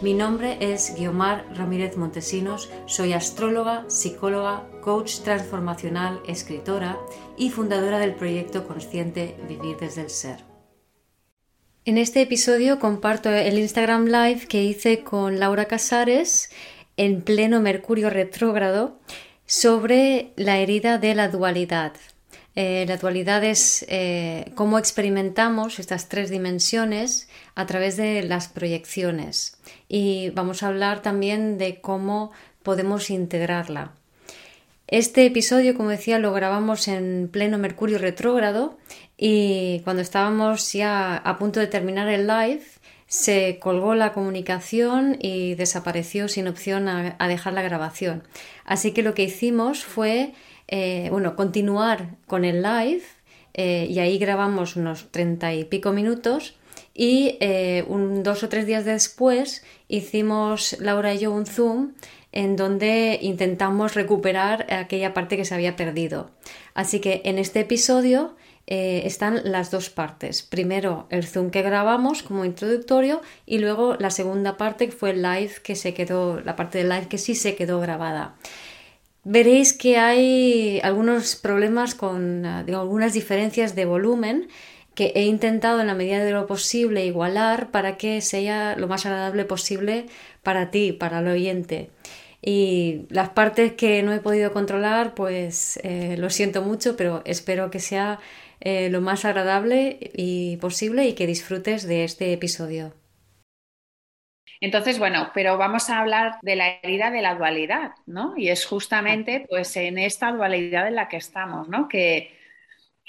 Mi 0.00 0.14
nombre 0.14 0.58
es 0.60 0.94
Guiomar 0.96 1.44
Ramírez 1.56 1.96
Montesinos, 1.96 2.70
soy 2.86 3.14
astróloga, 3.14 3.84
psicóloga, 3.88 4.64
coach 4.80 5.22
transformacional, 5.24 6.20
escritora 6.28 6.96
y 7.36 7.50
fundadora 7.50 7.98
del 7.98 8.14
proyecto 8.14 8.64
consciente 8.68 9.34
Vivir 9.48 9.76
desde 9.76 10.02
el 10.02 10.10
Ser. 10.10 10.44
En 11.84 11.98
este 11.98 12.22
episodio 12.22 12.78
comparto 12.78 13.28
el 13.28 13.58
Instagram 13.58 14.04
Live 14.04 14.46
que 14.46 14.62
hice 14.62 15.02
con 15.02 15.40
Laura 15.40 15.64
Casares 15.64 16.50
en 16.96 17.22
pleno 17.22 17.60
Mercurio 17.60 18.08
retrógrado 18.08 19.00
sobre 19.46 20.32
la 20.36 20.58
herida 20.58 20.98
de 20.98 21.16
la 21.16 21.26
dualidad. 21.26 21.94
Eh, 22.60 22.86
la 22.88 22.96
dualidad 22.96 23.44
es 23.44 23.86
eh, 23.88 24.50
cómo 24.56 24.80
experimentamos 24.80 25.78
estas 25.78 26.08
tres 26.08 26.28
dimensiones 26.28 27.28
a 27.54 27.66
través 27.66 27.96
de 27.96 28.24
las 28.24 28.48
proyecciones 28.48 29.56
y 29.88 30.30
vamos 30.30 30.64
a 30.64 30.66
hablar 30.66 31.00
también 31.00 31.56
de 31.56 31.80
cómo 31.80 32.32
podemos 32.64 33.10
integrarla. 33.10 33.92
Este 34.88 35.24
episodio, 35.24 35.76
como 35.76 35.90
decía, 35.90 36.18
lo 36.18 36.32
grabamos 36.32 36.88
en 36.88 37.28
pleno 37.30 37.58
Mercurio 37.58 37.98
retrógrado 37.98 38.76
y 39.16 39.78
cuando 39.84 40.02
estábamos 40.02 40.72
ya 40.72 41.16
a 41.16 41.38
punto 41.38 41.60
de 41.60 41.68
terminar 41.68 42.08
el 42.08 42.26
live 42.26 42.64
se 43.06 43.60
colgó 43.60 43.94
la 43.94 44.12
comunicación 44.12 45.16
y 45.20 45.54
desapareció 45.54 46.26
sin 46.26 46.48
opción 46.48 46.88
a 46.88 47.28
dejar 47.28 47.52
la 47.52 47.62
grabación. 47.62 48.24
Así 48.64 48.90
que 48.90 49.04
lo 49.04 49.14
que 49.14 49.22
hicimos 49.22 49.84
fue 49.84 50.34
eh, 50.68 51.08
bueno, 51.10 51.34
continuar 51.34 52.16
con 52.26 52.44
el 52.44 52.62
live 52.62 53.02
eh, 53.54 53.86
y 53.88 53.98
ahí 54.00 54.18
grabamos 54.18 54.76
unos 54.76 55.10
treinta 55.10 55.54
y 55.54 55.64
pico 55.64 55.92
minutos 55.92 56.56
y 56.94 57.38
eh, 57.40 57.84
un, 57.88 58.22
dos 58.22 58.42
o 58.42 58.50
tres 58.50 58.66
días 58.66 58.84
después 58.84 59.64
hicimos 59.88 60.76
Laura 60.78 61.14
y 61.14 61.20
yo 61.20 61.32
un 61.32 61.46
Zoom 61.46 61.94
en 62.32 62.56
donde 62.56 63.18
intentamos 63.22 63.94
recuperar 63.94 64.70
aquella 64.70 65.14
parte 65.14 65.38
que 65.38 65.46
se 65.46 65.54
había 65.54 65.76
perdido. 65.76 66.30
Así 66.74 67.00
que 67.00 67.22
en 67.24 67.38
este 67.38 67.60
episodio 67.60 68.36
están 68.66 69.40
las 69.44 69.70
dos 69.70 69.88
partes. 69.88 70.42
Primero 70.42 71.06
el 71.08 71.26
Zoom 71.26 71.50
que 71.50 71.62
grabamos 71.62 72.22
como 72.22 72.44
introductorio 72.44 73.22
y 73.46 73.60
luego 73.60 73.96
la 73.98 74.10
segunda 74.10 74.58
parte 74.58 74.90
que 74.90 74.92
fue 74.92 75.12
el 75.12 75.22
live 75.22 75.52
que 75.62 75.74
se 75.74 75.94
quedó, 75.94 76.40
la 76.40 76.54
parte 76.54 76.76
del 76.76 76.90
live 76.90 77.08
que 77.08 77.16
sí 77.16 77.34
se 77.34 77.56
quedó 77.56 77.80
grabada 77.80 78.34
veréis 79.24 79.72
que 79.72 79.98
hay 79.98 80.80
algunos 80.82 81.36
problemas 81.36 81.94
con 81.94 82.46
ah, 82.46 82.64
algunas 82.66 83.12
diferencias 83.12 83.74
de 83.74 83.84
volumen 83.84 84.48
que 84.94 85.12
he 85.14 85.26
intentado 85.26 85.80
en 85.80 85.86
la 85.86 85.94
medida 85.94 86.24
de 86.24 86.32
lo 86.32 86.46
posible 86.46 87.06
igualar 87.06 87.70
para 87.70 87.96
que 87.96 88.20
sea 88.20 88.74
lo 88.76 88.88
más 88.88 89.06
agradable 89.06 89.44
posible 89.44 90.06
para 90.42 90.70
ti, 90.72 90.92
para 90.92 91.20
el 91.20 91.28
oyente. 91.28 91.90
Y 92.42 93.02
las 93.08 93.28
partes 93.28 93.72
que 93.74 94.02
no 94.02 94.12
he 94.12 94.20
podido 94.20 94.52
controlar, 94.52 95.14
pues 95.14 95.78
eh, 95.84 96.16
lo 96.18 96.30
siento 96.30 96.62
mucho, 96.62 96.96
pero 96.96 97.22
espero 97.24 97.70
que 97.70 97.78
sea 97.78 98.18
eh, 98.60 98.88
lo 98.90 99.00
más 99.00 99.24
agradable 99.24 99.98
y 100.14 100.56
posible 100.56 101.06
y 101.06 101.12
que 101.12 101.26
disfrutes 101.26 101.86
de 101.86 102.04
este 102.04 102.32
episodio. 102.32 102.92
Entonces, 104.60 104.98
bueno, 104.98 105.30
pero 105.34 105.56
vamos 105.56 105.88
a 105.88 106.00
hablar 106.00 106.38
de 106.42 106.56
la 106.56 106.78
herida 106.82 107.10
de 107.10 107.22
la 107.22 107.34
dualidad, 107.34 107.92
¿no? 108.06 108.34
Y 108.36 108.48
es 108.48 108.66
justamente 108.66 109.46
pues 109.48 109.76
en 109.76 109.98
esta 109.98 110.32
dualidad 110.32 110.88
en 110.88 110.96
la 110.96 111.08
que 111.08 111.16
estamos, 111.16 111.68
¿no? 111.68 111.88
Que, 111.88 112.36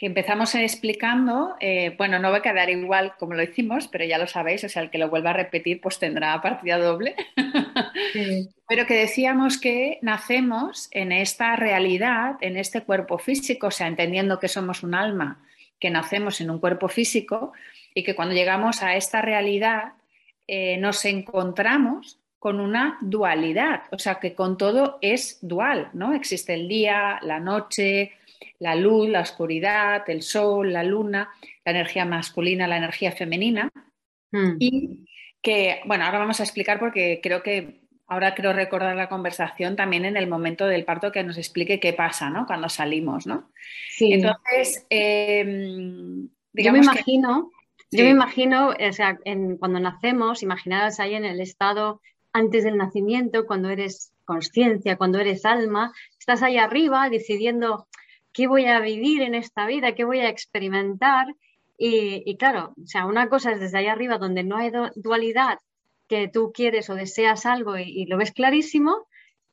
empezamos 0.01 0.55
explicando, 0.55 1.57
eh, 1.59 1.93
bueno, 1.97 2.19
no 2.19 2.31
va 2.31 2.37
a 2.37 2.41
quedar 2.41 2.69
igual 2.69 3.15
como 3.19 3.33
lo 3.33 3.43
hicimos, 3.43 3.89
pero 3.89 4.05
ya 4.05 4.17
lo 4.17 4.27
sabéis, 4.27 4.63
o 4.63 4.69
sea, 4.69 4.81
el 4.81 4.89
que 4.89 4.97
lo 4.97 5.09
vuelva 5.09 5.31
a 5.31 5.33
repetir 5.33 5.81
pues 5.81 5.99
tendrá 5.99 6.41
partida 6.41 6.77
doble. 6.77 7.17
Pero 8.69 8.85
que 8.85 8.93
decíamos 8.93 9.57
que 9.57 9.99
nacemos 10.01 10.87
en 10.91 11.11
esta 11.11 11.57
realidad, 11.57 12.37
en 12.39 12.55
este 12.55 12.81
cuerpo 12.83 13.17
físico, 13.17 13.67
o 13.67 13.71
sea, 13.71 13.87
entendiendo 13.87 14.39
que 14.39 14.47
somos 14.47 14.83
un 14.83 14.95
alma, 14.95 15.43
que 15.81 15.89
nacemos 15.89 16.39
en 16.39 16.49
un 16.49 16.59
cuerpo 16.59 16.87
físico 16.87 17.51
y 17.93 18.03
que 18.03 18.16
cuando 18.16 18.35
llegamos 18.35 18.81
a 18.81 18.95
esta 18.95 19.21
realidad 19.21 19.93
eh, 20.51 20.77
nos 20.77 21.05
encontramos 21.05 22.17
con 22.39 22.59
una 22.59 22.97
dualidad, 23.01 23.83
o 23.91 23.99
sea 23.99 24.15
que 24.15 24.33
con 24.33 24.57
todo 24.57 24.97
es 24.99 25.37
dual, 25.43 25.91
¿no? 25.93 26.15
Existe 26.15 26.55
el 26.55 26.67
día, 26.67 27.19
la 27.21 27.39
noche, 27.39 28.13
la 28.57 28.73
luz, 28.73 29.07
la 29.09 29.21
oscuridad, 29.21 30.09
el 30.09 30.23
sol, 30.23 30.73
la 30.73 30.83
luna, 30.83 31.29
la 31.63 31.71
energía 31.71 32.03
masculina, 32.03 32.67
la 32.67 32.77
energía 32.77 33.11
femenina. 33.11 33.69
Hmm. 34.31 34.55
Y 34.57 35.05
que, 35.39 35.81
bueno, 35.85 36.05
ahora 36.05 36.17
vamos 36.17 36.39
a 36.39 36.43
explicar 36.43 36.79
porque 36.79 37.19
creo 37.21 37.43
que 37.43 37.81
ahora 38.07 38.33
quiero 38.33 38.51
recordar 38.51 38.95
la 38.95 39.07
conversación 39.07 39.75
también 39.75 40.03
en 40.03 40.17
el 40.17 40.25
momento 40.25 40.66
del 40.66 40.83
parto 40.83 41.11
que 41.11 41.23
nos 41.23 41.37
explique 41.37 41.79
qué 41.79 41.93
pasa, 41.93 42.31
¿no? 42.31 42.47
Cuando 42.47 42.69
salimos, 42.69 43.27
¿no? 43.27 43.51
Sí. 43.91 44.13
Entonces, 44.13 44.87
em, 44.89 46.27
Yo 46.53 46.71
me 46.71 46.79
imagino 46.79 47.51
yo 47.91 48.03
me 48.03 48.11
imagino, 48.11 48.69
o 48.69 48.94
sea, 48.94 49.17
cuando 49.59 49.79
nacemos, 49.79 50.44
imaginadas 50.44 51.00
ahí 51.00 51.16
en 51.16 51.25
el 51.25 51.41
estado 51.41 52.01
antes 52.31 52.63
del 52.63 52.77
nacimiento, 52.77 53.47
cuando 53.47 53.69
eres 53.69 54.13
conciencia, 54.25 54.97
cuando 54.97 55.19
eres 55.19 55.45
alma, 55.45 55.91
estás 56.19 56.44
ahí 56.44 56.57
arriba 56.57 57.09
decidiendo 57.09 57.88
qué 58.31 58.47
voy 58.47 58.66
a 58.66 58.79
vivir 58.79 59.23
en 59.23 59.33
esta 59.33 59.66
vida, 59.66 59.95
qué 59.95 60.03
voy 60.03 60.19
a 60.19 60.29
experimentar. 60.29 61.28
Y, 61.78 62.35
claro, 62.38 62.73
o 62.81 62.85
sea, 62.85 63.05
una 63.05 63.29
cosa 63.29 63.51
es 63.51 63.59
desde 63.59 63.79
ahí 63.79 63.88
arriba 63.88 64.17
donde 64.17 64.44
no 64.44 64.57
hay 64.57 64.72
dualidad, 64.95 65.59
que 66.07 66.28
tú 66.28 66.51
quieres 66.53 66.89
o 66.89 66.95
deseas 66.95 67.45
algo 67.45 67.78
y, 67.78 68.05
lo 68.05 68.17
ves 68.17 68.31
clarísimo, 68.31 69.07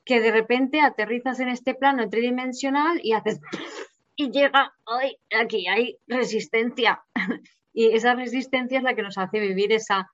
que 0.05 0.21
de 0.21 0.33
repente 0.33 0.81
aterrizas 0.81 1.41
en 1.41 1.49
este 1.49 1.75
plano 1.75 2.09
tridimensional 2.09 3.01
y 3.03 3.13
haces 3.13 3.41
y 4.17 4.31
llega, 4.31 4.75
ay, 4.87 5.17
aquí 5.39 5.67
hay 5.69 5.99
resistencia. 6.07 7.03
Y 7.77 7.95
esa 7.95 8.15
resistencia 8.15 8.79
es 8.79 8.85
la 8.85 8.95
que 8.95 9.03
nos 9.03 9.19
hace 9.19 9.39
vivir 9.39 9.71
esa, 9.71 10.11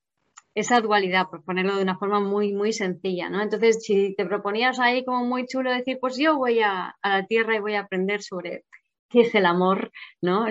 esa 0.53 0.81
dualidad, 0.81 1.29
por 1.31 1.45
ponerlo 1.45 1.77
de 1.77 1.85
una 1.85 1.97
forma 1.97 2.19
muy, 2.19 2.53
muy 2.53 2.73
sencilla, 2.73 3.31
¿no? 3.31 3.41
Entonces, 3.41 3.85
si 3.85 4.17
te 4.17 4.27
proponías 4.27 4.81
ahí 4.81 5.05
como 5.05 5.25
muy 5.25 5.47
chulo 5.47 5.71
decir, 5.71 5.99
pues 6.01 6.17
yo 6.19 6.37
voy 6.37 6.59
a, 6.59 6.97
la 7.05 7.25
Tierra 7.25 7.55
y 7.55 7.61
voy 7.61 7.75
a 7.75 7.83
aprender 7.83 8.21
sobre 8.21 8.65
qué 9.09 9.21
es 9.21 9.35
el 9.37 9.47
amor, 9.47 9.93
¿no? 10.21 10.47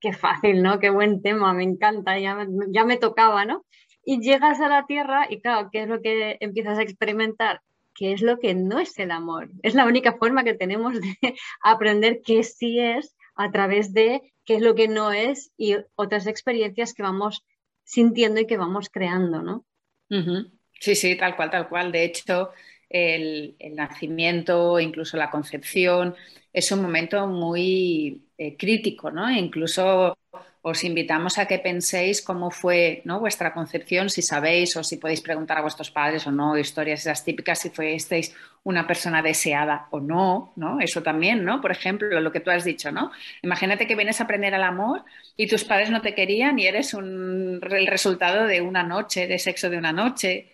qué 0.00 0.14
fácil, 0.14 0.62
¿no? 0.62 0.78
Qué 0.78 0.88
buen 0.88 1.20
tema, 1.20 1.52
me 1.52 1.64
encanta, 1.64 2.18
ya, 2.18 2.46
ya 2.70 2.86
me 2.86 2.96
tocaba, 2.96 3.44
¿no? 3.44 3.66
Y 4.02 4.22
llegas 4.22 4.58
a 4.62 4.70
la 4.70 4.86
Tierra 4.86 5.26
y 5.28 5.42
claro, 5.42 5.68
¿qué 5.70 5.82
es 5.82 5.88
lo 5.88 6.00
que 6.00 6.38
empiezas 6.40 6.78
a 6.78 6.82
experimentar? 6.82 7.60
¿Qué 7.94 8.12
es 8.12 8.22
lo 8.22 8.38
que 8.38 8.54
no 8.54 8.78
es 8.78 8.98
el 8.98 9.10
amor? 9.10 9.50
Es 9.62 9.74
la 9.74 9.84
única 9.84 10.14
forma 10.14 10.44
que 10.44 10.54
tenemos 10.54 10.98
de 10.98 11.14
aprender 11.62 12.22
qué 12.24 12.42
sí 12.42 12.80
es 12.80 13.14
a 13.36 13.50
través 13.50 13.92
de 13.92 14.22
qué 14.48 14.54
es 14.54 14.62
lo 14.62 14.74
que 14.74 14.88
no 14.88 15.12
es 15.12 15.52
y 15.58 15.76
otras 15.94 16.26
experiencias 16.26 16.94
que 16.94 17.02
vamos 17.02 17.44
sintiendo 17.84 18.40
y 18.40 18.46
que 18.46 18.56
vamos 18.56 18.88
creando, 18.88 19.42
¿no? 19.42 19.66
Sí, 20.80 20.94
sí, 20.94 21.18
tal 21.18 21.36
cual, 21.36 21.50
tal 21.50 21.68
cual. 21.68 21.92
De 21.92 22.02
hecho, 22.04 22.48
el, 22.88 23.56
nacimiento, 23.72 24.80
incluso 24.80 25.18
la 25.18 25.30
concepción, 25.30 26.14
es 26.50 26.72
un 26.72 26.80
momento 26.80 27.26
muy 27.26 28.26
eh, 28.38 28.56
crítico, 28.56 29.10
¿no? 29.10 29.30
incluso 29.30 30.16
os 30.62 30.82
invitamos 30.84 31.38
a 31.38 31.46
que 31.46 31.58
penséis 31.58 32.20
cómo 32.20 32.50
fue 32.50 33.02
¿no? 33.04 33.20
vuestra 33.20 33.54
concepción, 33.54 34.10
si 34.10 34.22
sabéis 34.22 34.76
o 34.76 34.82
si 34.82 34.96
podéis 34.96 35.20
preguntar 35.20 35.58
a 35.58 35.62
vuestros 35.62 35.90
padres 35.90 36.26
o 36.26 36.32
no, 36.32 36.58
historias 36.58 37.00
esas 37.00 37.24
típicas, 37.24 37.60
si 37.60 37.70
fuisteis 37.70 38.34
una 38.64 38.86
persona 38.86 39.22
deseada 39.22 39.86
o 39.90 40.00
no, 40.00 40.52
¿no? 40.56 40.80
Eso 40.80 41.02
también, 41.02 41.44
¿no? 41.44 41.60
Por 41.60 41.70
ejemplo, 41.70 42.20
lo 42.20 42.32
que 42.32 42.40
tú 42.40 42.50
has 42.50 42.64
dicho, 42.64 42.90
¿no? 42.90 43.12
Imagínate 43.42 43.86
que 43.86 43.94
vienes 43.94 44.20
a 44.20 44.24
aprender 44.24 44.54
al 44.54 44.64
amor 44.64 45.04
y 45.36 45.46
tus 45.46 45.64
padres 45.64 45.90
no 45.90 46.02
te 46.02 46.14
querían 46.14 46.58
y 46.58 46.66
eres 46.66 46.92
un, 46.92 47.60
el 47.62 47.86
resultado 47.86 48.46
de 48.46 48.60
una 48.60 48.82
noche, 48.82 49.26
de 49.26 49.38
sexo 49.38 49.70
de 49.70 49.78
una 49.78 49.92
noche, 49.92 50.52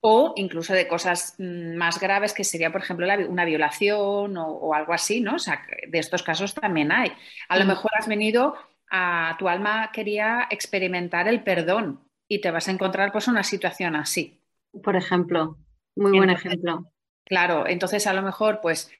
o 0.00 0.32
incluso 0.36 0.72
de 0.74 0.86
cosas 0.86 1.34
mm, 1.38 1.76
más 1.76 2.00
graves 2.00 2.32
que 2.32 2.44
sería, 2.44 2.70
por 2.72 2.82
ejemplo, 2.82 3.06
una 3.28 3.44
violación 3.44 4.36
o, 4.36 4.46
o, 4.46 4.74
algo 4.74 4.92
así, 4.92 5.20
¿no? 5.20 5.34
O 5.36 5.38
sea, 5.38 5.66
de 5.86 5.98
estos 5.98 6.22
casos 6.22 6.54
también 6.54 6.92
hay. 6.92 7.12
A 7.48 7.58
lo 7.58 7.64
mm. 7.64 7.68
mejor 7.68 7.90
has 7.98 8.06
venido 8.08 8.54
a 8.90 9.36
tu 9.38 9.48
alma 9.48 9.90
quería 9.92 10.46
experimentar 10.50 11.28
el 11.28 11.42
perdón 11.42 12.00
y 12.28 12.40
te 12.40 12.50
vas 12.50 12.68
a 12.68 12.72
encontrar 12.72 13.12
pues 13.12 13.28
una 13.28 13.42
situación 13.42 13.96
así. 13.96 14.40
Por 14.82 14.96
ejemplo, 14.96 15.56
muy 15.96 16.12
buen 16.16 16.30
ejemplo. 16.30 16.90
Claro, 17.24 17.66
entonces 17.66 18.06
a 18.06 18.12
lo 18.12 18.22
mejor 18.22 18.60
pues 18.60 18.90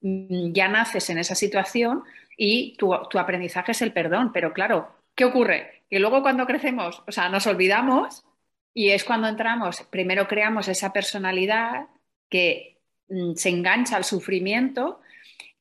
mm, 0.00 0.52
ya 0.52 0.68
naces 0.68 1.10
en 1.10 1.18
esa 1.18 1.34
situación 1.34 2.02
y 2.36 2.76
tu, 2.76 2.92
tu, 3.10 3.18
aprendizaje 3.18 3.72
es 3.72 3.82
el 3.82 3.92
perdón, 3.92 4.32
pero 4.32 4.52
claro, 4.52 4.96
¿qué 5.14 5.24
ocurre? 5.24 5.84
Que 5.88 6.00
luego 6.00 6.22
cuando 6.22 6.46
crecemos, 6.46 7.02
o 7.06 7.12
sea, 7.12 7.28
nos 7.28 7.46
olvidamos 7.46 8.24
y 8.72 8.90
es 8.90 9.04
cuando 9.04 9.28
entramos, 9.28 9.82
primero 9.90 10.26
creamos 10.26 10.66
esa 10.66 10.92
personalidad 10.92 11.86
que 12.28 12.80
mm, 13.08 13.34
se 13.34 13.50
engancha 13.50 13.96
al 13.96 14.04
sufrimiento 14.04 15.00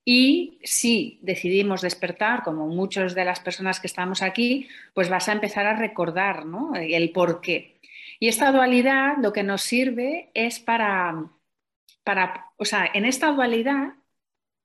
y 0.06 0.60
si 0.64 1.20
decidimos 1.22 1.82
despertar, 1.82 2.44
como 2.44 2.68
muchas 2.68 3.16
de 3.16 3.24
las 3.24 3.40
personas 3.40 3.80
que 3.80 3.88
estamos 3.88 4.22
aquí, 4.22 4.68
pues 4.94 5.10
vas 5.10 5.30
a 5.30 5.32
empezar 5.32 5.66
a 5.66 5.78
recordar 5.78 6.46
¿no? 6.46 6.76
el 6.76 7.12
por 7.12 7.40
qué. 7.40 7.80
Y 8.20 8.28
esta 8.28 8.52
dualidad 8.52 9.16
lo 9.22 9.32
que 9.32 9.44
nos 9.44 9.62
sirve 9.62 10.30
es 10.34 10.60
para, 10.60 11.30
para, 12.04 12.52
o 12.58 12.66
sea, 12.66 12.90
en 12.94 13.06
esta 13.06 13.32
dualidad, 13.32 13.94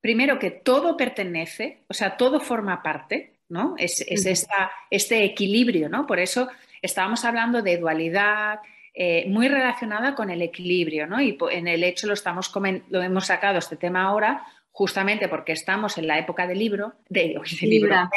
primero 0.00 0.38
que 0.38 0.50
todo 0.50 0.96
pertenece, 0.96 1.84
o 1.88 1.94
sea, 1.94 2.16
todo 2.16 2.40
forma 2.40 2.82
parte, 2.82 3.38
¿no? 3.48 3.74
Es, 3.78 4.00
esta, 4.00 4.70
este 4.90 5.24
equilibrio, 5.24 5.88
¿no? 5.88 6.06
Por 6.06 6.18
eso 6.18 6.48
estábamos 6.82 7.24
hablando 7.24 7.62
de 7.62 7.78
dualidad, 7.78 8.60
eh, 8.92 9.24
muy 9.28 9.48
relacionada 9.48 10.14
con 10.14 10.30
el 10.30 10.42
equilibrio, 10.42 11.06
¿no? 11.06 11.20
Y 11.20 11.38
en 11.50 11.68
el 11.68 11.84
hecho 11.84 12.08
lo, 12.08 12.14
estamos 12.14 12.52
lo 12.90 13.02
hemos 13.02 13.26
sacado 13.26 13.58
este 13.58 13.76
tema 13.76 14.02
ahora 14.02 14.44
justamente 14.72 15.28
porque 15.28 15.52
estamos 15.52 15.98
en 15.98 16.06
la 16.06 16.18
época 16.18 16.46
de 16.46 16.54
libro, 16.54 16.94
de, 17.08 17.40
Libra. 17.60 18.10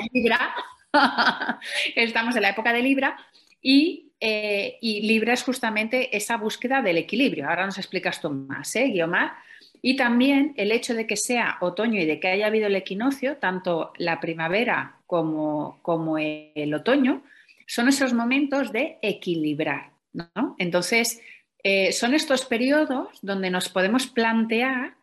estamos 1.95 2.35
en 2.35 2.41
la 2.41 2.49
época 2.49 2.73
de 2.73 2.81
Libra 2.81 3.17
y, 3.61 4.11
eh, 4.19 4.77
y, 4.81 5.01
Libra 5.01 5.33
es 5.33 5.43
justamente 5.43 6.15
esa 6.15 6.37
búsqueda 6.37 6.81
del 6.81 6.97
equilibrio. 6.97 7.47
Ahora 7.47 7.65
nos 7.65 7.77
explicas 7.77 8.21
tú 8.21 8.29
más, 8.29 8.75
¿eh, 8.75 8.87
Guiomar? 8.87 9.33
Y 9.81 9.95
también 9.95 10.53
el 10.57 10.71
hecho 10.71 10.93
de 10.93 11.07
que 11.07 11.17
sea 11.17 11.57
otoño 11.61 11.99
y 11.99 12.05
de 12.05 12.19
que 12.19 12.27
haya 12.27 12.47
habido 12.47 12.67
el 12.67 12.75
equinoccio, 12.75 13.37
tanto 13.37 13.93
la 13.97 14.19
primavera 14.19 14.97
como, 15.07 15.79
como 15.81 16.17
el 16.19 16.73
otoño, 16.73 17.23
son 17.65 17.87
esos 17.87 18.13
momentos 18.13 18.71
de 18.71 18.99
equilibrar. 19.01 19.91
¿no? 20.13 20.55
Entonces, 20.59 21.21
eh, 21.63 21.91
son 21.91 22.13
estos 22.13 22.45
periodos 22.45 23.19
donde 23.21 23.49
nos 23.49 23.69
podemos 23.69 24.07
plantear 24.07 24.95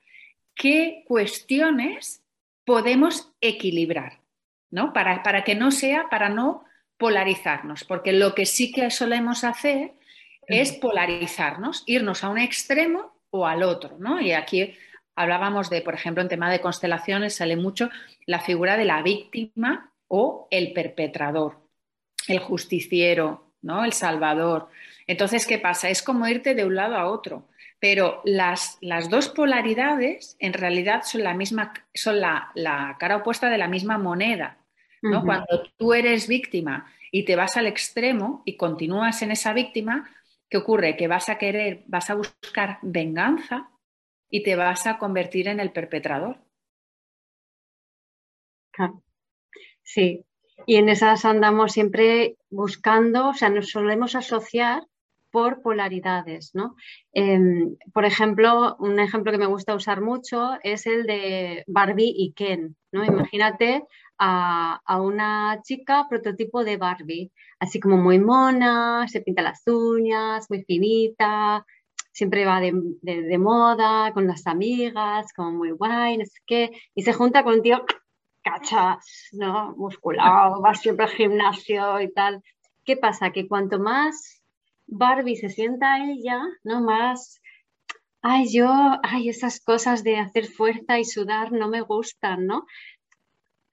qué 0.59 1.05
cuestiones 1.07 2.23
podemos 2.67 3.33
equilibrar, 3.41 4.21
¿no? 4.71 4.93
Para, 4.93 5.23
para, 5.23 5.45
que 5.45 5.55
no 5.55 5.71
sea, 5.71 6.09
para 6.11 6.29
no 6.29 6.65
polarizarnos, 6.99 7.85
porque 7.85 8.13
lo 8.13 8.35
que 8.35 8.45
sí 8.45 8.73
que 8.73 8.91
solemos 8.91 9.45
hacer 9.45 9.95
es 10.47 10.73
polarizarnos, 10.73 11.85
irnos 11.87 12.25
a 12.25 12.29
un 12.29 12.39
extremo 12.39 13.15
o 13.31 13.47
al 13.47 13.63
otro, 13.63 13.97
¿no? 13.99 14.21
Y 14.21 14.33
aquí 14.33 14.75
hablábamos 15.15 15.71
de, 15.71 15.81
por 15.81 15.95
ejemplo, 15.95 16.23
en 16.23 16.29
tema 16.29 16.51
de 16.51 16.61
constelaciones 16.61 17.37
sale 17.37 17.57
mucho 17.57 17.89
la 18.27 18.41
figura 18.41 18.77
de 18.77 18.85
la 18.85 19.03
víctima 19.03 19.93
o 20.09 20.49
el 20.51 20.73
perpetrador, 20.73 21.61
el 22.27 22.41
justiciero, 22.41 23.53
¿no? 23.63 23.85
El 23.85 23.93
salvador. 23.93 24.69
Entonces, 25.07 25.47
¿qué 25.47 25.59
pasa? 25.59 25.89
Es 25.89 26.03
como 26.03 26.27
irte 26.27 26.55
de 26.55 26.65
un 26.65 26.75
lado 26.75 26.97
a 26.97 27.07
otro. 27.07 27.45
Pero 27.81 28.23
las, 28.25 28.79
dos 29.09 29.29
polaridades 29.29 30.37
en 30.41 30.53
realidad 30.53 31.03
son 31.05 31.23
la 31.23 31.35
misma, 31.35 31.73
son 31.95 32.21
la, 32.21 32.97
cara 32.99 33.17
opuesta 33.17 33.49
de 33.49 33.59
la 33.59 33.69
misma 33.69 33.99
moneda. 33.99 34.59
¿no? 35.01 35.25
Cuando 35.25 35.63
tú 35.77 35.95
eres 35.95 36.27
víctima 36.27 36.93
y 37.13 37.25
te 37.25 37.37
vas 37.37 37.57
al 37.57 37.67
extremo 37.67 38.43
y 38.45 38.57
continúas 38.57 39.23
en 39.23 39.31
esa 39.31 39.53
víctima, 39.53 40.11
¿qué 40.51 40.57
ocurre? 40.57 40.97
Que 40.97 41.07
vas 41.07 41.29
a 41.29 41.39
querer, 41.39 41.85
vas 41.87 42.11
a 42.11 42.15
buscar 42.15 42.79
venganza 42.83 43.71
y 44.29 44.43
te 44.43 44.57
vas 44.57 44.87
a 44.87 44.99
convertir 44.99 45.49
en 45.49 45.61
el 45.61 45.71
perpetrador. 45.71 46.39
Sí, 49.83 50.25
y 50.67 50.77
en 50.77 50.89
esas 50.89 51.25
andamos 51.25 51.73
siempre 51.73 52.37
buscando, 52.51 53.29
o 53.29 53.35
sea, 53.35 53.49
nos 53.49 53.71
solemos 53.71 54.15
asociar 54.15 54.83
por 55.39 55.63
polaridades. 55.63 56.51
¿no? 56.55 56.75
Em, 57.13 57.77
por 57.95 58.05
ejemplo, 58.05 58.77
un 58.81 58.99
ejemplo 58.99 59.31
que 59.31 59.39
me 59.39 59.53
gusta 59.55 59.75
usar 59.75 60.01
mucho 60.01 60.39
es 60.63 60.87
el 60.87 61.07
de 61.07 61.65
Barbie 61.69 62.13
y 62.17 62.33
Ken. 62.33 62.77
¿no? 62.93 63.05
Imagínate 63.05 63.85
a, 64.19 65.01
una 65.01 65.61
chica 65.63 66.07
prototipo 66.11 66.65
de 66.65 66.77
Barbie, 66.77 67.31
así 67.61 67.79
como 67.79 67.97
muy 67.97 68.19
mona, 68.19 69.07
se 69.07 69.21
pinta 69.21 69.43
las 69.43 69.63
uñas, 69.67 70.47
muy 70.51 70.65
finita, 70.65 71.65
siempre 72.13 72.45
va 72.45 72.61
de, 72.61 73.39
moda, 73.39 74.13
con 74.13 74.27
las 74.27 74.45
amigas, 74.49 75.33
como 75.37 75.53
muy 75.53 75.71
guay, 75.71 76.19
no 76.19 76.25
sé 76.25 76.39
qué, 76.47 76.71
y 76.97 77.03
se 77.03 77.13
junta 77.13 77.45
con 77.45 77.55
un 77.55 77.63
tío 77.63 77.85
cachas, 78.43 79.29
¿no? 79.33 79.75
Musculado, 79.77 80.61
va 80.61 80.75
siempre 80.75 81.05
al 81.07 81.13
gimnasio 81.13 82.01
y 82.01 82.13
tal. 82.13 82.43
¿Qué 82.85 82.97
pasa? 82.97 83.31
Que 83.31 83.47
cuanto 83.47 83.79
más 83.79 84.38
Barbie 84.89 85.37
se 85.37 85.51
sienta 85.51 86.05
ella, 86.05 86.41
¿no? 86.65 86.81
Más, 86.81 87.41
ay, 88.23 88.49
yo, 88.51 88.69
ay, 89.03 89.29
esas 89.29 89.61
cosas 89.61 90.03
de 90.03 90.17
hacer 90.17 90.47
fuerza 90.47 90.99
y 90.99 91.05
sudar 91.05 91.53
no 91.53 91.69
me 91.69 91.83
gustan, 91.83 92.47
¿no? 92.47 92.67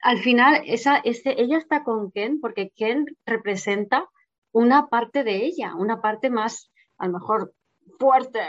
Al 0.01 0.19
final, 0.19 0.61
esa, 0.65 1.01
ella 1.03 1.57
está 1.57 1.83
con 1.83 2.11
Ken 2.11 2.39
porque 2.39 2.69
Ken 2.75 3.05
representa 3.25 4.07
una 4.51 4.87
parte 4.87 5.23
de 5.23 5.45
ella, 5.45 5.73
una 5.75 6.01
parte 6.01 6.29
más, 6.29 6.69
a 6.97 7.07
lo 7.07 7.13
mejor, 7.13 7.53
fuerte, 7.97 8.41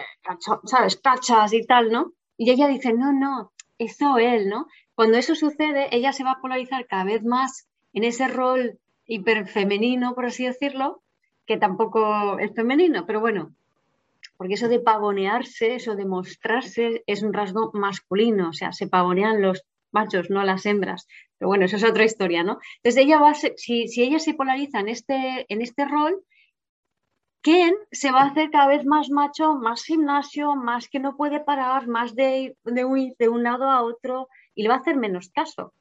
¿sabes? 0.65 0.97
Cachas 0.97 1.53
y 1.53 1.65
tal, 1.65 1.91
¿no? 1.91 2.13
Y 2.37 2.51
ella 2.51 2.69
dice, 2.69 2.93
no, 2.93 3.13
no, 3.13 3.53
eso 3.79 4.19
él, 4.19 4.49
¿no? 4.49 4.67
Cuando 4.95 5.19
eso 5.19 5.35
sucede, 5.35 5.89
ella 5.97 6.13
se 6.13 6.25
va 6.25 6.33
a 6.33 6.41
polarizar 6.41 6.87
cada 6.87 7.05
vez 7.05 7.25
más 7.25 7.69
en 7.93 8.05
ese 8.05 8.29
rol 8.29 8.79
hiperfemenino, 9.07 10.15
por 10.15 10.27
así 10.27 10.45
decirlo, 10.45 11.03
que 11.47 11.57
tampoco 11.57 12.39
es 12.39 12.53
femenino, 12.55 13.07
pero 13.07 13.21
bueno, 13.21 13.53
porque 14.37 14.55
eso 14.55 14.69
de 14.69 14.81
pavonearse, 14.81 15.77
eso 15.77 15.95
de 15.95 16.05
mostrarse 16.05 17.03
es 17.07 17.23
un 17.23 17.33
rasgo 17.33 17.71
masculino, 17.73 18.51
o 18.51 18.53
sea, 18.53 18.73
se 18.73 18.89
pavonean 18.89 19.41
los 19.41 19.65
machos, 19.93 20.31
no 20.31 20.43
las 20.43 20.67
hembras. 20.67 21.07
Pero 21.39 21.49
bueno, 21.49 21.65
eso 21.65 21.77
es 21.77 21.85
otra 21.85 22.05
historia, 22.05 22.43
¿no? 22.43 22.59
Entonces 22.77 23.03
ella 23.03 23.19
va 23.19 23.35
si, 23.35 23.87
ella 23.97 24.19
se 24.19 24.35
polariza 24.35 24.81
en 24.81 24.89
este, 24.89 25.47
en 25.49 25.63
este 25.63 25.87
rol, 25.87 26.23
Ken 27.43 27.75
se 27.93 28.11
va 28.11 28.23
a 28.23 28.27
hacer 28.27 28.51
cada 28.51 28.67
vez 28.67 28.85
más 28.85 29.09
macho, 29.09 29.55
más 29.55 29.85
gimnasio, 29.85 30.57
más 30.57 30.89
que 30.89 30.99
no 30.99 31.17
puede 31.17 31.41
parar, 31.41 31.87
más 31.87 32.15
de, 32.17 32.57
de, 32.65 33.15
de 33.19 33.29
un 33.29 33.43
lado 33.45 33.71
a 33.71 33.83
otro 33.83 34.29
y 34.55 34.63
le 34.63 34.69
va 34.69 34.75
a 34.77 34.79
hacer 34.79 34.97
menos 34.97 35.31
caso. 35.31 35.73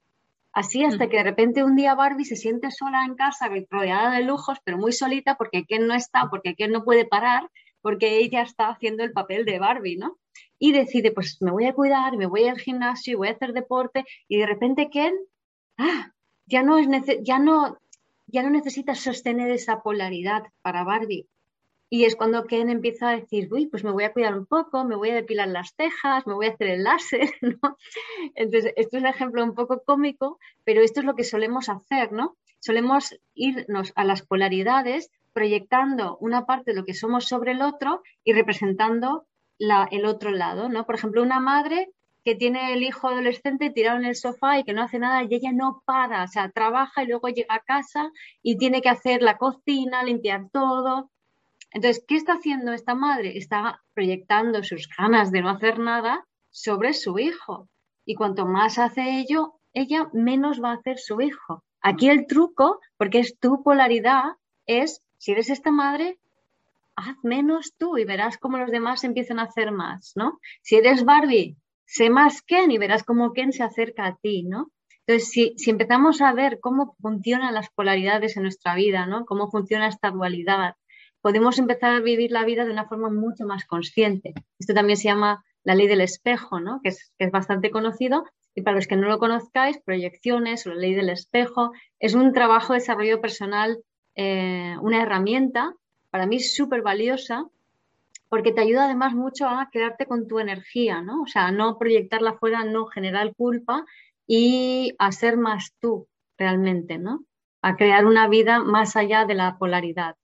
Así 0.56 0.86
hasta 0.86 1.10
que 1.10 1.18
de 1.18 1.24
repente 1.24 1.66
un 1.66 1.76
día 1.76 1.96
Barbie 1.96 2.24
se 2.24 2.38
siente 2.38 2.72
sola 2.72 3.04
en 3.04 3.16
casa, 3.16 3.50
rodeada 3.70 4.16
de 4.16 4.24
lujos, 4.24 4.58
pero 4.64 4.78
muy 4.78 4.94
solita 4.94 5.36
porque 5.36 5.66
Ken 5.66 5.86
no 5.86 5.94
está, 5.94 6.30
porque 6.30 6.56
Ken 6.56 6.72
no 6.72 6.86
puede 6.86 7.04
parar, 7.06 7.52
porque 7.82 8.20
ella 8.20 8.42
está 8.42 8.70
haciendo 8.70 9.04
el 9.04 9.12
papel 9.12 9.44
de 9.44 9.60
Barbie, 9.60 9.98
¿no? 9.98 10.18
Y 10.58 10.72
decide, 10.72 11.12
pues 11.12 11.42
me 11.42 11.52
voy 11.52 11.66
a 11.66 11.74
cuidar, 11.74 12.16
me 12.16 12.26
voy 12.26 12.46
al 12.46 12.58
gimnasio, 12.58 13.18
voy 13.18 13.28
a 13.28 13.32
hacer 13.32 13.52
deporte, 13.52 14.06
y 14.30 14.38
de 14.38 14.46
repente 14.46 14.90
Ken, 14.90 15.14
ah, 15.78 16.14
ya 16.46 16.64
no, 16.64 16.78
es 16.78 16.88
ya 17.22 17.38
no, 17.38 17.78
ya 18.26 18.42
no 18.42 18.50
necesita 18.50 18.96
sostener 18.96 19.52
esa 19.52 19.82
polaridad 19.82 20.44
para 20.62 20.86
Barbie. 20.86 21.28
Y 21.90 22.06
es 22.06 22.16
cuando 22.16 22.46
Ken 22.46 22.70
empieza 22.70 23.10
a 23.10 23.16
decir, 23.16 23.48
uy, 23.52 23.68
pues 23.68 23.84
me 23.84 23.92
voy 23.92 24.04
a 24.04 24.12
cuidar 24.12 24.38
un 24.38 24.46
poco, 24.46 24.84
me 24.86 24.96
voy 24.96 25.12
a 25.12 25.16
depilar 25.16 25.48
las 25.48 25.74
cejas, 25.76 26.26
me 26.26 26.34
voy 26.34 26.48
a 26.48 26.52
hacer 26.52 26.68
el 26.68 26.84
láser, 26.84 27.30
¿no? 27.42 27.78
Entonces, 28.36 28.74
esto 28.76 28.98
es 28.98 29.04
un 29.04 29.10
ejemplo 29.10 29.44
un 29.44 29.54
poco 29.54 29.84
cómico, 29.86 30.40
pero 30.64 30.82
esto 30.82 31.02
es 31.02 31.06
lo 31.06 31.16
que 31.16 31.24
solemos 31.24 31.70
hacer, 31.70 32.12
¿no? 32.12 32.36
Solemos 32.60 33.16
irnos 33.36 33.94
a 33.96 34.04
las 34.04 34.24
polaridades 34.24 35.12
proyectando 35.34 36.18
una 36.20 36.46
parte 36.46 36.72
de 36.72 36.78
lo 36.78 36.86
que 36.86 36.94
somos 36.94 37.26
sobre 37.26 37.52
el 37.52 37.62
otro 37.62 38.02
y 38.24 38.34
representando 38.34 39.28
la, 39.58 39.88
el 39.92 40.06
otro 40.06 40.32
lado, 40.32 40.70
¿no? 40.70 40.86
Por 40.86 40.96
ejemplo, 40.96 41.22
una 41.22 41.40
madre 41.40 41.92
que 42.24 42.36
tiene 42.36 42.74
el 42.74 42.82
hijo 42.82 43.08
adolescente 43.08 43.70
tirado 43.70 44.00
en 44.00 44.06
el 44.06 44.16
sofá 44.16 44.58
y 44.58 44.64
que 44.64 44.74
no 44.74 44.82
hace 44.82 44.98
nada 44.98 45.24
y 45.24 45.28
ella 45.36 45.52
no 45.52 45.84
para, 45.86 46.24
o 46.24 46.28
sea, 46.28 46.50
trabaja 46.50 47.04
y 47.04 47.08
luego 47.08 47.30
llega 47.30 47.54
a 47.54 47.60
casa 47.60 48.12
y 48.42 48.58
tiene 48.58 48.82
que 48.82 48.90
hacer 48.90 49.22
la 49.22 49.38
cocina, 49.38 50.04
limpiar 50.04 50.50
todo, 50.52 51.12
entonces, 51.76 52.06
¿qué 52.08 52.16
está 52.16 52.36
haciendo 52.36 52.72
esta 52.72 52.96
madre? 52.96 53.38
Está 53.38 53.84
proyectando 53.94 54.64
sus 54.64 54.88
ganas 54.98 55.30
de 55.30 55.42
no 55.42 55.50
hacer 55.50 55.78
nada 55.78 56.26
sobre 56.50 56.94
su 56.94 57.20
hijo. 57.20 57.68
Y 58.06 58.16
cuanto 58.16 58.46
más 58.46 58.80
hace 58.80 59.20
ello, 59.20 59.56
ella 59.74 60.08
menos 60.14 60.64
va 60.64 60.72
a 60.72 60.76
hacer 60.76 61.00
su 61.00 61.20
hijo. 61.20 61.66
Aquí 61.82 62.08
el 62.10 62.28
truco, 62.28 62.80
porque 62.96 63.20
es 63.20 63.38
tu 63.38 63.62
polaridad, 63.62 64.24
es, 64.66 65.04
si 65.18 65.34
eres 65.34 65.50
esta 65.50 65.70
madre, 65.70 66.18
haz 66.96 67.18
menos 67.24 67.74
tú 67.78 67.98
y 67.98 68.06
verás 68.06 68.38
cómo 68.38 68.58
los 68.58 68.72
demás 68.72 69.04
empiezan 69.04 69.40
a 69.40 69.44
hacer 69.44 69.74
más, 69.74 70.14
¿no? 70.16 70.40
Si 70.62 70.78
eres 70.78 71.04
Barbie, 71.04 71.58
sé 71.86 72.10
más 72.10 72.42
Ken 72.42 72.72
y 72.72 72.78
verás 72.78 73.04
cómo 73.04 73.34
Ken 73.34 73.52
se 73.52 73.64
acerca 73.64 74.06
a 74.06 74.16
ti, 74.16 74.44
¿no? 74.44 74.72
Entonces, 75.06 75.30
si, 75.30 75.54
si, 75.58 75.72
empezamos 75.72 76.22
a 76.22 76.32
ver 76.32 76.62
cómo 76.62 76.96
funcionan 77.02 77.54
las 77.54 77.70
polaridades 77.70 78.38
en 78.38 78.44
nuestra 78.44 78.76
vida, 78.76 79.06
¿no? 79.08 79.26
Cómo 79.26 79.52
funciona 79.52 79.90
esta 79.90 80.10
dualidad, 80.10 80.76
podemos 81.26 81.58
empezar 81.58 81.92
a 81.92 82.02
vivir 82.02 82.30
la 82.30 82.46
vida 82.46 82.66
de 82.66 82.72
una 82.72 82.86
forma 82.86 83.10
mucho 83.10 83.48
más 83.48 83.66
consciente. 83.66 84.36
Esto 84.60 84.76
también 84.76 84.96
se 84.96 85.06
llama 85.06 85.44
la 85.64 85.74
ley 85.74 85.88
del 85.88 86.02
espejo, 86.02 86.60
¿no? 86.60 86.82
que, 86.84 86.90
es, 86.90 87.32
bastante 87.32 87.72
conocido. 87.72 88.26
Y 88.54 88.62
para 88.62 88.76
los 88.76 88.86
que 88.86 88.96
no 88.96 89.08
lo 89.08 89.18
conozcáis, 89.18 89.80
proyecciones 89.80 90.68
o 90.68 90.70
la 90.70 90.76
ley 90.76 90.94
del 90.94 91.10
espejo 91.10 91.72
es 92.00 92.14
un 92.14 92.32
trabajo 92.32 92.74
de 92.74 92.80
desarrollo 92.80 93.22
personal, 93.22 93.80
eh, 94.14 94.76
una 94.84 95.02
herramienta 95.02 95.74
para 96.12 96.28
mí 96.28 96.40
súper 96.40 96.84
valiosa 96.84 97.48
porque 98.30 98.52
te 98.52 98.62
ayuda 98.62 98.86
además 98.86 99.16
mucho 99.16 99.48
a 99.48 99.72
quedarte 99.72 100.06
con 100.06 100.28
tu 100.28 100.38
energía, 100.38 101.02
¿no? 101.02 101.24
O 101.24 101.28
sea, 101.28 101.50
no 101.50 101.80
proyectarla 101.80 102.34
fuera, 102.34 102.66
no 102.66 102.86
generar 102.86 103.34
culpa 103.34 103.84
y 104.28 104.94
a 105.00 105.12
ser 105.12 105.38
más 105.38 105.74
tú 105.80 106.08
realmente, 106.38 107.00
¿no? 107.00 107.26
A 107.64 107.78
crear 107.78 108.06
una 108.06 108.28
vida 108.28 108.60
más 108.60 108.96
allá 108.96 109.26
de 109.26 109.34
la 109.34 109.58
polaridad. 109.58 110.18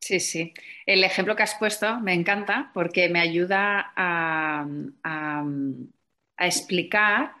Sí, 0.00 0.18
sí. 0.18 0.54
El 0.86 1.04
ejemplo 1.04 1.36
que 1.36 1.42
has 1.42 1.54
puesto 1.56 2.00
me 2.00 2.14
encanta 2.14 2.70
porque 2.74 3.08
me 3.08 3.20
ayuda 3.20 3.92
a, 3.94 4.66
explicar 6.38 7.32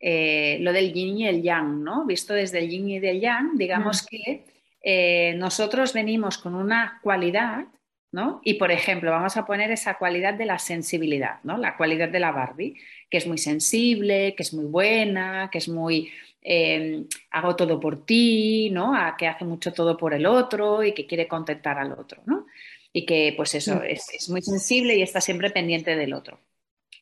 eh, 0.00 0.58
lo 0.60 0.72
del 0.72 0.92
yin 0.92 1.18
y 1.18 1.28
el 1.28 1.42
yang, 1.42 1.84
¿no? 1.84 2.04
Visto 2.04 2.34
desde 2.34 2.58
el 2.58 2.68
yin 2.68 2.88
y 2.90 2.98
del 2.98 3.20
yang, 3.20 3.56
digamos 3.56 4.04
que 4.04 4.44
eh, 4.82 5.34
nosotros 5.36 5.92
venimos 5.92 6.36
con 6.36 6.56
una 6.56 6.98
cualidad, 7.00 7.66
¿no? 8.10 8.40
Y 8.42 8.54
por 8.54 8.72
ejemplo, 8.72 9.12
vamos 9.12 9.36
a 9.36 9.46
poner 9.46 9.70
esa 9.70 9.94
cualidad 9.98 10.34
de 10.34 10.46
la 10.46 10.58
sensibilidad, 10.58 11.38
¿no? 11.44 11.58
La 11.58 11.76
cualidad 11.76 12.08
de 12.08 12.18
la 12.18 12.32
Barbie, 12.32 12.76
que 13.08 13.18
es 13.18 13.26
muy 13.28 13.38
sensible, 13.38 14.34
que 14.34 14.42
es 14.42 14.52
muy 14.52 14.64
buena, 14.64 15.48
que 15.52 15.58
es 15.58 15.68
muy 15.68 16.10
Em, 16.42 17.06
hago 17.30 17.54
todo 17.54 17.78
por 17.78 18.06
ti, 18.06 18.70
¿no? 18.70 18.96
A 18.96 19.16
que 19.16 19.26
hace 19.28 19.44
mucho 19.44 19.72
todo 19.72 19.96
por 19.96 20.14
el 20.14 20.24
otro 20.24 20.82
y 20.82 20.94
que 20.94 21.06
quiere 21.06 21.28
contentar 21.28 21.78
al 21.78 21.92
otro, 21.92 22.22
¿no? 22.24 22.46
Y 22.92 23.04
que 23.04 23.34
pues 23.36 23.54
eso 23.54 23.82
es, 23.82 24.28
muy 24.30 24.40
sensible 24.40 24.96
y 24.96 25.02
está 25.02 25.20
siempre 25.20 25.50
pendiente 25.50 25.96
del 25.96 26.14
otro. 26.14 26.40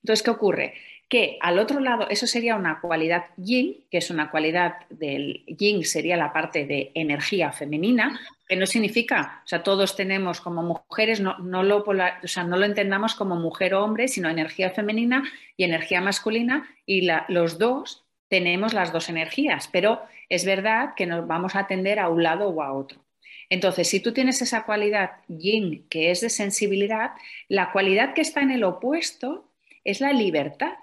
Entonces, 0.03 0.25
¿qué 0.25 0.31
ocurre? 0.31 0.75
Que 1.09 1.39
al 1.41 1.59
otro 1.59 1.81
lado, 1.81 2.09
eso 2.11 2.27
sería 2.27 2.57
una 2.57 2.81
cualidad 2.81 3.27
yin, 3.37 3.87
que 3.91 3.99
es 3.99 4.11
una 4.11 4.31
cualidad 4.31 4.75
del 4.91 5.45
yin, 5.47 5.85
sería 5.85 6.17
la 6.17 6.33
parte 6.33 6.67
de 6.67 6.91
energía 6.95 7.53
femenina, 7.53 8.21
que 8.47 8.57
no 8.57 8.67
significa, 8.67 9.43
o 9.45 9.49
sea, 9.49 9.63
todos 9.63 9.97
tenemos 9.97 10.41
como 10.41 10.63
mujeres, 10.63 11.21
no, 11.21 11.39
no 11.39 11.63
lo, 11.63 11.85
o 11.85 12.29
sea, 12.29 12.45
no 12.45 12.57
lo 12.57 12.67
entendamos 12.67 13.15
como 13.15 13.37
mujer 13.37 13.75
o 13.75 13.85
hombre, 13.85 14.09
sino 14.09 14.29
energía 14.29 14.71
femenina 14.71 15.23
y 15.57 15.65
energía 15.65 16.01
masculina, 16.01 16.69
y 16.85 17.09
los 17.29 17.59
dos 17.59 18.08
tenemos 18.29 18.75
las 18.75 18.93
dos 18.93 19.09
energías, 19.09 19.69
pero 19.69 20.03
es 20.29 20.45
verdad 20.45 20.95
que 20.95 21.07
nos 21.07 21.27
vamos 21.27 21.57
a 21.57 21.61
atender 21.61 21.99
a 21.99 22.09
un 22.09 22.23
lado 22.23 22.49
o 22.49 22.63
a 22.63 22.73
otro. 22.73 23.05
Entonces, 23.51 23.89
si 23.89 24.01
tú 24.01 24.13
tienes 24.13 24.43
esa 24.43 24.65
cualidad 24.65 25.13
yin, 25.29 25.87
que 25.89 26.11
es 26.11 26.21
de 26.21 26.29
sensibilidad, 26.29 27.13
la 27.49 27.73
cualidad 27.73 28.13
que 28.15 28.21
está 28.21 28.43
en 28.43 28.51
el 28.51 28.65
opuesto 28.65 29.51
es 29.85 30.01
la 30.01 30.13
libertad. 30.13 30.75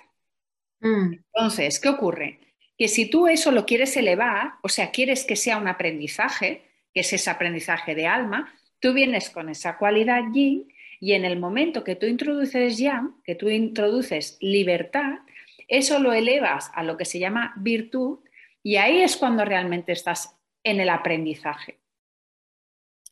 Mm. 0.80 1.14
Entonces, 1.34 1.80
¿qué 1.80 1.90
ocurre? 1.90 2.40
Que 2.78 2.88
si 2.88 3.10
tú 3.10 3.28
eso 3.28 3.52
lo 3.52 3.66
quieres 3.66 3.96
elevar, 3.98 4.54
o 4.64 4.70
sea, 4.70 4.92
quieres 4.92 5.26
que 5.26 5.36
sea 5.36 5.58
un 5.58 5.68
aprendizaje, 5.68 6.64
que 6.94 7.02
es 7.02 7.14
ese 7.14 7.30
aprendizaje 7.30 7.94
de 7.94 8.08
alma, 8.08 8.54
tú 8.80 8.94
vienes 8.94 9.30
con 9.30 9.50
esa 9.50 9.78
cualidad 9.78 10.24
yin 10.34 10.68
y 11.00 11.14
en 11.14 11.24
el 11.24 11.38
momento 11.38 11.84
que 11.84 11.96
tú 11.96 12.08
introduces 12.08 12.78
yang, 12.78 13.22
que 13.24 13.36
tú 13.36 13.50
introduces 13.50 14.38
libertad, 14.42 15.20
eso 15.68 16.00
lo 16.00 16.14
elevas 16.14 16.72
a 16.74 16.84
lo 16.84 16.98
que 16.98 17.06
se 17.06 17.20
llama 17.20 17.54
virtud 17.58 18.20
y 18.64 18.78
ahí 18.78 19.02
es 19.02 19.18
cuando 19.18 19.46
realmente 19.46 19.92
estás 19.92 20.36
en 20.64 20.80
el 20.80 20.90
aprendizaje. 20.90 21.80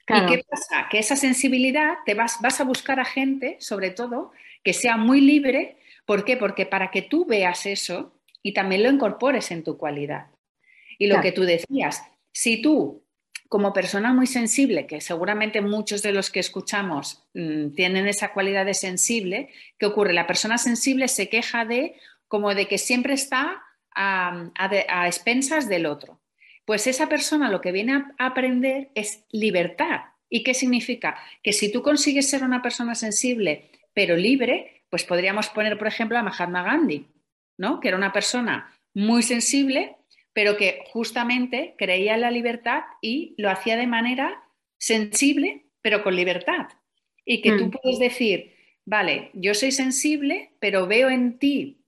¿Y 0.08 0.26
qué 0.26 0.44
pasa? 0.50 0.88
Que 0.90 1.00
esa 1.00 1.16
sensibilidad 1.16 1.96
te 2.06 2.14
vas, 2.14 2.42
vas 2.42 2.60
a 2.60 2.66
buscar 2.66 3.00
a 3.00 3.06
gente, 3.06 3.58
sobre 3.60 3.90
todo, 3.92 4.32
que 4.64 4.74
sea 4.74 4.98
muy 4.98 5.22
libre. 5.22 5.78
¿Por 6.06 6.26
qué? 6.26 6.36
Porque 6.36 6.66
para 6.66 6.92
que 6.92 7.02
tú 7.02 7.26
veas 7.26 7.66
eso 7.66 8.20
y 8.42 8.54
también 8.54 8.84
lo 8.84 8.90
incorpores 8.90 9.52
en 9.52 9.64
tu 9.64 9.78
cualidad. 9.78 10.28
Y 11.00 11.08
lo 11.08 11.22
que 11.22 11.32
tú 11.32 11.44
decías, 11.44 12.04
si 12.32 12.62
tú, 12.62 13.04
como 13.48 13.72
persona 13.72 14.14
muy 14.14 14.28
sensible, 14.28 14.88
que 14.88 15.00
seguramente 15.00 15.62
muchos 15.62 16.02
de 16.02 16.12
los 16.12 16.30
que 16.30 16.40
escuchamos 16.40 17.24
mm, 17.34 17.70
tienen 17.76 18.08
esa 18.08 18.34
cualidad 18.34 18.66
de 18.66 18.74
sensible, 18.74 19.50
¿qué 19.78 19.86
ocurre? 19.86 20.14
La 20.14 20.28
persona 20.28 20.58
sensible 20.58 21.08
se 21.08 21.30
queja 21.30 21.64
de 21.66 21.96
como 22.34 22.56
de 22.56 22.68
que 22.68 22.80
siempre 22.80 23.14
está 23.14 23.62
a, 23.94 24.50
expensas 25.06 25.70
del 25.70 25.86
otro. 25.86 26.20
Pues 26.66 26.88
esa 26.88 27.08
persona 27.08 27.52
lo 27.52 27.62
que 27.62 27.72
viene 27.72 27.94
a 27.94 28.26
aprender 28.26 28.90
es 28.96 29.24
libertad. 29.30 30.02
¿Y 30.32 30.42
qué 30.44 30.56
significa? 30.56 31.16
Que 31.44 31.54
si 31.54 31.72
tú 31.72 31.84
consigues 31.84 32.28
ser 32.28 32.42
una 32.42 32.64
persona 32.64 32.96
sensible 32.96 33.70
pero 33.94 34.16
libre, 34.16 34.82
pues 34.90 35.04
podríamos 35.04 35.50
poner, 35.50 35.78
por 35.78 35.86
ejemplo, 35.86 36.18
a 36.18 36.24
Mahatma 36.24 36.64
Gandhi, 36.64 37.06
¿no? 37.60 37.80
que 37.80 37.90
era 37.90 37.98
una 37.98 38.12
persona 38.12 38.74
muy 38.96 39.22
sensible, 39.22 39.96
pero 40.34 40.58
que 40.58 40.86
justamente 40.92 41.76
creía 41.78 42.16
en 42.16 42.22
la 42.22 42.32
libertad 42.32 42.82
y 43.00 43.36
lo 43.38 43.52
hacía 43.52 43.78
de 43.78 43.86
manera 43.86 44.44
sensible, 44.80 45.68
pero 45.84 46.02
con 46.02 46.16
libertad. 46.16 46.66
Y 47.26 47.44
que 47.44 47.52
tú 47.52 47.68
mm. 47.68 47.70
puedes 47.70 48.00
decir, 48.00 48.56
vale, 48.86 49.30
yo 49.36 49.54
soy 49.54 49.72
sensible, 49.72 50.50
pero 50.60 50.88
veo 50.88 51.12
en 51.12 51.38
ti 51.38 51.83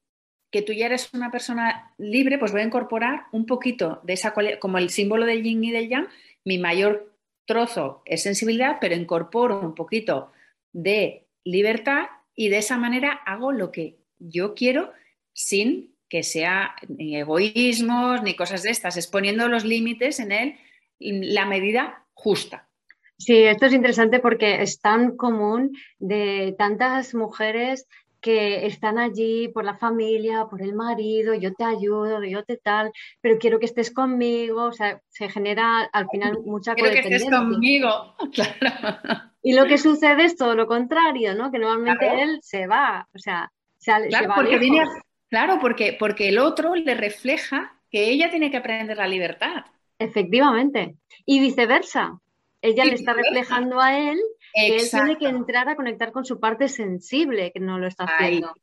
que 0.51 0.61
tú 0.61 0.73
ya 0.73 0.85
eres 0.85 1.13
una 1.13 1.31
persona 1.31 1.93
libre, 1.97 2.37
pues 2.37 2.51
voy 2.51 2.61
a 2.61 2.65
incorporar 2.65 3.23
un 3.31 3.45
poquito 3.45 3.99
de 4.03 4.13
esa 4.13 4.33
cualidad, 4.33 4.59
como 4.59 4.77
el 4.77 4.89
símbolo 4.89 5.25
del 5.25 5.43
yin 5.43 5.63
y 5.63 5.71
del 5.71 5.89
yang, 5.89 6.07
mi 6.43 6.57
mayor 6.57 7.13
trozo 7.45 8.01
es 8.05 8.23
sensibilidad, 8.23 8.77
pero 8.79 8.95
incorporo 8.95 9.59
un 9.59 9.75
poquito 9.75 10.31
de 10.71 11.27
libertad 11.43 12.05
y 12.35 12.49
de 12.49 12.57
esa 12.57 12.77
manera 12.77 13.11
hago 13.11 13.51
lo 13.51 13.71
que 13.71 13.97
yo 14.19 14.53
quiero 14.55 14.91
sin 15.33 15.95
que 16.09 16.23
sea 16.23 16.75
ni 16.87 17.17
egoísmos 17.17 18.21
ni 18.23 18.35
cosas 18.35 18.63
de 18.63 18.69
estas, 18.69 18.97
exponiendo 18.97 19.47
los 19.47 19.65
límites 19.65 20.19
en 20.19 20.31
él, 20.31 20.55
la 20.99 21.45
medida 21.45 22.05
justa. 22.13 22.69
Sí, 23.17 23.43
esto 23.43 23.65
es 23.65 23.73
interesante 23.73 24.19
porque 24.19 24.61
es 24.61 24.79
tan 24.79 25.15
común 25.15 25.77
de 25.99 26.53
tantas 26.57 27.13
mujeres 27.13 27.87
que 28.25 28.65
están 28.65 28.97
allí 28.97 29.49
por 29.49 29.65
la 29.65 29.75
familia, 29.75 30.47
por 30.49 30.63
el 30.63 30.73
marido, 30.73 31.35
yo 31.35 31.53
te 31.53 31.63
ayudo, 31.63 32.23
yo 32.23 32.43
te 32.43 32.57
tal, 32.57 32.91
pero 33.21 33.37
quiero 33.37 33.59
que 33.59 33.67
estés 33.67 33.91
conmigo, 33.91 34.63
o 34.63 34.71
sea, 34.71 34.99
se 35.09 35.29
genera 35.29 35.87
al 35.93 36.09
final 36.09 36.39
mucha 36.43 36.73
quiero 36.73 36.89
que 36.89 37.01
estés 37.01 37.29
conmigo, 37.29 38.15
claro. 38.33 38.97
Y 39.43 39.53
lo 39.53 39.67
que 39.67 39.77
sucede 39.77 40.25
es 40.25 40.35
todo 40.35 40.55
lo 40.55 40.65
contrario, 40.65 41.35
¿no? 41.35 41.51
Que 41.51 41.59
normalmente 41.59 42.23
él 42.23 42.39
se 42.41 42.65
va, 42.65 43.07
o 43.13 43.19
sea, 43.19 43.51
se, 43.77 43.91
claro, 44.07 44.29
va 44.29 44.35
porque 44.35 44.57
viene, 44.57 44.81
claro, 45.29 45.59
porque, 45.61 45.95
porque 45.99 46.29
el 46.29 46.39
otro 46.39 46.73
le 46.73 46.95
refleja 46.95 47.79
que 47.91 48.09
ella 48.09 48.31
tiene 48.31 48.49
que 48.49 48.57
aprender 48.57 48.97
la 48.97 49.07
libertad. 49.07 49.65
Efectivamente. 49.99 50.95
Y 51.27 51.39
viceversa. 51.39 52.19
Ella 52.59 52.85
le 52.85 52.95
está 52.95 53.13
reflejando 53.13 53.79
a 53.79 53.95
él 53.99 54.19
que 54.55 54.75
él 54.77 54.89
tiene 54.89 55.17
que 55.17 55.27
entrar 55.27 55.69
a 55.69 55.75
conectar 55.75 56.11
con 56.11 56.25
su 56.25 56.39
parte 56.39 56.67
sensible, 56.67 57.51
que 57.51 57.59
no 57.59 57.77
lo 57.77 57.87
está 57.87 58.05
haciendo. 58.05 58.53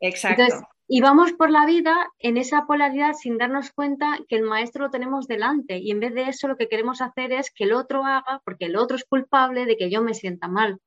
exacto. 0.00 0.44
y 0.88 1.00
vamos 1.00 1.32
por 1.34 1.50
la 1.50 1.66
vida 1.66 2.10
en 2.18 2.36
esa 2.36 2.66
polaridad 2.66 3.12
sin 3.12 3.38
darnos 3.38 3.70
cuenta 3.70 4.18
que 4.28 4.36
el 4.36 4.42
maestro 4.42 4.86
lo 4.86 4.90
tenemos 4.90 5.28
delante 5.28 5.78
y 5.78 5.90
en 5.90 6.00
vez 6.00 6.14
de 6.14 6.22
eso 6.22 6.48
lo 6.48 6.56
que 6.56 6.68
queremos 6.68 7.00
hacer 7.00 7.32
es 7.32 7.50
que 7.50 7.64
el 7.64 7.72
otro 7.72 8.04
haga, 8.04 8.40
porque 8.44 8.64
el 8.64 8.76
otro 8.76 8.96
es 8.96 9.04
culpable 9.04 9.66
de 9.66 9.76
que 9.76 9.90
yo 9.90 10.02
me 10.02 10.14
sienta 10.14 10.48
mal. 10.48 10.78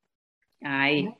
Ahí. 0.60 1.14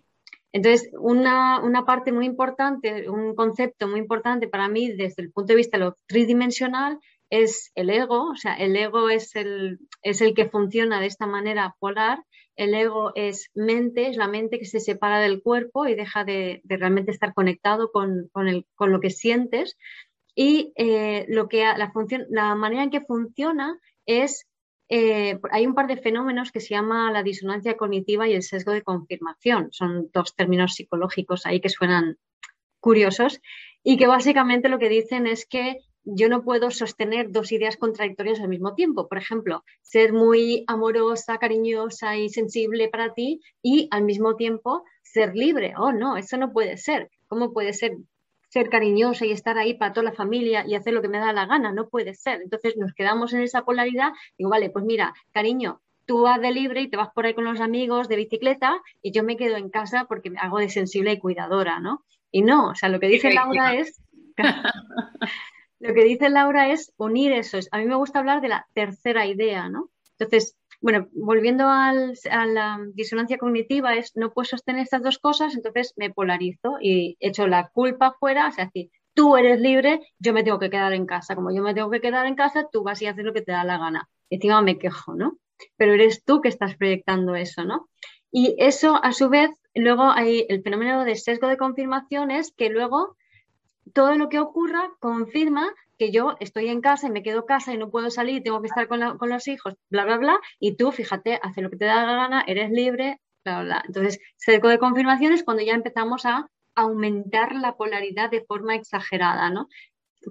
Entonces, 0.53 0.91
una, 0.99 1.61
una, 1.61 1.85
parte 1.85 2.13
muy 2.13 2.25
importante, 2.25 3.11
un 3.11 3.35
concepto 3.35 3.89
muy 3.89 4.01
importante 4.01 4.49
para 4.49 4.69
mí 4.69 4.91
desde 4.91 5.23
el 5.23 5.31
punto 5.31 5.53
de 5.53 5.57
vista 5.57 5.77
de 5.77 5.85
lo 5.85 5.99
tridimensional 6.07 6.99
es 7.31 7.73
el 7.75 7.91
ego, 7.91 8.31
o 8.31 8.37
sea, 8.37 8.55
el 8.55 8.77
ego 8.77 9.09
es 9.09 9.35
el, 9.37 9.79
es 10.03 10.21
el 10.21 10.35
que 10.35 10.49
funciona 10.49 11.01
de 11.01 11.07
esta 11.07 11.27
manera 11.27 11.75
polar, 11.79 12.23
el 12.57 12.75
ego 12.75 13.13
es 13.15 13.51
mente, 13.55 14.09
es 14.09 14.17
la 14.17 14.29
mente 14.29 14.59
que 14.59 14.65
se 14.65 14.81
separa 14.81 15.21
del 15.21 15.43
cuerpo 15.43 15.87
y 15.87 15.95
deja 15.95 16.25
de, 16.25 16.63
realmente 16.65 17.11
estar 17.11 17.35
conectado 17.35 17.91
con, 17.93 18.31
lo 18.33 19.01
que 19.01 19.11
sientes, 19.11 19.77
y 20.35 20.73
eh, 20.77 21.27
lo 21.29 21.49
que, 21.49 21.65
la, 21.77 21.93
función, 21.93 22.27
la 22.31 22.55
manera 22.55 22.85
en 22.85 22.91
que 22.91 23.01
funciona 23.01 23.79
es, 24.07 24.47
eh, 24.89 25.39
hay 25.51 25.67
un 25.67 25.75
par 25.75 25.87
de 25.87 25.97
fenómenos 25.97 26.53
que 26.53 26.61
se 26.61 26.75
llama 26.75 27.11
la 27.11 27.23
disonancia 27.23 27.77
cognitiva 27.77 28.29
y 28.29 28.35
el 28.35 28.43
sesgo 28.43 28.73
de 28.73 28.83
confirmación, 28.83 29.69
son 29.73 30.11
dos 30.13 30.35
términos 30.35 30.75
psicológicos 30.75 31.45
ahí 31.47 31.61
que 31.61 31.69
suenan 31.69 32.17
curiosos 32.81 33.41
y 33.83 33.97
que 33.97 34.07
básicamente 34.07 34.69
lo 34.69 34.79
que 34.79 34.89
dicen 34.89 35.27
es 35.27 35.47
que 35.47 35.79
yo 36.07 36.29
no 36.29 36.45
puedo 36.45 36.71
sostener 36.71 37.33
dos 37.33 37.51
ideas 37.51 37.77
contradictorias 37.77 38.41
al 38.41 38.49
mismo 38.49 38.75
tiempo. 38.75 39.09
Por 39.09 39.19
ejemplo, 39.19 39.65
ser 39.83 40.13
muy 40.13 40.65
amorosa, 40.69 41.39
cariñosa 41.39 42.17
y 42.17 42.29
sensible 42.29 42.89
para 42.89 43.13
ti 43.13 43.41
y 43.61 43.89
al 43.91 44.05
mismo 44.05 44.37
tiempo 44.37 44.85
ser 45.03 45.35
libre. 45.35 45.75
Oh, 45.77 45.93
no, 45.93 46.17
eso 46.17 46.37
no 46.37 46.53
puede 46.53 46.77
ser. 46.77 47.11
¿Cómo 47.27 47.53
puede 47.53 47.73
ser 47.73 47.97
ser 48.49 48.71
cariñosa 48.71 49.27
y 49.27 49.33
estar 49.33 49.59
ahí 49.59 49.75
para 49.75 49.93
toda 49.93 50.05
la 50.05 50.13
familia 50.13 50.65
y 50.67 50.77
hacer 50.77 50.95
lo 50.95 51.03
que 51.03 51.09
me 51.09 51.19
da 51.19 51.33
la 51.33 51.47
gana? 51.47 51.73
No 51.73 51.89
puede 51.89 52.15
ser. 52.15 52.41
Entonces 52.41 52.77
nos 52.77 52.95
quedamos 52.95 53.33
en 53.33 53.41
esa 53.41 53.65
polaridad. 53.65 54.13
Digo, 54.39 54.49
vale, 54.49 54.71
pues 54.71 54.85
mira, 54.85 55.13
cariño, 55.33 55.81
tú 56.07 56.23
vas 56.23 56.41
de 56.41 56.53
libre 56.53 56.83
y 56.83 56.89
te 56.89 56.97
vas 56.97 57.11
por 57.13 57.27
ahí 57.27 57.35
con 57.35 57.45
los 57.45 57.61
amigos 57.61 58.09
de 58.09 58.15
bicicleta 58.15 58.81
y 59.03 59.11
yo 59.11 59.25
me 59.25 59.37
quedo 59.37 59.57
en 59.57 59.71
casa 59.71 60.05
porque 60.09 60.31
me 60.31 60.39
hago 60.39 60.59
de 60.59 60.69
sensible 60.69 61.13
y 61.13 61.19
cuidadora, 61.19 61.81
¿no? 61.81 62.05
Y 62.31 62.43
no, 62.43 62.71
o 62.71 62.75
sea, 62.77 62.89
lo 62.89 63.01
que 63.01 63.09
dice 63.09 63.33
Laura 63.33 63.75
es... 63.75 64.01
lo 65.81 65.95
que 65.95 66.05
dice 66.05 66.29
Laura 66.31 66.71
es 66.71 66.93
unir 66.97 67.33
eso. 67.33 67.59
A 67.71 67.79
mí 67.79 67.87
me 67.87 67.97
gusta 67.97 68.19
hablar 68.19 68.41
de 68.41 68.49
la 68.49 68.67
tercera 68.75 69.27
idea, 69.27 69.69
¿no? 69.69 69.91
Entonces, 70.19 70.57
bueno, 70.81 71.09
volviendo 71.13 71.69
a 71.69 71.93
la 71.93 72.79
disonancia 72.95 73.39
cognitiva, 73.39 73.95
es 73.95 74.13
no 74.15 74.33
puedo 74.33 74.47
sostener 74.47 74.83
estas 74.83 75.03
dos 75.03 75.19
cosas, 75.19 75.55
entonces 75.55 75.93
me 75.97 76.11
polarizo 76.11 76.77
y 76.81 77.17
echo 77.21 77.47
la 77.47 77.69
culpa 77.69 78.15
fuera, 78.19 78.49
o 78.49 78.53
sea, 78.53 78.67
decir, 78.67 78.91
tú 79.15 79.37
eres 79.37 79.61
libre, 79.61 80.01
yo 80.19 80.33
me 80.33 80.45
tengo 80.45 80.59
que 80.59 80.71
quedar 80.71 80.93
en 80.93 81.07
casa. 81.07 81.35
Como 81.35 81.51
yo 81.51 81.63
me 81.63 81.75
tengo 81.75 81.91
que 81.91 82.01
quedar 82.01 82.27
en 82.27 82.35
casa, 82.35 82.69
tú 82.71 82.83
vas 82.83 83.01
y 83.03 83.07
haces 83.07 83.25
lo 83.25 83.33
que 83.33 83.43
te 83.43 83.53
da 83.53 83.65
la 83.65 83.79
gana. 83.79 84.09
encima 84.31 84.63
me 84.63 84.79
quejo, 84.79 85.15
¿no? 85.15 85.39
Pero 85.77 85.95
eres 85.95 86.23
tú 86.25 86.41
que 86.41 86.49
estás 86.49 86.77
proyectando 86.77 87.35
eso, 87.35 87.65
¿no? 87.65 87.89
Y 88.31 88.55
eso, 88.59 89.03
a 89.03 89.13
su 89.13 89.29
vez, 89.31 89.51
luego 89.75 90.11
hay 90.11 90.45
el 90.49 90.63
fenómeno 90.63 91.05
de 91.05 91.17
sesgo 91.17 91.49
de 91.49 91.57
confirmación, 91.57 92.31
es 92.31 92.53
que 92.53 92.69
luego 92.69 93.17
todo 93.93 94.17
lo 94.17 94.29
que 94.29 94.39
ocurra 94.39 94.91
confirma 95.01 95.73
que 95.99 96.11
yo 96.11 96.37
estoy 96.41 96.69
en 96.69 96.81
casa 96.81 97.07
y 97.07 97.11
me 97.11 97.23
quedo 97.23 97.41
en 97.41 97.47
casa 97.47 97.73
y 97.73 97.79
no 97.79 97.91
puedo 97.91 98.11
salir, 98.11 98.43
tengo 98.43 98.61
que 98.61 98.69
estar 98.69 98.89
con, 98.89 99.01
los 99.01 99.49
hijos, 99.49 99.75
bla, 99.89 100.05
bla, 100.05 100.19
bla, 100.19 100.41
y 100.61 100.77
tú, 100.77 100.93
fíjate, 100.93 101.39
hace 101.43 101.63
lo 101.63 101.71
que 101.71 101.77
te 101.77 101.87
da 101.87 102.05
la 102.05 102.15
gana, 102.15 102.45
eres 102.47 102.71
libre, 102.71 103.21
bla, 103.45 103.63
bla. 103.63 103.83
Entonces, 103.87 104.21
sesgo 104.37 104.69
de 104.69 104.79
confirmación 104.79 105.33
es 105.33 105.43
cuando 105.43 105.63
ya 105.63 105.75
empezamos 105.75 106.27
a 106.27 106.51
aumentar 106.75 107.55
la 107.55 107.77
polaridad 107.77 108.31
de 108.31 108.45
forma 108.45 108.75
exagerada, 108.75 109.51
¿no? 109.51 109.69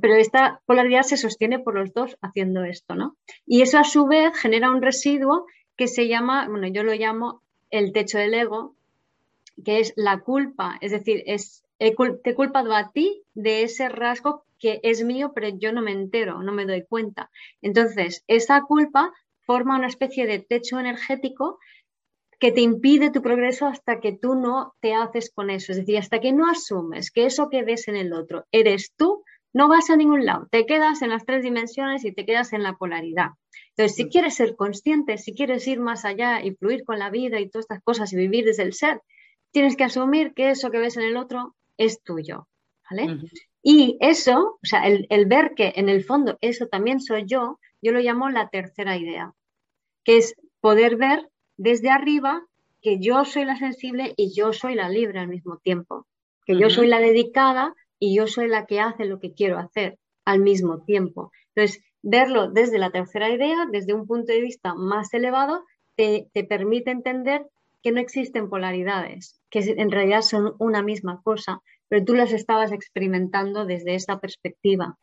Pero 0.02 0.16
esta 0.16 0.62
polaridad 0.66 1.04
se 1.04 1.18
sostiene 1.18 1.58
por 1.60 1.76
los 1.76 1.94
dos 1.94 2.18
haciendo 2.22 2.64
esto, 2.64 2.96
¿no? 2.96 3.18
Y 3.46 3.62
eso 3.62 3.80
a 3.80 3.84
su 3.84 4.06
vez 4.06 4.38
genera 4.38 4.70
un 4.70 4.82
residuo 4.82 5.48
que 5.76 5.88
se 5.88 6.08
llama, 6.08 6.48
bueno, 6.48 6.68
yo 6.68 6.84
lo 6.84 6.94
llamo 6.94 7.42
el 7.72 7.92
techo 7.94 8.18
del 8.18 8.34
ego, 8.34 8.76
que 9.64 9.80
es 9.80 9.94
la 9.96 10.20
culpa, 10.20 10.78
es 10.82 10.92
decir, 10.92 11.24
es 11.26 11.65
te 11.78 12.30
he 12.30 12.36
culpado 12.36 12.74
a 12.74 12.92
ti 12.92 13.24
de 13.34 13.64
ese 13.64 13.90
rasgo 13.90 14.46
que 14.60 14.80
es 14.84 15.04
mío, 15.04 15.32
pero 15.36 15.50
yo 15.50 15.74
no 15.74 15.82
me 15.82 15.92
entero, 15.92 16.42
no 16.42 16.52
me 16.52 16.66
doy 16.66 16.86
cuenta. 16.88 17.30
Entonces, 17.62 18.24
esa 18.28 18.62
culpa 18.62 19.14
forma 19.46 19.78
una 19.78 19.88
especie 19.88 20.26
de 20.26 20.40
techo 20.40 20.80
energético 20.80 21.60
que 22.40 22.52
te 22.52 22.62
impide 22.62 23.12
tu 23.12 23.22
progreso 23.22 23.66
hasta 23.68 24.00
que 24.00 24.12
tú 24.12 24.36
no 24.36 24.74
te 24.82 24.94
haces 24.94 25.32
con 25.34 25.50
eso. 25.50 25.72
Es 25.72 25.80
decir, 25.80 25.98
hasta 25.98 26.20
que 26.20 26.34
no 26.34 26.50
asumes 26.50 27.12
que 27.12 27.26
eso 27.26 27.50
que 27.50 27.64
ves 27.64 27.88
en 27.88 27.96
el 27.96 28.14
otro 28.14 28.46
eres 28.52 28.94
tú, 28.96 29.24
no 29.54 29.70
vas 29.70 29.90
a 29.90 29.96
ningún 29.96 30.26
lado. 30.26 30.48
Te 30.52 30.66
quedas 30.66 31.02
en 31.02 31.10
las 31.10 31.26
tres 31.26 31.44
dimensiones 31.44 32.04
y 32.04 32.12
te 32.12 32.26
quedas 32.26 32.52
en 32.52 32.62
la 32.62 32.74
polaridad. 32.74 33.30
Entonces, 33.70 33.96
si 33.96 34.06
mm. 34.06 34.10
quieres 34.10 34.36
ser 34.36 34.56
consciente, 34.56 35.18
si 35.18 35.34
quieres 35.34 35.66
ir 35.68 35.80
más 35.80 36.04
allá 36.04 36.44
y 36.44 36.54
fluir 36.56 36.84
con 36.84 37.00
la 37.00 37.10
vida 37.10 37.40
y 37.40 37.50
todas 37.50 37.64
estas 37.64 37.84
cosas 37.84 38.12
y 38.12 38.18
vivir 38.18 38.46
desde 38.46 38.64
el 38.64 38.74
ser, 38.74 39.02
tienes 39.52 39.78
que 39.78 39.86
asumir 39.86 40.34
que 40.34 40.50
eso 40.50 40.72
que 40.72 40.80
ves 40.80 40.98
en 40.98 41.04
el 41.04 41.16
otro 41.16 41.56
es 41.78 42.02
tuyo. 42.04 42.48
¿vale? 42.90 43.20
Y 43.64 43.98
eso, 44.00 44.60
o 44.62 44.66
sea, 44.66 44.88
el, 44.88 45.08
el 45.10 45.26
ver 45.26 45.54
que 45.56 45.74
en 45.76 45.90
el 45.90 46.04
fondo 46.04 46.38
eso 46.42 46.68
también 46.68 47.00
soy 47.00 47.26
yo, 47.26 47.60
yo 47.82 47.92
lo 47.92 48.00
llamo 48.00 48.30
la 48.30 48.50
tercera 48.50 48.98
idea, 48.98 49.34
que 50.04 50.18
es 50.18 50.36
poder 50.60 50.98
ver 50.98 51.30
desde 51.58 51.90
arriba 51.90 52.44
que 52.82 53.00
yo 53.00 53.26
soy 53.26 53.46
la 53.46 53.58
sensible 53.58 54.14
y 54.18 54.34
yo 54.36 54.54
soy 54.54 54.76
la 54.76 54.90
libre 54.90 55.20
al 55.20 55.28
mismo 55.28 55.58
tiempo, 55.58 56.06
que 56.46 56.58
yo 56.58 56.70
soy 56.70 56.88
la 56.88 57.00
dedicada 57.00 57.74
y 57.98 58.16
yo 58.16 58.28
soy 58.28 58.48
la 58.48 58.68
que 58.68 58.80
hace 58.80 59.06
lo 59.06 59.20
que 59.20 59.34
quiero 59.34 59.58
hacer 59.58 59.98
al 60.26 60.40
mismo 60.40 60.84
tiempo. 60.84 61.32
Entonces, 61.56 61.84
verlo 62.04 62.52
desde 62.52 62.78
la 62.78 62.92
tercera 62.92 63.30
idea, 63.30 63.66
desde 63.72 63.94
un 63.94 64.06
punto 64.06 64.32
de 64.32 64.42
vista 64.42 64.76
más 64.76 65.12
elevado, 65.14 65.64
te, 65.96 66.30
permite 66.48 66.92
entender 66.92 67.48
que 67.86 67.92
no 67.92 68.02
existen 68.02 68.50
polaridades, 68.50 69.40
que 69.52 69.60
en 69.60 69.92
realidad 69.92 70.24
son 70.24 70.56
una 70.58 70.82
misma 70.82 71.22
cosa, 71.22 71.62
pero 71.88 72.04
tú 72.04 72.16
las 72.16 72.32
estabas 72.32 72.72
experimentando 72.72 73.64
desde 73.64 73.94
esta 73.94 74.20
perspectiva. 74.20 74.98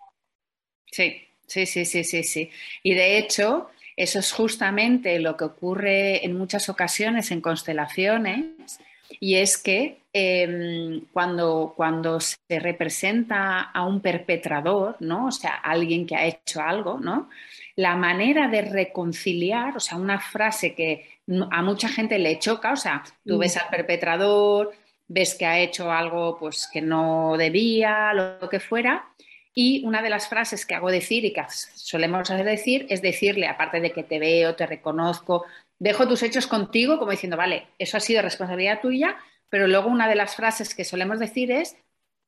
Sí, 0.86 1.22
sí, 1.46 1.64
sí, 1.64 1.84
sí, 1.84 2.02
sí, 2.02 2.24
sí. 2.24 2.50
Y 2.82 2.94
de 2.94 3.18
hecho, 3.18 3.68
eso 3.96 4.18
es 4.18 4.32
justamente 4.32 5.20
lo 5.20 5.36
que 5.36 5.44
ocurre 5.44 6.26
en 6.26 6.36
muchas 6.36 6.68
ocasiones 6.68 7.30
en 7.30 7.40
constelaciones 7.40 8.80
y 9.20 9.36
es 9.36 9.58
que 9.58 10.00
em, 10.12 11.02
cuando, 11.12 11.74
cuando 11.76 12.18
se 12.18 12.58
representa 12.58 13.60
a 13.60 13.86
un 13.86 14.00
perpetrador, 14.00 14.96
¿no? 14.98 15.26
o 15.26 15.30
sea, 15.30 15.54
alguien 15.54 16.04
que 16.04 16.16
ha 16.16 16.26
hecho 16.26 16.60
algo, 16.60 16.98
¿no? 16.98 17.28
la 17.76 17.96
manera 17.96 18.48
de 18.48 18.62
reconciliar, 18.62 19.76
o 19.76 19.80
sea, 19.80 19.98
una 19.98 20.18
frase 20.20 20.74
que 20.74 21.11
a 21.50 21.62
mucha 21.62 21.88
gente 21.88 22.18
le 22.18 22.38
choca, 22.38 22.72
o 22.72 22.76
sea, 22.76 23.04
tú 23.24 23.38
ves 23.38 23.56
mm. 23.56 23.58
al 23.60 23.68
perpetrador, 23.68 24.72
ves 25.08 25.34
que 25.34 25.46
ha 25.46 25.60
hecho 25.60 25.90
algo 25.90 26.38
pues, 26.38 26.68
que 26.72 26.80
no 26.80 27.36
debía, 27.36 28.12
lo 28.14 28.48
que 28.48 28.60
fuera, 28.60 29.08
y 29.54 29.84
una 29.84 30.02
de 30.02 30.10
las 30.10 30.28
frases 30.28 30.64
que 30.64 30.74
hago 30.74 30.90
decir 30.90 31.24
y 31.24 31.32
que 31.32 31.44
solemos 31.48 32.30
hacer 32.30 32.46
decir 32.46 32.86
es 32.88 33.02
decirle, 33.02 33.46
aparte 33.46 33.80
de 33.80 33.92
que 33.92 34.02
te 34.02 34.18
veo, 34.18 34.56
te 34.56 34.66
reconozco, 34.66 35.44
dejo 35.78 36.08
tus 36.08 36.22
hechos 36.22 36.46
contigo, 36.46 36.98
como 36.98 37.10
diciendo, 37.10 37.36
vale, 37.36 37.68
eso 37.78 37.96
ha 37.96 38.00
sido 38.00 38.22
responsabilidad 38.22 38.80
tuya, 38.80 39.16
pero 39.50 39.66
luego 39.66 39.90
una 39.90 40.08
de 40.08 40.14
las 40.14 40.36
frases 40.36 40.74
que 40.74 40.84
solemos 40.84 41.18
decir 41.18 41.52
es, 41.52 41.76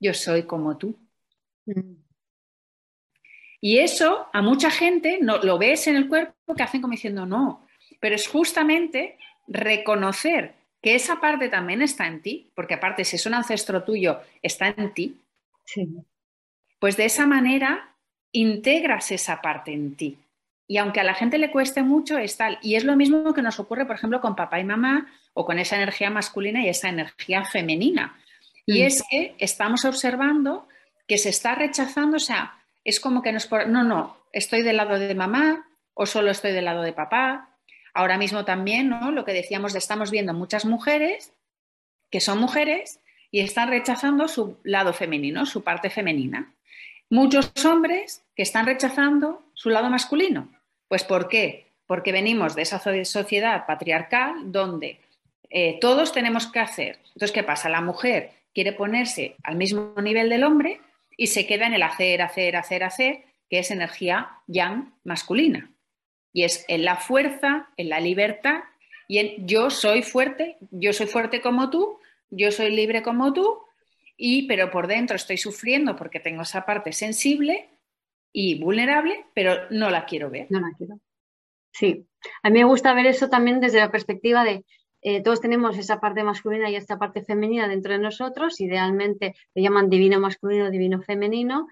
yo 0.00 0.12
soy 0.12 0.42
como 0.42 0.76
tú. 0.76 0.98
Mm. 1.64 2.04
Y 3.61 3.78
eso 3.78 4.28
a 4.35 4.42
mucha 4.42 4.70
gente 4.70 5.18
no, 5.22 5.38
lo 5.38 5.57
ves 5.57 5.87
en 5.87 5.96
el 5.96 6.07
cuerpo 6.07 6.54
que 6.54 6.62
hacen 6.62 6.83
como 6.83 6.92
diciendo, 6.92 7.24
no, 7.24 7.63
pero 8.05 8.17
es 8.17 8.29
justamente 8.29 9.17
reconocer 9.49 10.53
que 10.83 10.95
esa 10.95 11.19
parte 11.19 11.49
también 11.49 11.81
está 11.81 12.07
en 12.07 12.21
ti, 12.21 12.51
porque 12.55 12.75
aparte 12.75 13.07
si 13.07 13.17
es 13.17 13.25
un 13.25 13.33
ancestro 13.33 13.83
tuyo, 13.83 14.21
está 14.43 14.69
en 14.69 14.93
ti. 14.93 15.17
Sí 15.64 15.88
pues 16.85 16.99
de 16.99 17.07
esa 17.07 17.27
manera 17.27 17.95
integras 18.31 19.11
esa 19.11 19.40
parte 19.40 19.73
en 19.73 19.97
ti. 19.97 20.19
Y 20.69 20.77
aunque 20.77 21.01
a 21.01 21.05
la 21.05 21.14
gente 21.14 21.38
le 21.38 21.51
cueste 21.51 21.83
mucho, 21.83 22.19
es 22.19 22.37
tal. 22.37 22.59
Y 22.61 22.75
es 22.75 22.85
lo 22.85 22.95
mismo 22.95 23.33
que 23.33 23.40
nos 23.40 23.59
ocurre, 23.59 23.87
por 23.87 23.97
ejemplo, 23.97 24.21
con 24.21 24.37
papá 24.37 24.61
y 24.61 24.64
mamá 24.64 25.11
o 25.33 25.47
con 25.47 25.59
esa 25.59 25.77
energía 25.77 26.11
masculina 26.11 26.62
y 26.62 26.69
esa 26.69 26.90
energía 26.90 27.47
femenina. 27.47 28.19
Y 28.67 28.83
mm. 28.83 28.85
es 28.85 29.03
que 29.11 29.35
estamos 29.38 29.87
observando 29.87 30.69
que 31.09 31.17
se 31.17 31.31
está 31.31 31.55
rechazando, 31.55 32.19
o 32.19 32.21
sea, 32.21 32.53
es 32.85 33.01
como 33.01 33.23
que 33.23 33.33
nos... 33.33 33.51
No, 33.51 33.83
no, 33.83 34.19
estoy 34.31 34.61
del 34.61 34.77
lado 34.77 34.99
de 34.99 35.14
mamá 35.14 35.67
o 35.95 36.05
solo 36.05 36.33
estoy 36.33 36.53
del 36.53 36.67
lado 36.67 36.83
de 36.83 36.93
papá. 36.93 37.54
Ahora 37.94 38.18
mismo 38.18 38.44
también. 38.44 38.90
Lo 38.90 39.24
que 39.24 39.33
decíamos, 39.33 39.74
estamos 39.74 40.11
viendo 40.11 40.35
muchas 40.35 40.64
mujeres 40.64 41.33
que 42.11 42.20
son 42.20 42.38
mujeres 42.38 43.00
y 43.30 43.40
están 43.40 43.68
rechazando 43.68 44.28
su 44.28 44.59
lado 44.62 44.92
femenino, 44.92 45.46
su 45.46 45.64
parte 45.64 45.90
femenina. 45.90 46.54
Muchos 47.11 47.52
hombres 47.64 48.22
que 48.37 48.42
están 48.42 48.66
rechazando 48.66 49.42
su 49.54 49.70
lado 49.70 49.90
masculino. 49.90 50.48
Pues 50.88 51.02
¿por 51.02 51.28
qué? 51.28 51.72
Porque 51.87 52.12
venimos 52.12 52.54
de 52.54 52.62
esa 52.62 52.78
sociedad 53.04 53.66
patriarcal 53.66 54.52
donde 54.52 55.00
eh, 55.50 55.78
todos 55.80 56.12
tenemos 56.12 56.46
que 56.46 56.61
hacer. 56.61 57.00
Entonces, 57.09 57.33
¿qué 57.33 57.42
pasa? 57.42 57.68
La 57.68 57.80
mujer 57.80 58.30
quiere 58.54 58.72
ponerse 58.72 59.37
al 59.42 59.57
mismo 59.57 59.94
nivel 60.00 60.28
del 60.28 60.44
hombre 60.44 60.80
y 61.16 61.28
se 61.28 61.46
queda 61.46 61.66
en 61.66 61.74
el 61.74 61.83
hacer, 61.83 62.22
hacer, 62.22 62.57
hacer, 62.57 62.85
hacer, 62.85 63.24
que 63.50 63.59
es 63.59 63.70
energía 63.70 64.30
yang 64.46 64.94
masculina. 65.02 65.73
Y 66.35 66.42
es 66.42 66.66
en 66.68 66.85
la 66.85 66.97
fuerza, 66.97 67.70
en 67.79 67.88
la 67.88 68.01
libertad 68.01 68.64
y 69.09 69.18
en 69.18 69.47
yo 69.47 69.70
soy 69.70 70.03
fuerte, 70.03 70.59
yo 70.70 70.92
soy 70.92 71.07
fuerte 71.07 71.40
como 71.40 71.70
tú, 71.70 71.99
yo 72.29 72.51
soy 72.51 72.70
libre 72.70 73.03
como 73.03 73.33
tú 73.33 73.62
y 74.16 74.47
pero 74.47 74.70
por 74.70 74.87
dentro 74.87 75.16
estoy 75.16 75.38
sufriendo 75.38 75.97
porque 75.97 76.20
tengo 76.20 76.42
esa 76.42 76.66
parte 76.66 76.92
sensible 76.92 77.70
y 78.33 78.61
vulnerable, 78.61 79.25
pero 79.33 79.70
no 79.70 79.88
la 79.90 80.05
quiero 80.05 80.29
ver. 80.29 80.49
No 80.51 80.61
la 80.61 80.73
quiero. 80.77 80.99
Sí, 81.73 82.07
a 82.42 82.51
mí 82.51 82.59
me 82.59 82.64
gusta 82.64 82.92
ver 82.92 83.07
eso 83.07 83.29
también 83.29 83.61
desde 83.61 83.79
la 83.79 83.90
perspectiva 83.90 84.44
de 84.44 84.64
eh, 85.07 85.23
todos 85.23 85.42
tenemos 85.42 85.77
esa 85.77 86.01
parte 86.01 86.25
masculina 86.25 86.70
y 86.70 86.77
esta 86.77 86.99
parte 86.99 87.23
femenina 87.23 87.68
dentro 87.68 87.92
de 87.92 87.99
nosotros, 87.99 88.59
idealmente 88.62 89.35
le 89.55 89.62
llaman 89.62 89.90
divino 89.90 90.18
masculino, 90.18 90.70
divino 90.70 91.03
femenino, 91.03 91.68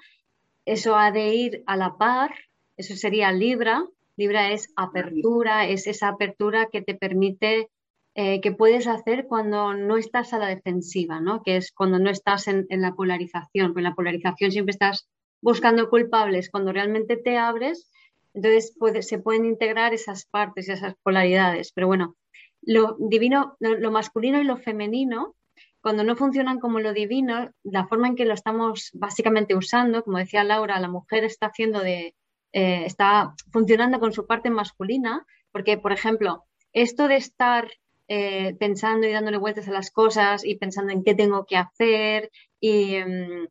eso 0.66 0.96
ha 0.96 1.10
de 1.12 1.28
ir 1.28 1.62
a 1.66 1.76
la 1.76 1.96
par, 1.96 2.34
eso 2.76 2.94
sería 2.94 3.32
Libra, 3.32 3.86
Libra 4.16 4.52
es 4.52 4.72
apertura, 4.76 5.66
es 5.66 5.86
esa 5.86 6.08
apertura 6.08 6.68
que 6.70 6.82
te 6.82 6.94
permite 6.94 7.68
eh, 8.14 8.42
que 8.42 8.52
puedes 8.52 8.86
hacer 8.86 9.26
cuando 9.26 9.72
no 9.72 9.96
estás 9.96 10.34
a 10.34 10.38
la 10.38 10.48
defensiva, 10.48 11.20
¿no? 11.20 11.42
que 11.42 11.56
es 11.56 11.72
cuando 11.72 11.98
no 11.98 12.10
estás 12.10 12.46
en, 12.46 12.66
la 12.68 12.94
polarización. 12.94 13.68
Porque 13.68 13.80
en 13.80 13.84
la 13.84 13.94
polarización 13.94 14.52
siempre 14.52 14.72
estás 14.72 15.08
buscando 15.40 15.88
culpables. 15.88 16.50
Cuando 16.50 16.72
realmente 16.72 17.16
te 17.16 17.38
abres, 17.38 17.90
entonces 18.34 18.74
se 19.00 19.18
pueden 19.18 19.46
integrar 19.46 19.94
esas 19.94 20.26
partes, 20.26 20.68
esas 20.68 20.94
polaridades. 21.02 21.72
Pero 21.72 21.86
bueno, 21.86 22.16
lo 22.60 22.96
divino, 22.98 23.56
lo, 23.60 23.90
masculino 23.90 24.40
y 24.40 24.44
lo 24.44 24.58
femenino, 24.58 25.34
cuando 25.80 26.04
no 26.04 26.14
funcionan 26.14 26.60
como 26.60 26.80
lo 26.80 26.92
divino, 26.92 27.50
la 27.64 27.88
forma 27.88 28.08
en 28.08 28.16
que 28.16 28.26
lo 28.26 28.34
estamos 28.34 28.90
básicamente 28.92 29.56
usando, 29.56 30.04
como 30.04 30.18
decía 30.18 30.44
Laura, 30.44 30.78
la 30.78 30.88
mujer 30.88 31.24
está 31.24 31.46
haciendo 31.46 31.80
de, 31.80 32.14
eh, 32.52 32.84
está 32.86 33.34
funcionando 33.50 33.98
con 33.98 34.12
su 34.12 34.26
parte 34.26 34.50
masculina, 34.50 35.26
porque, 35.50 35.78
por 35.78 35.92
ejemplo, 35.92 36.44
esto 36.72 37.08
de 37.08 37.16
estar 37.16 37.70
eh, 38.08 38.56
pensando 38.58 39.06
y 39.06 39.12
dándole 39.12 39.38
vueltas 39.38 39.68
a 39.68 39.72
las 39.72 39.90
cosas 39.90 40.44
y 40.44 40.56
pensando 40.56 40.92
en 40.92 41.02
qué 41.02 41.14
tengo 41.14 41.46
que 41.46 41.56
hacer 41.56 42.30
y 42.60 42.96
mm, 42.98 43.46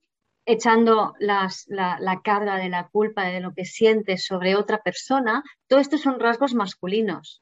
echando 0.45 1.13
la, 1.19 1.49
carga 2.23 2.57
de 2.57 2.69
la 2.69 2.87
culpa 2.89 3.25
de 3.25 3.39
lo 3.39 3.53
que 3.53 3.65
sientes 3.65 4.25
sobre 4.25 4.55
otra 4.55 4.79
persona, 4.81 5.43
todo 5.67 5.79
esto 5.79 5.97
son 5.97 6.19
rasgos 6.19 6.53
masculinos. 6.53 7.41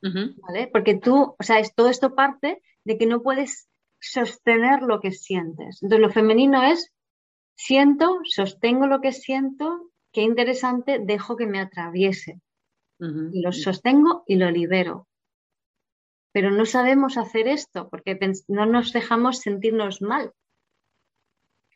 ¿Vale? 0.00 0.68
Porque 0.72 0.96
tú, 0.96 1.36
o 1.38 1.42
sea, 1.44 1.60
es, 1.60 1.74
todo 1.76 1.88
esto 1.88 2.16
parte 2.16 2.60
de 2.84 2.98
que 2.98 3.06
no 3.06 3.22
puedes 3.22 3.68
sostener 4.00 4.82
lo 4.82 5.00
que 5.00 5.12
sientes. 5.12 5.80
Entonces, 5.80 6.00
lo 6.00 6.10
femenino 6.10 6.64
es 6.64 6.92
siento, 7.54 8.18
sostengo 8.24 8.88
lo 8.88 9.00
que 9.00 9.12
siento, 9.12 9.91
qué 10.12 10.22
interesante, 10.22 10.98
dejo 11.00 11.36
que 11.36 11.46
me 11.46 11.60
atraviese. 11.60 12.40
Lo 12.98 13.52
sostengo 13.52 14.22
y 14.26 14.36
lo 14.36 14.50
libero. 14.50 15.08
Pero 16.30 16.50
no 16.50 16.66
sabemos 16.66 17.18
hacer 17.18 17.48
esto 17.48 17.88
porque 17.88 18.18
no 18.46 18.66
nos 18.66 18.92
dejamos 18.92 19.40
sentirnos 19.40 20.00
mal. 20.00 20.32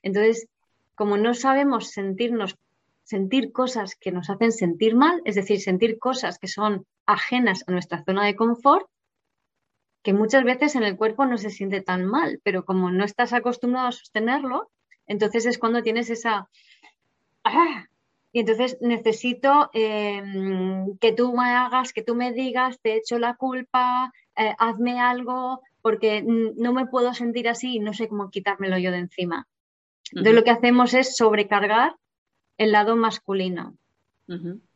Entonces, 0.02 0.48
como 0.94 1.16
no 1.16 1.34
sabemos 1.34 1.90
sentirnos, 1.90 2.56
sentir 3.02 3.52
cosas 3.52 3.96
que 3.96 4.12
nos 4.12 4.30
hacen 4.30 4.52
sentir 4.52 4.94
mal, 4.94 5.20
es 5.24 5.34
decir, 5.34 5.60
sentir 5.60 5.98
cosas 5.98 6.38
que 6.38 6.48
son 6.48 6.86
ajenas 7.06 7.64
a 7.66 7.72
nuestra 7.72 8.04
zona 8.04 8.24
de 8.24 8.36
confort, 8.36 8.88
que 10.02 10.12
muchas 10.12 10.44
veces 10.44 10.76
en 10.76 10.84
el 10.84 10.96
cuerpo 10.96 11.26
no 11.26 11.36
se 11.38 11.50
siente 11.50 11.80
tan 11.82 12.06
mal, 12.06 12.40
pero 12.44 12.64
como 12.64 12.90
no 12.90 13.04
estás 13.04 13.32
acostumbrado 13.32 13.88
a 13.88 13.92
sostenerlo, 13.92 14.70
entonces 15.06 15.46
es 15.46 15.58
cuando 15.58 15.82
tienes 15.82 16.08
esa... 16.10 16.48
¡Ah! 17.42 17.86
Y 18.36 18.40
entonces 18.40 18.76
necesito 18.82 19.70
em, 19.72 20.98
que 20.98 21.12
tú 21.12 21.34
me 21.34 21.54
hagas, 21.54 21.94
que 21.94 22.02
tú 22.02 22.14
me 22.14 22.34
digas, 22.34 22.78
te 22.82 22.94
echo 22.94 23.18
la 23.18 23.34
culpa, 23.34 24.12
eh, 24.36 24.54
hazme 24.58 25.00
algo, 25.00 25.62
porque 25.80 26.22
no 26.22 26.74
me 26.74 26.84
puedo 26.84 27.14
sentir 27.14 27.48
así 27.48 27.76
y 27.76 27.78
no 27.78 27.94
sé 27.94 28.08
cómo 28.08 28.28
quitármelo 28.28 28.76
yo 28.76 28.90
de 28.90 28.98
encima. 28.98 29.48
Entonces 30.10 30.34
lo 30.34 30.44
que 30.44 30.50
hacemos 30.50 30.92
es 30.92 31.16
sobrecargar 31.16 31.96
el 32.58 32.72
lado 32.72 32.94
masculino. 32.94 33.78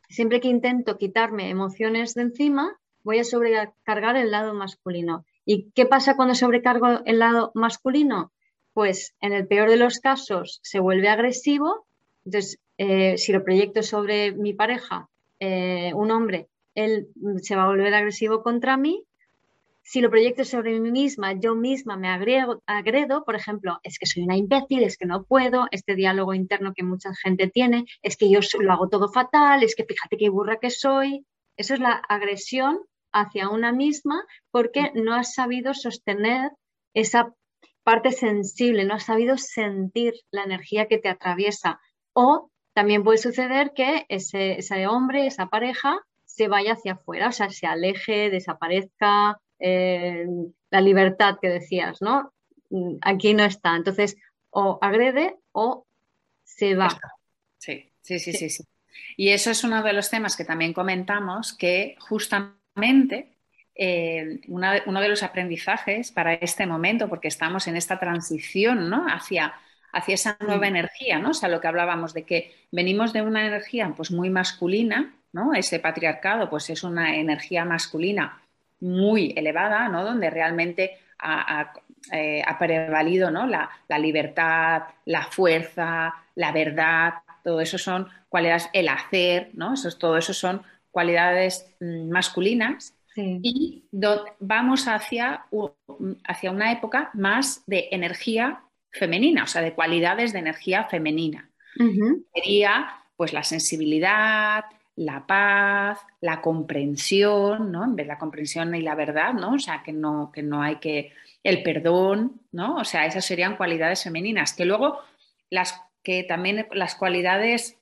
Siempre 0.09 0.41
que 0.41 0.47
intento 0.47 0.97
quitarme 0.97 1.51
emociones 1.51 2.15
de 2.15 2.23
encima, 2.23 2.79
voy 3.03 3.19
a 3.19 3.23
sobrecargar 3.23 4.17
el 4.17 4.31
lado 4.31 4.55
masculino. 4.55 5.23
¿Y 5.45 5.69
qué 5.75 5.85
pasa 5.85 6.15
cuando 6.15 6.33
sobrecargo 6.33 7.05
el 7.05 7.19
lado 7.19 7.51
masculino? 7.53 8.31
Pues 8.73 9.13
en 9.21 9.33
el 9.33 9.45
peor 9.45 9.69
de 9.69 9.77
los 9.77 9.99
casos 9.99 10.61
se 10.63 10.79
vuelve 10.79 11.09
agresivo. 11.09 11.85
Entonces, 12.25 12.59
eh, 12.83 13.17
si 13.17 13.31
lo 13.31 13.43
proyecto 13.43 13.83
sobre 13.83 14.31
mi 14.31 14.53
pareja, 14.53 15.07
eh, 15.39 15.91
un 15.93 16.09
hombre, 16.09 16.49
él 16.73 17.09
se 17.41 17.55
va 17.55 17.63
a 17.63 17.67
volver 17.67 17.93
agresivo 17.93 18.41
contra 18.41 18.77
mí 18.77 19.05
si 19.83 19.99
lo 19.99 20.09
proyecto 20.09 20.45
sobre 20.45 20.79
mí 20.79 20.91
misma, 20.91 21.33
yo 21.33 21.55
misma 21.55 21.97
me 21.97 22.07
agredo, 22.07 23.23
por 23.25 23.35
ejemplo, 23.35 23.79
es 23.83 23.97
que 23.97 24.05
soy 24.05 24.23
una 24.23 24.37
imbécil, 24.37 24.83
es 24.83 24.97
que 24.97 25.05
no 25.05 25.23
puedo, 25.23 25.67
este 25.71 25.95
diálogo 25.95 26.33
interno 26.33 26.73
que 26.73 26.83
mucha 26.83 27.13
gente 27.15 27.47
tiene, 27.47 27.85
es 28.01 28.15
que 28.15 28.29
yo 28.29 28.39
lo 28.59 28.71
hago 28.71 28.89
todo 28.89 29.11
fatal, 29.11 29.63
es 29.63 29.75
que 29.75 29.83
fíjate 29.83 30.17
qué 30.17 30.29
burra 30.29 30.59
que 30.59 30.69
soy. 30.69 31.25
Eso 31.57 31.73
es 31.73 31.79
la 31.79 31.93
agresión 31.93 32.79
hacia 33.11 33.49
una 33.49 33.71
misma 33.71 34.23
porque 34.51 34.91
no 34.93 35.15
has 35.15 35.33
sabido 35.33 35.73
sostener 35.73 36.51
esa 36.93 37.33
parte 37.83 38.11
sensible, 38.11 38.85
no 38.85 38.93
has 38.93 39.05
sabido 39.05 39.37
sentir 39.37 40.13
la 40.29 40.43
energía 40.43 40.87
que 40.87 40.99
te 40.99 41.09
atraviesa. 41.09 41.79
O 42.13 42.50
también 42.73 43.03
puede 43.03 43.17
suceder 43.17 43.71
que 43.75 44.05
ese, 44.09 44.87
hombre, 44.87 45.27
esa 45.27 45.47
pareja, 45.47 45.99
se 46.25 46.47
vaya 46.47 46.73
hacia 46.73 46.93
afuera, 46.93 47.27
o 47.27 47.31
sea, 47.31 47.49
se 47.49 47.67
aleje, 47.67 48.29
desaparezca, 48.29 49.37
eh, 49.59 50.25
la 50.69 50.81
libertad 50.81 51.37
que 51.41 51.49
decías, 51.49 52.01
¿no? 52.01 52.33
Mm, 52.69 52.95
aquí 53.01 53.33
no 53.33 53.43
está. 53.43 53.75
Entonces, 53.75 54.15
o 54.49 54.79
agrede 54.81 55.35
o 55.51 55.85
se 56.43 56.75
va. 56.75 56.89
Sí, 57.57 57.91
sí, 58.01 58.19
sí, 58.19 58.33
sí, 58.33 58.49
sí. 58.49 58.63
Y 59.17 59.29
eso 59.29 59.51
es 59.51 59.63
uno 59.63 59.83
de 59.83 59.93
los 59.93 60.09
temas 60.09 60.35
que 60.35 60.45
también 60.45 60.73
comentamos, 60.73 61.53
que 61.53 61.95
justamente 61.99 63.37
eh, 63.75 64.41
uno 64.47 65.01
de 65.01 65.09
los 65.09 65.23
aprendizajes 65.23 66.11
para 66.11 66.33
este 66.33 66.65
momento, 66.65 67.09
porque 67.09 67.27
estamos 67.27 67.67
en 67.67 67.77
esta 67.77 67.99
transición 67.99 68.89
¿no? 68.89 69.05
hacia, 69.07 69.53
hacia 69.93 70.15
esa 70.15 70.37
nueva 70.39 70.67
energía, 70.67 71.19
¿no? 71.19 71.29
O 71.29 71.33
sea, 71.33 71.49
lo 71.49 71.61
que 71.61 71.67
hablábamos 71.67 72.13
de 72.13 72.23
que 72.23 72.55
venimos 72.71 73.13
de 73.13 73.21
una 73.21 73.45
energía 73.45 73.93
pues, 73.95 74.11
muy 74.11 74.29
masculina, 74.29 75.13
¿no? 75.33 75.53
Ese 75.53 75.79
patriarcado 75.79 76.49
pues, 76.49 76.69
es 76.69 76.83
una 76.83 77.15
energía 77.15 77.65
masculina 77.65 78.41
muy 78.81 79.33
elevada, 79.37 79.87
¿no? 79.87 80.03
donde 80.03 80.29
realmente 80.29 80.97
ha, 81.19 81.71
eh, 82.11 82.43
prevalido 82.59 83.31
¿no? 83.31 83.45
la, 83.45 83.69
libertad, 83.99 84.83
la 85.05 85.23
fuerza, 85.23 86.15
la 86.35 86.51
verdad, 86.51 87.13
todo 87.43 87.61
eso 87.61 87.77
son 87.77 88.07
cualidades, 88.27 88.69
el 88.73 88.89
hacer, 88.89 89.49
¿no? 89.53 89.73
Eso, 89.73 89.95
todo 89.97 90.17
eso 90.17 90.33
son 90.33 90.63
cualidades 90.91 91.71
mm, 91.79 92.09
masculinas 92.09 92.95
y 93.15 93.83
vamos 94.39 94.87
hacia, 94.87 95.45
hacia 96.23 96.51
una 96.51 96.71
época 96.71 97.11
más 97.13 97.61
de 97.67 97.89
energía 97.91 98.61
femenina, 98.91 99.43
o 99.43 99.47
sea, 99.47 99.61
de 99.61 99.73
cualidades 99.73 100.33
de 100.33 100.39
energía 100.39 100.85
femenina. 100.85 101.49
Sería 102.33 102.97
pues 103.15 103.33
la 103.33 103.43
sensibilidad, 103.43 104.65
la 104.95 105.25
paz, 105.25 105.99
la 106.19 106.41
comprensión, 106.41 107.71
¿no? 107.71 107.85
En 107.85 107.95
vez 107.95 108.05
de 108.05 108.13
la 108.13 108.19
comprensión 108.19 108.75
y 108.75 108.81
la 108.81 108.95
verdad, 108.95 109.33
¿no? 109.33 109.53
O 109.53 109.59
sea, 109.59 109.83
que 109.83 109.93
no, 109.93 110.31
que 110.33 110.43
no 110.43 110.61
hay 110.61 110.77
que. 110.77 111.13
el 111.43 111.63
perdón, 111.63 112.41
¿no? 112.51 112.75
O 112.75 112.83
sea, 112.83 113.05
esas 113.05 113.25
serían 113.25 113.57
cualidades 113.57 114.03
femeninas. 114.03 114.53
Que 114.53 114.65
luego, 114.65 114.99
las 115.49 115.81
que 116.03 116.23
también 116.23 116.67
las 116.73 116.95
cualidades, 116.95 117.79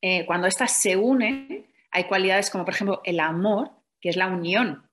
eh, 0.00 0.24
cuando 0.26 0.46
estas 0.46 0.72
se 0.72 0.96
unen, 0.96 1.66
hay 1.90 2.04
cualidades 2.04 2.50
como, 2.50 2.64
por 2.64 2.74
ejemplo, 2.74 3.02
el 3.04 3.20
amor, 3.20 3.70
que 4.00 4.08
es 4.08 4.16
la 4.16 4.28
unión 4.28 4.88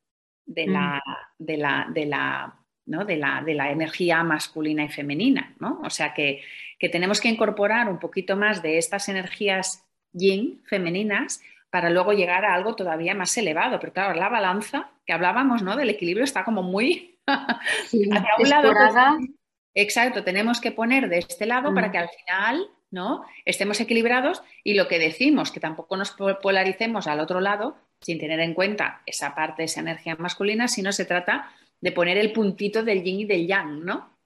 de 0.45 0.67
la, 0.67 1.01
mm. 1.05 1.43
de 1.43 1.57
la, 1.57 1.87
de 1.93 2.05
la 2.05 2.58
¿no? 2.89 3.05
de, 3.05 3.17
la, 3.17 3.41
de, 3.45 3.53
la, 3.53 3.71
energía 3.71 4.23
masculina 4.23 4.83
y 4.83 4.89
femenina. 4.89 5.53
¿no? 5.59 5.79
O 5.83 5.89
sea 5.89 6.13
que, 6.13 6.41
que, 6.77 6.89
tenemos 6.89 7.21
que 7.21 7.29
incorporar 7.29 7.87
un 7.87 7.99
poquito 7.99 8.35
más 8.35 8.61
de 8.61 8.77
estas 8.77 9.07
energías 9.09 9.85
yin, 10.11 10.61
femeninas, 10.65 11.41
para 11.69 11.89
luego 11.89 12.13
llegar 12.13 12.45
a 12.45 12.55
algo 12.55 12.75
todavía 12.75 13.13
más 13.13 13.37
elevado. 13.37 13.79
Pero 13.79 13.93
claro, 13.93 14.19
la 14.19 14.29
balanza 14.29 14.89
que 15.05 15.13
hablábamos, 15.13 15.61
¿no? 15.61 15.75
Del 15.75 15.89
equilibrio 15.89 16.23
está 16.23 16.43
como 16.43 16.63
muy 16.63 17.19
hacia 17.27 18.07
un 18.39 18.49
lado. 18.49 18.73
Pues, 18.73 19.29
exacto, 19.75 20.23
tenemos 20.23 20.59
que 20.59 20.71
poner 20.71 21.09
de 21.09 21.19
este 21.19 21.45
lado 21.45 21.73
para 21.73 21.89
mm. 21.89 21.91
que 21.91 21.97
al 21.99 22.09
final, 22.09 22.67
¿no? 22.89 23.23
Estemos 23.45 23.79
equilibrados 23.79 24.41
y 24.63 24.73
lo 24.73 24.87
que 24.87 24.97
decimos, 24.97 25.51
que 25.51 25.59
tampoco 25.59 25.95
nos 25.95 26.11
polaricemos 26.11 27.07
al 27.07 27.19
otro 27.19 27.39
lado 27.39 27.77
sin 28.01 28.17
tener 28.17 28.39
en 28.39 28.53
cuenta 28.53 29.01
esa 29.05 29.35
parte, 29.35 29.63
esa 29.63 29.81
energía 29.81 30.15
masculina, 30.15 30.67
sino 30.67 30.91
se 30.91 31.05
trata 31.05 31.51
de 31.81 31.91
poner 31.91 32.17
el 32.17 32.31
puntito 32.31 32.83
del 32.83 33.03
yin 33.03 33.21
y 33.21 33.25
del 33.25 33.47
yang, 33.47 33.83
¿no? 33.85 34.17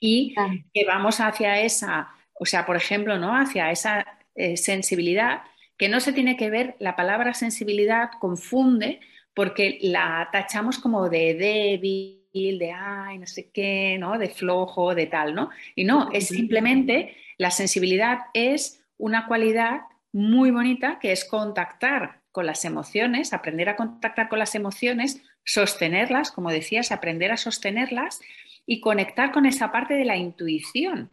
Y 0.00 0.34
que 0.72 0.84
vamos 0.86 1.20
hacia 1.20 1.60
esa, 1.60 2.08
o 2.34 2.46
sea, 2.46 2.64
por 2.64 2.76
ejemplo, 2.76 3.18
¿no? 3.18 3.36
Hacia 3.36 3.70
esa 3.70 4.06
eh, 4.34 4.56
sensibilidad, 4.56 5.42
que 5.76 5.88
no 5.88 6.00
se 6.00 6.12
tiene 6.12 6.36
que 6.36 6.50
ver, 6.50 6.76
la 6.78 6.96
palabra 6.96 7.34
sensibilidad 7.34 8.10
confunde 8.18 9.00
porque 9.34 9.78
la 9.82 10.28
tachamos 10.32 10.78
como 10.78 11.08
de 11.08 11.34
débil, 11.34 12.58
de 12.58 12.72
ay, 12.72 13.18
no 13.18 13.26
sé 13.26 13.50
qué, 13.50 13.96
¿no? 13.98 14.18
De 14.18 14.28
flojo, 14.28 14.94
de 14.94 15.06
tal, 15.06 15.34
¿no? 15.34 15.50
Y 15.74 15.84
no, 15.84 16.10
es 16.12 16.28
simplemente 16.28 17.16
la 17.38 17.50
sensibilidad 17.50 18.18
es 18.34 18.82
una 18.98 19.26
cualidad 19.26 19.82
muy 20.12 20.50
bonita 20.50 20.98
que 20.98 21.12
es 21.12 21.24
contactar 21.24 22.20
con 22.32 22.46
las 22.46 22.64
emociones, 22.64 23.32
aprender 23.32 23.68
a 23.68 23.76
contactar 23.76 24.28
con 24.28 24.38
las 24.38 24.54
emociones, 24.54 25.22
sostenerlas, 25.50 26.30
como 26.30 26.50
decías, 26.50 26.92
aprender 26.92 27.32
a 27.32 27.36
sostenerlas 27.36 28.20
y 28.66 28.80
conectar 28.80 29.32
con 29.32 29.46
esa 29.46 29.72
parte 29.72 29.94
de 29.94 30.04
la 30.04 30.16
intuición 30.16 31.10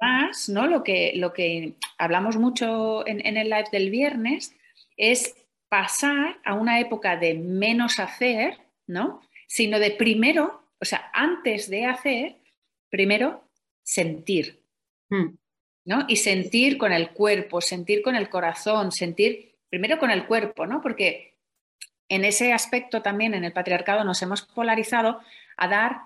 más, 0.00 0.48
¿no? 0.48 0.66
Lo 0.66 0.82
que, 0.82 1.12
lo 1.16 1.34
que 1.34 1.74
hablamos 1.98 2.36
mucho 2.36 3.06
en, 3.06 3.20
el 3.36 3.50
live 3.50 3.68
del 3.70 3.90
viernes 3.90 4.54
es 4.96 5.34
pasar 5.68 6.38
a 6.44 6.54
una 6.54 6.80
época 6.80 7.16
de 7.16 7.34
menos 7.34 7.98
hacer, 7.98 8.58
¿no? 8.86 9.20
Sino 9.46 9.78
de 9.78 9.90
primero, 9.90 10.62
o 10.80 10.84
sea, 10.86 11.10
antes 11.12 11.68
de 11.68 11.84
hacer, 11.84 12.36
primero 12.88 13.44
sentir, 13.82 14.60
hmm. 15.10 15.34
¿no? 15.84 16.06
Y 16.08 16.16
sentir 16.16 16.78
con 16.78 16.92
el 16.92 17.10
cuerpo, 17.10 17.60
sentir 17.60 18.02
con 18.02 18.16
el 18.16 18.30
corazón, 18.30 18.92
sentir 18.92 19.56
primero 19.68 19.98
con 19.98 20.10
el 20.10 20.26
cuerpo, 20.26 20.66
¿no? 20.66 20.80
Porque 20.80 21.35
en 22.08 22.24
ese 22.24 22.52
aspecto 22.52 23.02
también 23.02 23.34
en 23.34 23.44
el 23.44 23.52
patriarcado 23.52 24.04
nos 24.04 24.22
hemos 24.22 24.42
polarizado 24.42 25.20
a 25.56 25.68
dar 25.68 26.00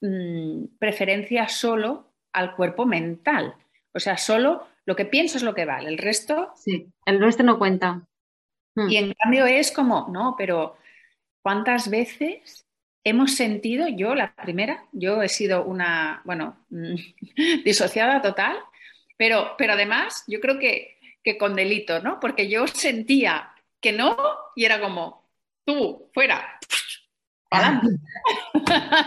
mm, 0.00 0.76
preferencia 0.78 1.48
solo 1.48 2.12
al 2.32 2.54
cuerpo 2.54 2.86
mental. 2.86 3.54
O 3.92 4.00
sea, 4.00 4.16
solo 4.16 4.66
lo 4.86 4.96
que 4.96 5.04
pienso 5.04 5.36
es 5.36 5.42
lo 5.42 5.54
que 5.54 5.64
vale, 5.64 5.88
el 5.88 5.98
resto... 5.98 6.52
Sí, 6.56 6.86
el 7.06 7.20
resto 7.20 7.42
no 7.42 7.58
cuenta. 7.58 8.06
Hmm. 8.74 8.88
Y 8.88 8.96
en 8.96 9.14
cambio 9.14 9.46
es 9.46 9.72
como, 9.72 10.08
no, 10.10 10.34
pero 10.38 10.76
¿cuántas 11.42 11.90
veces 11.90 12.66
hemos 13.04 13.34
sentido, 13.34 13.88
yo 13.88 14.14
la 14.14 14.34
primera, 14.34 14.84
yo 14.92 15.22
he 15.22 15.28
sido 15.28 15.64
una, 15.64 16.22
bueno, 16.24 16.56
disociada 17.64 18.22
total, 18.22 18.58
pero, 19.16 19.54
pero 19.58 19.72
además 19.72 20.24
yo 20.26 20.40
creo 20.40 20.58
que, 20.58 20.98
que 21.22 21.36
con 21.36 21.54
delito, 21.54 22.00
¿no? 22.00 22.20
Porque 22.20 22.48
yo 22.48 22.66
sentía 22.66 23.52
que 23.80 23.92
no 23.92 24.16
y 24.54 24.64
era 24.64 24.80
como, 24.80 25.19
tú, 25.72 26.10
fuera, 26.14 26.58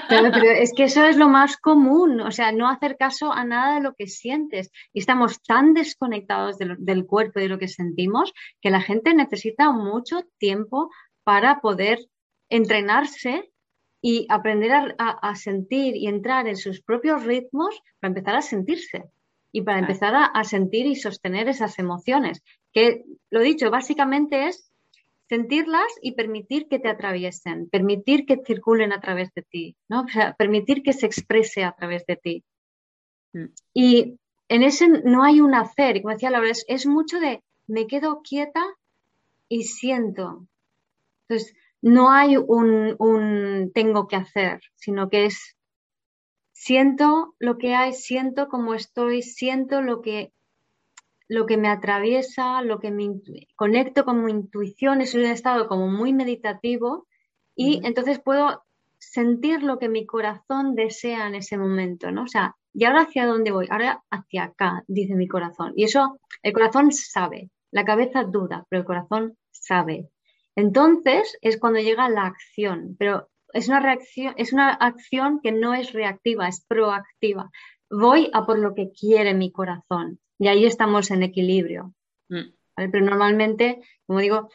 pero 0.10 0.28
es 0.52 0.74
que 0.76 0.84
eso 0.84 1.06
es 1.06 1.16
lo 1.16 1.30
más 1.30 1.58
común, 1.58 2.20
o 2.20 2.32
sea, 2.32 2.52
no 2.52 2.70
hacer 2.70 2.98
caso 2.98 3.32
a 3.32 3.46
nada 3.46 3.76
de 3.76 3.82
lo 3.82 3.94
que 3.94 4.08
sientes. 4.08 4.70
Y 4.92 5.00
estamos 5.00 5.42
tan 5.42 5.74
desconectados 5.74 6.58
del 6.58 7.06
cuerpo 7.06 7.40
y 7.40 7.44
de 7.44 7.50
lo 7.50 7.58
que 7.58 7.70
sentimos 7.70 8.34
que 8.62 8.70
la 8.70 8.82
gente 8.82 9.14
necesita 9.14 9.72
mucho 9.72 10.24
tiempo 10.38 10.90
para 11.24 11.62
poder 11.62 12.00
entrenarse 12.50 13.50
y 14.02 14.28
aprender 14.30 14.96
a, 14.98 15.36
sentir 15.36 15.96
y 15.96 16.08
entrar 16.08 16.46
en 16.48 16.58
sus 16.58 16.82
propios 16.82 17.24
ritmos 17.24 17.82
para 18.02 18.10
empezar 18.10 18.36
a 18.36 18.42
sentirse 18.42 19.06
y 19.54 19.62
para 19.62 19.80
empezar 19.80 20.14
a 20.16 20.44
sentir 20.44 20.86
y 20.86 20.96
sostener 20.96 21.48
esas 21.48 21.80
emociones. 21.80 22.44
Que 22.74 23.06
lo 23.30 23.40
dicho, 23.40 23.72
básicamente 23.72 24.48
es 24.48 24.73
sentirlas 25.30 25.88
y 26.02 26.14
permitir 26.14 26.68
que 26.68 26.80
te 26.80 26.90
atraviesen, 26.90 27.70
permitir 27.70 28.26
que 28.26 28.42
circulen 28.46 28.92
a 28.92 29.00
través 29.00 29.34
de 29.34 29.42
ti, 29.44 29.76
¿no? 29.90 30.06
permitir 30.38 30.84
que 30.84 30.94
se 30.94 31.06
exprese 31.06 31.64
a 31.64 31.74
través 31.74 32.06
de 32.06 32.16
ti. 32.18 32.44
Mm. 33.34 33.46
Y 33.74 34.20
en 34.50 34.64
ese 34.64 34.88
no 34.88 35.24
hay 35.24 35.42
un 35.42 35.56
hacer, 35.56 35.98
y 35.98 36.02
como 36.02 36.14
decía 36.14 36.30
Laura, 36.30 36.50
es, 36.50 36.66
es 36.68 36.86
mucho 36.86 37.20
de 37.20 37.42
me 37.68 37.88
quedo 37.88 38.22
quieta 38.22 38.64
y 39.48 39.64
siento. 39.64 40.46
Entonces, 41.28 41.56
no 41.82 42.12
hay 42.12 42.38
un, 42.38 42.96
un 43.00 43.72
tengo 43.74 44.08
que 44.08 44.16
hacer, 44.16 44.62
sino 44.76 45.10
que 45.10 45.26
es 45.26 45.56
siento 46.52 47.36
lo 47.40 47.58
que 47.58 47.76
hay, 47.76 47.94
siento 47.94 48.48
cómo 48.48 48.74
estoy, 48.74 49.22
siento 49.22 49.82
lo 49.82 50.02
que 50.02 50.32
lo 51.34 51.48
que 51.48 51.58
me 51.58 51.68
atraviesa, 51.68 52.62
lo 52.62 52.80
que 52.80 52.92
me 52.92 53.10
conecto 53.56 54.06
con 54.06 54.24
mi 54.24 54.32
intuición, 54.32 55.02
es 55.02 55.16
un 55.16 55.26
estado 55.26 55.68
como 55.68 55.88
muy 55.88 56.14
meditativo 56.14 57.08
y 57.56 57.82
entonces 57.84 58.20
puedo 58.20 58.64
sentir 59.00 59.64
lo 59.64 59.80
que 59.80 59.90
mi 59.90 60.06
corazón 60.06 60.76
desea 60.76 61.28
en 61.28 61.34
ese 61.36 61.58
momento, 61.58 62.12
¿no? 62.12 62.24
O 62.24 62.28
sea, 62.28 62.56
¿y 62.72 62.86
ahora 62.86 63.02
hacia 63.02 63.26
dónde 63.26 63.52
voy? 63.52 63.68
Ahora 63.72 64.04
hacia 64.12 64.44
acá, 64.44 64.84
dice 64.88 65.16
mi 65.16 65.28
corazón. 65.28 65.74
Y 65.76 65.86
eso, 65.86 66.20
el 66.44 66.54
corazón 66.54 66.92
sabe, 66.92 67.50
la 67.72 67.84
cabeza 67.84 68.24
duda, 68.24 68.66
pero 68.70 68.82
el 68.82 68.86
corazón 68.86 69.36
sabe. 69.50 70.10
Entonces 70.56 71.36
es 71.42 71.58
cuando 71.58 71.80
llega 71.80 72.10
la 72.10 72.28
acción, 72.28 72.96
pero 73.00 73.30
es 73.54 73.68
una 73.70 73.80
reacción, 73.80 74.36
es 74.38 74.54
una 74.54 74.70
acción 74.70 75.40
que 75.42 75.52
no 75.52 75.74
es 75.74 75.94
reactiva, 75.94 76.48
es 76.48 76.64
proactiva. 76.68 77.50
Voy 77.90 78.30
a 78.34 78.46
por 78.46 78.60
lo 78.60 78.76
que 78.76 78.92
quiere 78.92 79.34
mi 79.34 79.52
corazón. 79.52 80.20
Y 80.40 80.48
ahí 80.48 80.66
estamos 80.66 81.12
en 81.12 81.24
equilibrio. 81.24 81.94
Mm. 82.30 82.54
Pero 82.76 83.06
normalmente, 83.06 83.82
como 84.06 84.20
digo, 84.20 84.50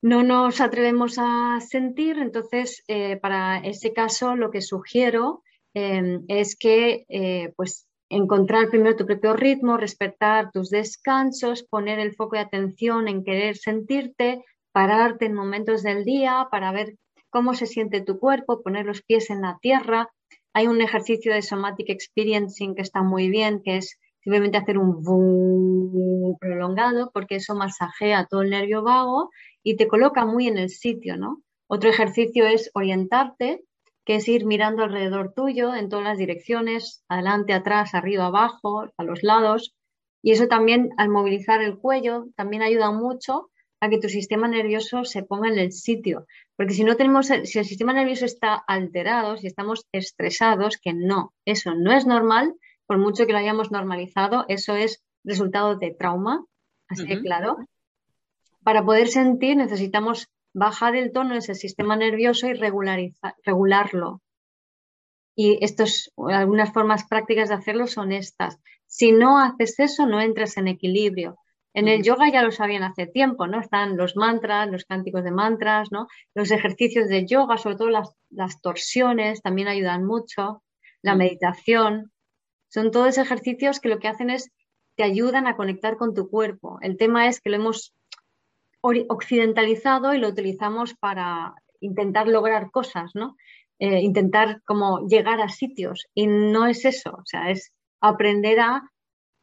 no 0.00 0.22
nos 0.22 0.60
atrevemos 0.60 1.16
a 1.18 1.58
sentir, 1.60 2.18
entonces 2.18 2.84
eh, 2.86 3.16
para 3.16 3.58
ese 3.58 3.92
caso 3.92 4.36
lo 4.36 4.50
que 4.50 4.60
sugiero 4.60 5.42
em, 5.74 6.24
es 6.28 6.56
que 6.56 7.04
eh, 7.08 7.52
pues 7.56 7.88
encontrar 8.08 8.70
primero 8.70 8.96
tu 8.96 9.06
propio 9.06 9.34
ritmo, 9.34 9.76
respetar 9.76 10.50
tus 10.52 10.70
descansos, 10.70 11.64
poner 11.64 11.98
el 11.98 12.14
foco 12.14 12.36
de 12.36 12.42
atención 12.42 13.08
en 13.08 13.24
querer 13.24 13.56
sentirte, 13.56 14.44
pararte 14.72 15.26
en 15.26 15.34
momentos 15.34 15.82
del 15.82 16.04
día 16.04 16.48
para 16.50 16.72
ver 16.72 16.96
cómo 17.30 17.54
se 17.54 17.66
siente 17.66 18.00
tu 18.00 18.18
cuerpo, 18.18 18.62
poner 18.62 18.86
los 18.86 19.02
pies 19.02 19.30
en 19.30 19.42
la 19.42 19.58
tierra. 19.60 20.08
Hay 20.54 20.68
un 20.68 20.80
ejercicio 20.80 21.34
de 21.34 21.42
somatic 21.42 21.90
experiencing 21.90 22.74
que 22.74 22.82
está 22.82 23.02
muy 23.02 23.28
bien, 23.28 23.62
que 23.62 23.76
es 23.78 23.98
simplemente 24.20 24.58
hacer 24.58 24.78
un 24.78 26.36
prolongado 26.38 27.10
porque 27.12 27.36
eso 27.36 27.54
masajea 27.54 28.26
todo 28.26 28.42
el 28.42 28.50
nervio 28.50 28.82
vago 28.82 29.30
y 29.62 29.76
te 29.76 29.88
coloca 29.88 30.24
muy 30.24 30.48
en 30.48 30.58
el 30.58 30.70
sitio, 30.70 31.16
¿no? 31.16 31.42
Otro 31.68 31.90
ejercicio 31.90 32.46
es 32.46 32.70
orientarte, 32.74 33.62
que 34.04 34.16
es 34.16 34.28
ir 34.28 34.46
mirando 34.46 34.84
alrededor 34.84 35.34
tuyo 35.34 35.74
en 35.74 35.90
todas 35.90 36.04
las 36.04 36.18
direcciones, 36.18 37.04
adelante, 37.08 37.52
atrás, 37.52 37.94
arriba, 37.94 38.26
abajo, 38.26 38.86
a 38.96 39.04
los 39.04 39.22
lados. 39.22 39.74
Y 40.22 40.32
eso 40.32 40.48
también, 40.48 40.90
al 40.96 41.10
movilizar 41.10 41.60
el 41.62 41.76
cuello, 41.76 42.26
también 42.34 42.62
ayuda 42.62 42.90
mucho 42.90 43.50
a 43.80 43.90
que 43.90 43.98
tu 43.98 44.08
sistema 44.08 44.48
nervioso 44.48 45.04
se 45.04 45.22
ponga 45.22 45.48
en 45.48 45.58
el 45.58 45.72
sitio. 45.72 46.26
Porque 46.56 46.72
si 46.72 46.84
no 46.84 46.96
tenemos, 46.96 47.26
si 47.26 47.58
el 47.58 47.66
sistema 47.66 47.92
nervioso 47.92 48.24
está 48.24 48.54
alterado, 48.54 49.36
si 49.36 49.46
estamos 49.46 49.86
estresados, 49.92 50.78
que 50.78 50.94
no, 50.94 51.34
eso 51.44 51.74
no 51.74 51.92
es 51.92 52.06
normal, 52.06 52.54
por 52.88 52.98
mucho 52.98 53.26
que 53.26 53.32
lo 53.32 53.38
hayamos 53.38 53.70
normalizado, 53.70 54.46
eso 54.48 54.74
es 54.74 55.04
resultado 55.22 55.76
de 55.76 55.94
trauma, 55.94 56.44
así 56.88 57.06
que 57.06 57.20
claro. 57.20 57.58
Para 58.64 58.82
poder 58.82 59.08
sentir 59.08 59.58
necesitamos 59.58 60.28
bajar 60.54 60.96
el 60.96 61.12
tono 61.12 61.34
de 61.34 61.40
ese 61.40 61.54
sistema 61.54 61.96
nervioso 61.96 62.48
y 62.48 62.54
regularlo. 62.54 64.22
Y 65.36 65.58
estos, 65.62 66.10
algunas 66.16 66.72
formas 66.72 67.06
prácticas 67.06 67.50
de 67.50 67.56
hacerlo 67.56 67.86
son 67.86 68.10
estas. 68.10 68.58
Si 68.86 69.12
no 69.12 69.38
haces 69.38 69.78
eso, 69.78 70.06
no 70.06 70.20
entras 70.22 70.56
en 70.56 70.66
equilibrio. 70.66 71.36
En 71.74 71.88
el 71.88 72.02
yoga 72.02 72.32
ya 72.32 72.42
lo 72.42 72.50
sabían 72.50 72.82
hace 72.82 73.06
tiempo, 73.06 73.46
¿no? 73.46 73.60
Están 73.60 73.98
los 73.98 74.16
mantras, 74.16 74.70
los 74.70 74.86
cánticos 74.86 75.24
de 75.24 75.30
mantras, 75.30 75.92
¿no? 75.92 76.08
Los 76.34 76.50
ejercicios 76.50 77.08
de 77.08 77.26
yoga, 77.26 77.58
sobre 77.58 77.76
todo 77.76 77.90
las, 77.90 78.14
las 78.30 78.62
torsiones, 78.62 79.42
también 79.42 79.68
ayudan 79.68 80.06
mucho. 80.06 80.62
La 81.02 81.14
meditación. 81.14 82.10
Son 82.68 82.90
todos 82.90 83.18
ejercicios 83.18 83.80
que 83.80 83.88
lo 83.88 83.98
que 83.98 84.08
hacen 84.08 84.30
es 84.30 84.50
te 84.96 85.04
ayudan 85.04 85.46
a 85.46 85.56
conectar 85.56 85.96
con 85.96 86.14
tu 86.14 86.28
cuerpo. 86.28 86.78
El 86.82 86.96
tema 86.96 87.28
es 87.28 87.40
que 87.40 87.50
lo 87.50 87.56
hemos 87.56 87.94
occidentalizado 88.82 90.14
y 90.14 90.18
lo 90.18 90.28
utilizamos 90.28 90.94
para 90.94 91.54
intentar 91.80 92.28
lograr 92.28 92.70
cosas, 92.70 93.12
¿no? 93.14 93.36
Eh, 93.78 94.00
intentar 94.00 94.60
como 94.64 95.06
llegar 95.06 95.40
a 95.40 95.48
sitios 95.48 96.08
y 96.14 96.26
no 96.26 96.66
es 96.66 96.84
eso, 96.84 97.10
o 97.12 97.24
sea, 97.24 97.50
es 97.50 97.72
aprender 98.00 98.58
a 98.58 98.90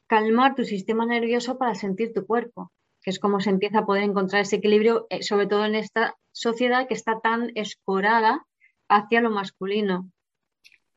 calmar 0.07 0.55
tu 0.55 0.65
sistema 0.65 1.05
nervioso 1.05 1.57
para 1.57 1.73
sentir 1.73 2.11
tu 2.13 2.25
cuerpo, 2.25 2.71
que 3.01 3.11
es 3.11 3.19
como 3.19 3.39
se 3.39 3.49
empieza 3.49 3.79
a 3.79 3.85
poder 3.85 4.03
encontrar 4.03 4.41
ese 4.41 4.57
equilibrio, 4.57 5.07
eh, 5.09 5.23
sobre 5.23 5.47
todo 5.47 5.63
en 5.63 5.75
esta 5.75 6.15
sociedad 6.33 6.87
que 6.87 6.95
está 6.95 7.21
tan 7.21 7.51
escorada 7.55 8.45
hacia 8.89 9.21
lo 9.21 9.31
masculino. 9.31 10.11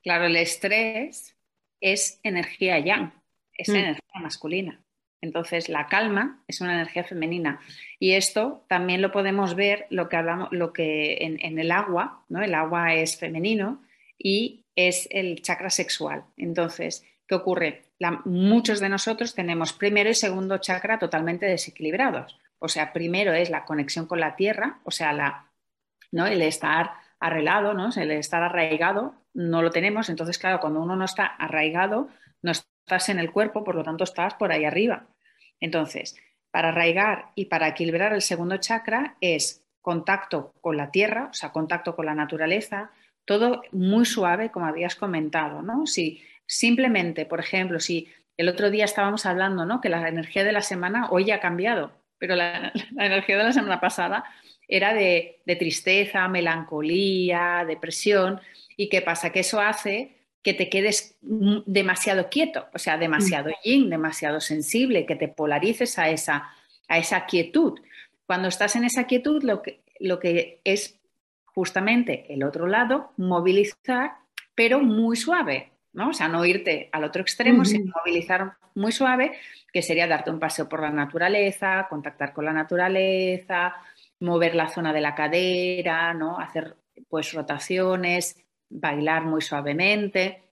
Claro, 0.02 0.26
el 0.26 0.36
estrés 0.36 1.37
es 1.80 2.20
energía 2.22 2.78
yang, 2.78 3.12
es 3.54 3.68
mm. 3.68 3.76
energía 3.76 4.20
masculina. 4.20 4.80
Entonces, 5.20 5.68
la 5.68 5.88
calma 5.88 6.42
es 6.46 6.60
una 6.60 6.74
energía 6.74 7.02
femenina. 7.02 7.60
Y 7.98 8.12
esto 8.12 8.64
también 8.68 9.02
lo 9.02 9.10
podemos 9.10 9.54
ver 9.54 9.86
lo 9.90 10.08
que 10.08 10.16
hablamos, 10.16 10.48
lo 10.52 10.72
que 10.72 11.18
en, 11.20 11.58
el 11.58 11.72
agua, 11.72 12.24
¿no? 12.28 12.42
El 12.42 12.54
agua 12.54 12.94
es 12.94 13.18
femenino 13.18 13.82
y 14.16 14.64
es 14.76 15.08
el 15.10 15.42
chakra 15.42 15.70
sexual. 15.70 16.24
Entonces, 16.36 17.04
¿qué 17.26 17.34
ocurre? 17.34 17.84
muchos 18.24 18.78
de 18.78 18.88
nosotros 18.88 19.34
tenemos 19.34 19.72
primero 19.72 20.08
y 20.08 20.14
segundo 20.14 20.58
chakra 20.58 21.00
totalmente 21.00 21.46
desequilibrados. 21.46 22.38
O 22.60 22.68
sea, 22.68 22.92
primero 22.92 23.32
es 23.32 23.50
la 23.50 23.64
conexión 23.64 24.06
con 24.06 24.20
la 24.20 24.36
tierra, 24.36 24.78
o 24.84 24.92
sea, 24.92 25.12
la, 25.12 25.50
¿no? 26.12 26.28
el 26.28 26.40
estar 26.42 26.92
arreglado, 27.20 27.74
¿no? 27.74 27.90
el 27.96 28.10
estar 28.12 28.42
arraigado 28.42 29.14
no 29.34 29.62
lo 29.62 29.70
tenemos. 29.70 30.08
Entonces, 30.08 30.38
claro, 30.38 30.60
cuando 30.60 30.80
uno 30.80 30.96
no 30.96 31.04
está 31.04 31.26
arraigado, 31.26 32.08
no 32.42 32.52
estás 32.52 33.08
en 33.08 33.18
el 33.18 33.32
cuerpo, 33.32 33.64
por 33.64 33.74
lo 33.74 33.82
tanto 33.82 34.04
estás 34.04 34.34
por 34.34 34.52
ahí 34.52 34.64
arriba. 34.64 35.06
Entonces, 35.60 36.16
para 36.50 36.68
arraigar 36.68 37.30
y 37.34 37.46
para 37.46 37.68
equilibrar 37.68 38.12
el 38.12 38.22
segundo 38.22 38.56
chakra 38.56 39.16
es 39.20 39.64
contacto 39.80 40.52
con 40.60 40.76
la 40.76 40.90
tierra, 40.90 41.28
o 41.30 41.34
sea, 41.34 41.52
contacto 41.52 41.94
con 41.94 42.06
la 42.06 42.14
naturaleza, 42.14 42.90
todo 43.24 43.62
muy 43.72 44.04
suave, 44.04 44.50
como 44.50 44.66
habías 44.66 44.96
comentado, 44.96 45.62
¿no? 45.62 45.86
Si 45.86 46.22
simplemente, 46.46 47.26
por 47.26 47.40
ejemplo, 47.40 47.78
si 47.78 48.08
el 48.36 48.48
otro 48.48 48.70
día 48.70 48.84
estábamos 48.84 49.26
hablando, 49.26 49.66
¿no? 49.66 49.80
Que 49.80 49.88
la 49.88 50.08
energía 50.08 50.44
de 50.44 50.52
la 50.52 50.62
semana 50.62 51.08
hoy 51.10 51.30
ha 51.30 51.40
cambiado, 51.40 51.92
pero 52.18 52.36
la, 52.36 52.72
energía 52.98 53.36
de 53.36 53.44
la 53.44 53.52
semana 53.52 53.80
pasada 53.80 54.24
era 54.68 54.94
de 54.94 55.40
tristeza, 55.58 56.28
melancolía, 56.28 57.64
depresión. 57.66 58.40
¿Y 58.76 58.88
qué 58.88 59.02
pasa? 59.02 59.32
Que 59.32 59.40
eso 59.40 59.60
hace 59.60 60.18
que 60.42 60.54
te 60.54 60.68
quedes 60.68 61.18
demasiado 61.20 62.30
quieto, 62.30 62.68
o 62.72 62.78
sea, 62.78 62.96
demasiado 62.96 63.50
yin, 63.64 63.90
demasiado 63.90 64.40
sensible, 64.40 65.04
que 65.04 65.16
te 65.16 65.28
polarices 65.28 65.98
a 65.98 66.08
esa, 66.08 66.50
a 66.88 66.98
esa 66.98 67.26
quietud. 67.26 67.78
Cuando 68.26 68.48
estás 68.48 68.76
en 68.76 68.84
esa 68.84 69.04
quietud, 69.04 69.42
lo 69.42 69.62
que, 69.62 69.80
lo 69.98 70.18
que 70.18 70.60
es 70.64 70.98
justamente 71.44 72.32
el 72.32 72.44
otro 72.44 72.66
lado, 72.66 73.12
movilizar, 73.16 74.12
pero 74.54 74.80
muy 74.80 75.16
suave, 75.16 75.72
¿no? 75.92 76.10
O 76.10 76.12
sea, 76.14 76.28
no 76.28 76.44
irte 76.44 76.88
al 76.92 77.04
otro 77.04 77.20
extremo, 77.20 77.64
sino 77.64 77.92
movilizar 77.94 78.54
muy 78.74 78.92
suave, 78.92 79.38
que 79.72 79.82
sería 79.82 80.06
darte 80.06 80.30
un 80.30 80.38
paseo 80.38 80.68
por 80.68 80.80
la 80.80 80.90
naturaleza, 80.90 81.88
contactar 81.90 82.32
con 82.32 82.44
la 82.44 82.52
naturaleza, 82.52 83.74
mover 84.20 84.54
la 84.54 84.68
zona 84.68 84.92
de 84.92 85.00
la 85.00 85.14
cadera, 85.14 86.14
¿no? 86.14 86.38
Hacer 86.38 86.76
pues 87.08 87.32
rotaciones, 87.32 88.36
bailar 88.68 89.24
muy 89.24 89.40
suavemente. 89.40 90.42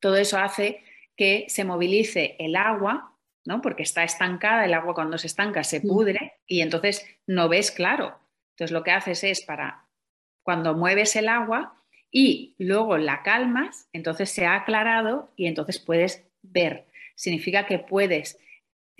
Todo 0.00 0.16
eso 0.16 0.38
hace 0.38 0.82
que 1.16 1.46
se 1.48 1.64
movilice 1.64 2.36
el 2.38 2.56
agua, 2.56 3.16
¿no? 3.44 3.60
Porque 3.60 3.82
está 3.82 4.04
estancada, 4.04 4.64
el 4.64 4.74
agua 4.74 4.94
cuando 4.94 5.18
se 5.18 5.26
estanca 5.26 5.64
se 5.64 5.80
pudre 5.80 6.34
y 6.46 6.60
entonces 6.60 7.06
no 7.26 7.48
ves 7.48 7.70
claro. 7.70 8.18
Entonces 8.52 8.72
lo 8.72 8.84
que 8.84 8.92
haces 8.92 9.24
es 9.24 9.40
para 9.42 9.88
cuando 10.42 10.74
mueves 10.74 11.16
el 11.16 11.28
agua 11.28 11.74
y 12.10 12.54
luego 12.58 12.96
la 12.98 13.22
calmas, 13.22 13.88
entonces 13.92 14.30
se 14.30 14.46
ha 14.46 14.54
aclarado 14.54 15.32
y 15.36 15.46
entonces 15.46 15.78
puedes 15.78 16.24
ver. 16.42 16.86
Significa 17.14 17.66
que 17.66 17.78
puedes, 17.78 18.38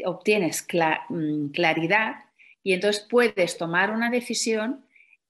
obtienes 0.05 0.67
mm, 1.09 1.49
claridad 1.49 2.28
y 2.69 2.75
entonces 2.75 3.07
puedes 3.09 3.57
tomar 3.57 3.91
una 3.93 4.11
decisión 4.11 4.85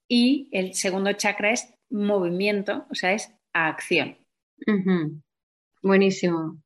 y 0.09 0.49
el 0.51 0.75
segundo 0.75 1.13
chakra 1.13 1.53
es 1.53 1.73
movimiento, 1.89 2.85
o 2.91 2.97
sea, 2.97 3.13
es 3.13 3.33
acción. 3.53 4.19
Buenísimo. 5.81 6.61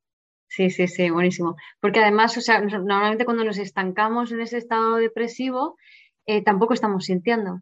Sí, 0.48 0.70
sí, 0.70 0.88
sí, 0.88 1.10
buenísimo. 1.10 1.56
Porque 1.78 2.00
además, 2.00 2.38
o 2.38 2.40
sea, 2.40 2.62
normalmente 2.62 3.26
cuando 3.26 3.44
nos 3.44 3.58
estancamos 3.58 4.32
en 4.32 4.40
ese 4.40 4.56
estado 4.56 4.96
depresivo, 4.96 5.76
eh, 6.24 6.40
tampoco 6.42 6.72
estamos 6.72 7.04
sintiendo. 7.04 7.60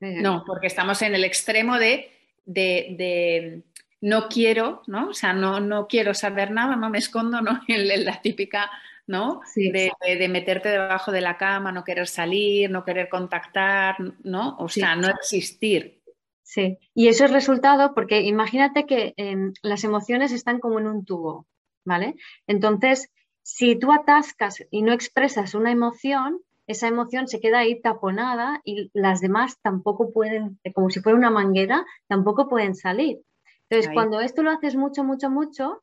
No, 0.00 0.44
porque 0.46 0.68
estamos 0.68 1.02
en 1.02 1.14
el 1.14 1.24
extremo 1.24 1.78
de, 1.78 2.10
de, 2.46 3.64
no 4.00 4.30
quiero, 4.30 4.80
¿no? 4.86 5.10
O 5.10 5.14
sea, 5.14 5.34
no, 5.34 5.60
no 5.60 5.88
quiero 5.88 6.14
saber 6.14 6.52
nada, 6.52 6.74
no 6.74 6.88
me 6.88 6.96
escondo, 6.96 7.42
¿no? 7.42 7.60
En 7.68 8.06
la 8.06 8.22
típica 8.22 8.70
¿no? 9.06 9.40
de, 9.54 10.28
meterte 10.28 10.68
debajo 10.68 11.12
de 11.12 11.20
la 11.20 11.36
cama, 11.36 11.72
no 11.72 11.84
querer 11.84 12.06
salir, 12.06 12.70
no 12.70 12.84
querer 12.84 13.08
contactar, 13.08 13.96
¿no? 14.22 14.56
O 14.58 14.68
sea, 14.68 14.96
no 14.96 15.08
existir. 15.08 16.00
Sí, 16.42 16.78
y 16.94 17.08
eso 17.08 17.24
es 17.24 17.30
resultado 17.30 17.94
porque 17.94 18.20
imagínate 18.20 18.84
que 18.84 19.14
em, 19.16 19.52
las 19.62 19.84
emociones 19.84 20.32
están 20.32 20.60
como 20.60 20.78
en 20.78 20.86
un 20.86 21.04
tubo, 21.04 21.46
¿vale? 21.84 22.14
Entonces, 22.46 23.10
si 23.42 23.76
tú 23.76 23.92
atascas 23.92 24.62
y 24.70 24.82
no 24.82 24.92
expresas 24.92 25.54
una 25.54 25.70
emoción, 25.70 26.40
esa 26.66 26.88
emoción 26.88 27.26
se 27.26 27.40
queda 27.40 27.60
ahí 27.60 27.80
taponada 27.80 28.60
y 28.64 28.90
las 28.92 29.20
demás 29.20 29.58
tampoco 29.62 30.12
pueden, 30.12 30.60
como 30.74 30.90
si 30.90 31.00
fuera 31.00 31.18
una 31.18 31.30
manguera, 31.30 31.84
tampoco 32.06 32.48
pueden 32.48 32.74
salir. 32.74 33.20
Entonces, 33.68 33.90
cuando 33.94 34.20
esto 34.20 34.42
lo 34.42 34.50
haces 34.50 34.76
mucho, 34.76 35.02
mucho, 35.02 35.30
mucho, 35.30 35.82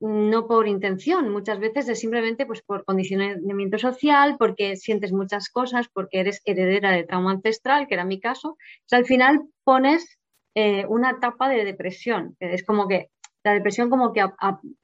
no 0.00 0.46
por 0.46 0.68
intención, 0.68 1.30
muchas 1.30 1.58
veces 1.58 1.88
es 1.88 1.98
simplemente 2.00 2.46
pues, 2.46 2.62
por 2.62 2.84
condicionamiento 2.84 3.78
social, 3.78 4.36
porque 4.38 4.76
sientes 4.76 5.12
muchas 5.12 5.48
cosas, 5.48 5.88
porque 5.92 6.20
eres 6.20 6.40
heredera 6.44 6.92
de 6.92 7.04
trauma 7.04 7.32
ancestral, 7.32 7.88
que 7.88 7.94
era 7.94 8.04
mi 8.04 8.20
caso. 8.20 8.56
al 8.92 9.06
final 9.06 9.42
pones 9.64 10.18
eh, 10.54 10.86
una 10.88 11.10
etapa 11.10 11.48
de 11.48 11.64
depresión, 11.64 12.36
es 12.40 12.64
como 12.64 12.86
que 12.86 13.10
la 13.44 13.52
depresión 13.52 13.90
como 13.90 14.12
que 14.12 14.24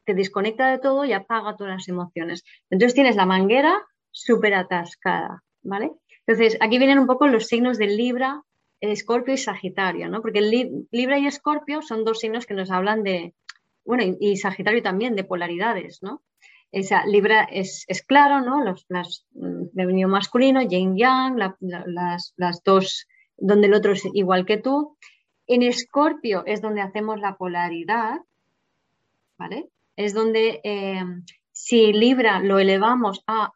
te 0.05 0.15
desconecta 0.15 0.71
de 0.71 0.79
todo 0.79 1.05
y 1.05 1.13
apaga 1.13 1.57
todas 1.57 1.75
las 1.75 1.89
emociones. 1.89 2.45
Entonces 2.71 2.95
tienes 2.95 3.17
la 3.17 3.27
manguera 3.27 3.83
súper 4.11 4.55
atascada, 4.55 5.43
¿vale? 5.63 5.91
Entonces 6.27 6.57
aquí 6.61 6.79
vienen 6.79 6.99
un 6.99 7.07
poco 7.07 7.27
los 7.27 7.47
signos 7.47 7.79
de 7.79 7.89
Libra, 7.89 8.43
Escorpio 8.81 9.35
y 9.35 9.39
Sagitario, 9.39 10.09
¿no? 10.09 10.23
Porque 10.23 10.41
Libra 10.91 11.19
y 11.19 11.27
Escorpio 11.27 11.83
son 11.83 12.05
dos 12.05 12.21
signos 12.21 12.47
que 12.47 12.55
nos 12.55 12.71
hablan 12.71 13.03
de, 13.03 13.35
bueno, 13.85 14.05
y, 14.19 14.37
Sagitario 14.37 14.83
también, 14.83 15.15
de 15.15 15.25
polaridades, 15.25 16.03
¿no? 16.03 16.23
Esa 16.73 17.07
Libra 17.07 17.45
es, 17.45 17.87
claro, 18.07 18.41
¿no? 18.41 18.65
Los, 18.65 18.87
las, 18.89 19.27
mm, 19.33 20.07
masculino, 20.09 20.63
yin 20.63 20.97
yang, 20.97 21.39
las, 21.39 22.35
las, 22.37 22.63
dos, 22.65 23.07
donde 23.37 23.69
el 23.69 23.75
otro 23.75 23.93
es 23.93 24.05
igual 24.13 24.45
que 24.45 24.57
tú. 24.57 24.97
En 25.47 25.63
Escorpio 25.63 26.43
es 26.47 26.61
donde 26.63 26.81
hacemos 26.81 27.21
la 27.21 27.37
polaridad, 27.37 28.21
¿vale? 29.39 29.69
Es 29.97 30.15
donde 30.15 30.61
eh, 30.65 31.05
si 31.53 31.93
Libra 31.93 32.41
lo 32.41 32.59
elevamos 32.59 33.23
a 33.27 33.53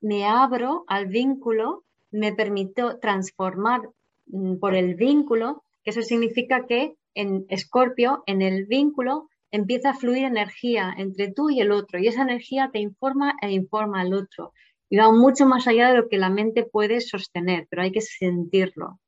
me 0.00 0.24
abro 0.24 0.84
al 0.86 1.06
vínculo, 1.06 1.84
me 2.10 2.32
permito 2.32 2.98
transformar 2.98 3.82
mm, 4.26 4.56
por 4.56 4.74
el 4.74 4.94
vínculo, 4.94 5.64
que 5.82 5.90
eso 5.90 6.02
significa 6.02 6.66
que 6.66 6.96
en 7.14 7.44
Escorpio, 7.48 8.22
en 8.26 8.42
el 8.42 8.66
vínculo, 8.66 9.28
empieza 9.54 9.90
a 9.90 9.94
fluir 9.94 10.24
energía 10.24 10.92
entre 10.98 11.30
tú 11.30 11.48
y 11.48 11.60
el 11.60 11.70
otro 11.70 12.00
y 12.00 12.08
esa 12.08 12.22
energía 12.22 12.70
te 12.72 12.80
informa 12.80 13.36
e 13.40 13.52
informa 13.52 14.00
al 14.00 14.12
otro. 14.12 14.52
Y 14.90 14.96
va 14.96 15.12
mucho 15.12 15.46
más 15.46 15.68
allá 15.68 15.90
de 15.90 15.96
lo 15.96 16.08
que 16.08 16.18
la 16.18 16.28
mente 16.28 16.64
puede 16.64 17.00
sostener, 17.00 17.68
pero 17.70 17.82
hay 17.82 17.92
que 17.92 18.00
sentirlo. 18.00 18.98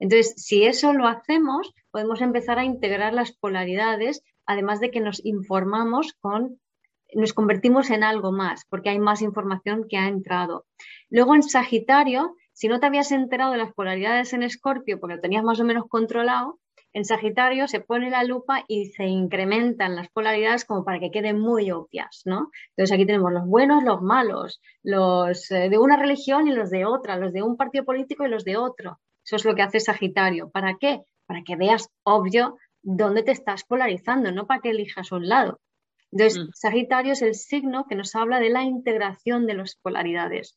Entonces, 0.00 0.34
si 0.36 0.64
eso 0.64 0.92
lo 0.92 1.06
hacemos, 1.06 1.72
podemos 1.92 2.20
empezar 2.22 2.58
a 2.58 2.64
integrar 2.64 3.14
las 3.14 3.30
polaridades, 3.36 4.24
además 4.46 4.80
de 4.80 4.90
que 4.90 4.98
nos 4.98 5.24
informamos 5.24 6.14
con, 6.20 6.60
nos 7.14 7.32
convertimos 7.32 7.88
en 7.90 8.02
algo 8.02 8.32
más, 8.32 8.64
porque 8.68 8.90
hay 8.90 8.98
más 8.98 9.22
información 9.22 9.86
que 9.88 9.96
ha 9.96 10.08
entrado. 10.08 10.66
Luego 11.08 11.36
en 11.36 11.44
Sagitario, 11.44 12.34
si 12.52 12.66
no 12.66 12.80
te 12.80 12.86
habías 12.86 13.12
enterado 13.12 13.52
de 13.52 13.58
las 13.58 13.72
polaridades 13.72 14.32
en 14.32 14.42
Escorpio, 14.42 14.98
porque 14.98 15.14
lo 15.14 15.20
tenías 15.20 15.44
más 15.44 15.60
o 15.60 15.64
menos 15.64 15.84
controlado, 15.88 16.58
en 16.94 17.04
Sagitario 17.04 17.66
se 17.66 17.80
pone 17.80 18.08
la 18.08 18.22
lupa 18.22 18.64
y 18.68 18.86
se 18.86 19.04
incrementan 19.04 19.96
las 19.96 20.08
polaridades 20.08 20.64
como 20.64 20.84
para 20.84 21.00
que 21.00 21.10
queden 21.10 21.40
muy 21.40 21.72
obvias, 21.72 22.22
¿no? 22.24 22.50
Entonces 22.70 22.94
aquí 22.94 23.04
tenemos 23.04 23.32
los 23.32 23.46
buenos, 23.46 23.82
los 23.82 24.00
malos, 24.00 24.60
los 24.84 25.50
eh, 25.50 25.68
de 25.68 25.76
una 25.76 25.96
religión 25.96 26.46
y 26.46 26.52
los 26.52 26.70
de 26.70 26.86
otra, 26.86 27.16
los 27.16 27.32
de 27.32 27.42
un 27.42 27.56
partido 27.56 27.84
político 27.84 28.24
y 28.24 28.28
los 28.28 28.44
de 28.44 28.56
otro. 28.56 29.00
Eso 29.24 29.36
es 29.36 29.44
lo 29.44 29.56
que 29.56 29.62
hace 29.62 29.80
Sagitario. 29.80 30.50
¿Para 30.50 30.76
qué? 30.78 31.02
Para 31.26 31.42
que 31.42 31.56
veas 31.56 31.88
obvio 32.04 32.58
dónde 32.82 33.24
te 33.24 33.32
estás 33.32 33.64
polarizando, 33.64 34.30
no 34.30 34.46
para 34.46 34.60
que 34.60 34.70
elijas 34.70 35.10
un 35.10 35.28
lado. 35.28 35.60
Entonces, 36.12 36.44
mm. 36.44 36.50
Sagitario 36.52 37.12
es 37.14 37.22
el 37.22 37.34
signo 37.34 37.86
que 37.88 37.96
nos 37.96 38.14
habla 38.14 38.38
de 38.38 38.50
la 38.50 38.62
integración 38.62 39.46
de 39.46 39.54
las 39.54 39.74
polaridades, 39.74 40.56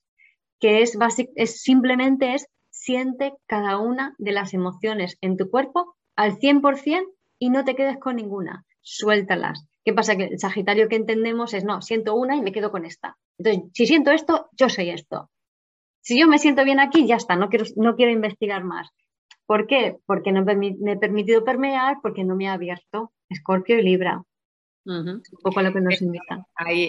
que 0.59 0.83
es, 0.83 0.95
es 1.35 1.61
simplemente 1.63 2.35
es 2.35 2.47
siente 2.69 3.33
cada 3.47 3.79
una 3.79 4.13
de 4.19 4.33
las 4.33 4.53
emociones 4.53 5.17
en 5.21 5.35
tu 5.35 5.49
cuerpo 5.49 5.96
al 6.17 6.37
100% 6.37 7.05
y 7.39 7.49
no 7.49 7.63
te 7.63 7.75
quedes 7.75 7.97
con 7.97 8.17
ninguna, 8.17 8.65
suéltalas. 8.81 9.65
¿Qué 9.85 9.93
pasa? 9.93 10.17
Que 10.17 10.25
el 10.25 10.39
Sagitario 10.39 10.89
que 10.89 10.97
entendemos 10.97 11.53
es, 11.53 11.63
no, 11.63 11.81
siento 11.81 12.15
una 12.15 12.35
y 12.35 12.41
me 12.41 12.51
quedo 12.51 12.71
con 12.71 12.85
esta. 12.85 13.15
Entonces, 13.37 13.71
si 13.73 13.87
siento 13.87 14.11
esto, 14.11 14.49
yo 14.51 14.67
soy 14.67 14.89
esto. 14.89 15.29
Si 16.01 16.19
yo 16.19 16.27
me 16.27 16.39
siento 16.39 16.65
bien 16.65 16.81
aquí, 16.81 17.07
ya 17.07 17.15
está, 17.15 17.37
no 17.37 17.47
quiero, 17.47 17.65
no 17.77 17.95
quiero 17.95 18.11
investigar 18.11 18.63
más. 18.65 18.89
¿Por 19.45 19.65
qué? 19.67 19.95
Porque 20.05 20.33
no 20.33 20.43
me 20.43 20.91
he 20.91 20.97
permitido 20.97 21.45
permear, 21.45 21.97
porque 22.01 22.25
no 22.25 22.35
me 22.35 22.49
ha 22.49 22.53
abierto. 22.53 23.13
Escorpio 23.29 23.79
y 23.79 23.83
Libra. 23.83 24.23
Un 24.85 25.21
poco 25.43 25.59
a 25.59 25.63
lo 25.63 25.73
que 25.73 25.81
nos 25.81 26.01
invitan. 26.01 26.45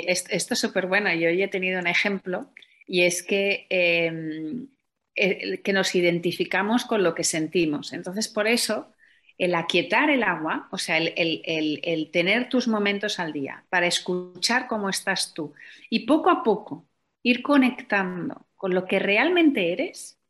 esto 0.07 0.55
es 0.55 0.59
súper 0.59 0.87
bueno. 0.87 1.13
Yo 1.15 1.29
hoy 1.29 1.43
he 1.43 1.49
tenido 1.49 1.81
un 1.81 1.87
ejemplo 1.87 2.53
y 2.87 3.03
es 3.03 3.23
que, 3.23 3.67
em, 3.71 4.69
que 5.15 5.73
nos 5.73 5.95
identificamos 5.95 6.85
con 6.85 7.03
lo 7.03 7.15
que 7.15 7.25
sentimos. 7.25 7.93
Entonces, 7.93 8.29
por 8.29 8.47
eso 8.47 8.95
el 9.39 9.55
aquietar 9.55 10.11
el 10.11 10.25
agua, 10.25 10.69
o 10.73 10.79
sea, 10.79 10.99
el, 10.99 12.11
tener 12.13 12.49
tus 12.49 12.67
momentos 12.67 13.21
al 13.21 13.33
día 13.33 13.65
para 13.71 13.87
escuchar 13.87 14.67
cómo 14.67 14.89
estás 14.89 15.33
tú 15.33 15.55
y 15.89 16.01
poco 16.07 16.29
a 16.29 16.43
poco 16.43 16.87
ir 17.23 17.43
conectando 17.43 18.49
con 18.57 18.75
lo 18.75 18.85
que 18.87 18.99
realmente 18.99 19.73
eres, 19.73 20.21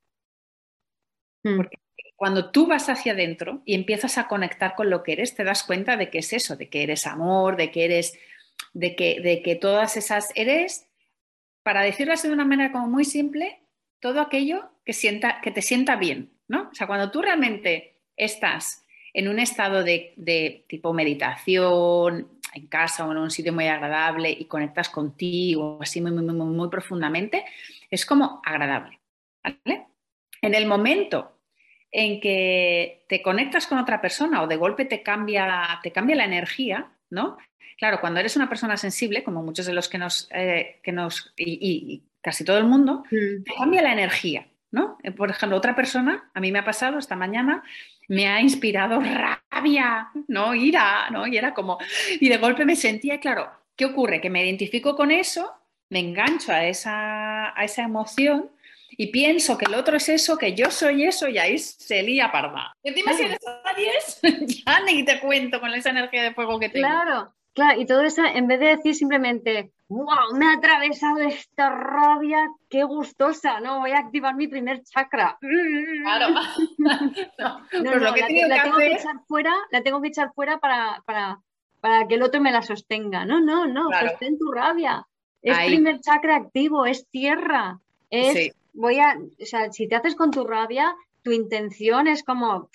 hmm. 1.42 1.56
porque 1.56 1.78
cuando 2.16 2.50
tú 2.50 2.66
vas 2.66 2.90
hacia 2.90 3.12
adentro 3.12 3.62
y 3.64 3.74
empiezas 3.74 4.18
a 4.18 4.28
conectar 4.28 4.74
con 4.74 4.90
lo 4.90 5.02
que 5.02 5.12
eres, 5.12 5.34
te 5.34 5.44
das 5.44 5.62
cuenta 5.62 5.96
de 5.96 6.10
que 6.10 6.18
es 6.18 6.32
eso, 6.34 6.56
de 6.56 6.68
que 6.68 6.82
eres 6.82 7.06
amor, 7.06 7.56
de 7.56 7.70
que 7.70 7.86
eres, 7.86 8.18
de 8.74 8.94
que, 8.94 9.20
de 9.20 9.40
que 9.42 9.54
todas 9.54 9.96
esas 9.96 10.32
eres, 10.34 10.86
para 11.62 11.80
decirlo 11.80 12.12
así 12.12 12.28
de 12.28 12.34
una 12.34 12.44
manera 12.44 12.72
como 12.72 12.88
muy 12.88 13.06
simple, 13.06 13.62
todo 14.00 14.20
aquello 14.20 14.70
que, 14.84 14.92
sienta, 14.92 15.40
que 15.40 15.50
te 15.50 15.62
sienta 15.62 15.96
bien, 15.96 16.32
¿no? 16.46 16.68
O 16.70 16.74
sea, 16.74 16.86
cuando 16.86 17.10
tú 17.10 17.22
realmente 17.22 18.00
estás 18.16 18.84
en 19.12 19.28
un 19.28 19.38
estado 19.38 19.82
de, 19.84 20.64
tipo 20.68 20.92
meditación, 20.92 22.28
en 22.54 22.66
casa 22.66 23.06
o 23.06 23.12
en 23.12 23.18
un 23.18 23.30
sitio 23.30 23.52
muy 23.52 23.66
agradable 23.66 24.30
y 24.30 24.46
conectas 24.46 24.88
contigo 24.88 25.78
así 25.80 26.00
muy, 26.00 26.12
muy, 26.12 26.22
muy, 26.22 26.46
muy 26.46 26.68
profundamente, 26.68 27.44
es 27.90 28.06
como 28.06 28.40
agradable. 28.44 29.00
En 30.42 30.54
el 30.54 30.66
momento 30.66 31.38
en 31.90 32.20
que 32.20 33.04
te 33.08 33.22
conectas 33.22 33.66
con 33.66 33.78
otra 33.78 34.00
persona 34.00 34.42
o 34.42 34.46
de 34.46 34.56
golpe 34.56 34.84
te 34.84 35.02
cambia, 35.02 35.80
te 35.82 35.90
cambia 35.90 36.16
la 36.16 36.24
energía, 36.24 36.90
¿no? 37.10 37.38
Claro, 37.78 38.00
cuando 38.00 38.20
eres 38.20 38.36
una 38.36 38.48
persona 38.48 38.76
sensible, 38.76 39.22
como 39.22 39.42
muchos 39.42 39.64
de 39.66 39.72
los 39.72 39.88
que 39.88 39.98
nos, 39.98 40.28
eh, 40.32 40.80
que 40.82 40.92
nos 40.92 41.32
y, 41.36 42.02
casi 42.20 42.44
todo 42.44 42.58
el 42.58 42.64
mundo, 42.64 43.04
mm. 43.10 43.44
te 43.44 43.54
cambia 43.56 43.82
la 43.82 43.92
energía, 43.92 44.47
¿no? 44.70 44.98
Por 45.16 45.30
ejemplo, 45.30 45.56
otra 45.56 45.74
persona, 45.74 46.30
a 46.34 46.40
mí 46.40 46.52
me 46.52 46.58
ha 46.58 46.64
pasado 46.64 46.98
esta 46.98 47.16
mañana, 47.16 47.62
me 48.08 48.26
ha 48.26 48.40
inspirado 48.40 49.00
rabia, 49.00 50.08
¿no? 50.28 50.54
Ira, 50.54 51.10
¿no? 51.10 51.26
Y 51.26 51.36
era 51.36 51.54
como, 51.54 51.78
y 52.20 52.28
de 52.28 52.38
golpe 52.38 52.64
me 52.64 52.76
sentía, 52.76 53.20
claro, 53.20 53.50
¿qué 53.76 53.84
ocurre? 53.84 54.20
Que 54.20 54.30
me 54.30 54.44
identifico 54.44 54.96
con 54.96 55.10
eso, 55.10 55.52
me 55.90 56.00
engancho 56.00 56.52
a 56.52 56.64
esa, 56.66 57.58
a 57.58 57.64
esa 57.64 57.82
emoción 57.82 58.50
y 58.90 59.08
pienso 59.08 59.58
que 59.58 59.66
el 59.66 59.74
otro 59.74 59.96
es 59.96 60.08
eso, 60.08 60.38
que 60.38 60.54
yo 60.54 60.70
soy 60.70 61.04
eso, 61.04 61.28
y 61.28 61.38
ahí 61.38 61.58
se 61.58 62.02
lía 62.02 62.32
parda. 62.32 62.72
Y 62.82 62.88
encima 62.88 63.12
si 63.12 63.22
eres 63.22 63.38
Aries, 63.64 64.20
ya 64.66 64.80
ni 64.80 65.04
te 65.04 65.20
cuento 65.20 65.60
con 65.60 65.72
esa 65.74 65.90
energía 65.90 66.22
de 66.22 66.34
fuego 66.34 66.58
que 66.58 66.68
tengo. 66.68 66.88
Claro, 66.88 67.32
claro, 67.58 67.80
y 67.80 67.86
todo 67.86 68.02
eso, 68.02 68.22
en 68.24 68.46
vez 68.46 68.60
de 68.60 68.76
decir 68.76 68.94
simplemente, 68.94 69.72
wow, 69.88 70.32
me 70.34 70.46
ha 70.46 70.52
atravesado 70.52 71.18
esta 71.18 71.70
rabia, 71.70 72.48
qué 72.70 72.84
gustosa, 72.84 73.58
¿no? 73.58 73.80
Voy 73.80 73.90
a 73.90 73.98
activar 73.98 74.36
mi 74.36 74.46
primer 74.46 74.82
chakra. 74.84 75.36
Claro. 75.40 76.34
no, 76.78 77.00
no, 77.82 77.96
la, 77.96 78.14
tengo 78.14 78.76
que 78.78 78.92
echar 78.92 79.16
fuera, 79.26 79.54
la 79.72 79.82
tengo 79.82 80.00
que 80.00 80.08
echar 80.08 80.32
fuera 80.34 80.58
para, 80.58 81.02
para, 81.04 81.40
para 81.80 82.06
que 82.06 82.14
el 82.14 82.22
otro 82.22 82.40
me 82.40 82.52
la 82.52 82.62
sostenga. 82.62 83.24
No, 83.24 83.40
no, 83.40 83.66
no, 83.66 83.88
ten 84.20 84.38
tu 84.38 84.52
rabia. 84.52 85.04
Es 85.42 85.58
primer 85.66 86.00
chakra 86.00 86.36
activo, 86.36 86.86
es 86.86 87.08
tierra. 87.08 87.80
Es, 88.10 88.52
voy 88.72 89.00
a, 89.00 89.18
o 89.18 89.46
sea, 89.46 89.72
si 89.72 89.88
te 89.88 89.96
haces 89.96 90.14
con 90.14 90.30
tu 90.30 90.46
rabia, 90.46 90.94
tu 91.22 91.32
intención 91.32 92.06
es 92.06 92.22
como 92.22 92.70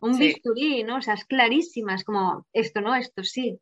un 0.00 0.18
bisturí, 0.18 0.82
¿no? 0.84 0.96
O 0.96 1.02
sea, 1.02 1.14
es 1.14 1.24
clarísima, 1.24 1.94
es 1.94 2.04
como 2.04 2.44
esto 2.52 2.80
no, 2.82 2.94
esto 2.94 3.24
sí. 3.24 3.58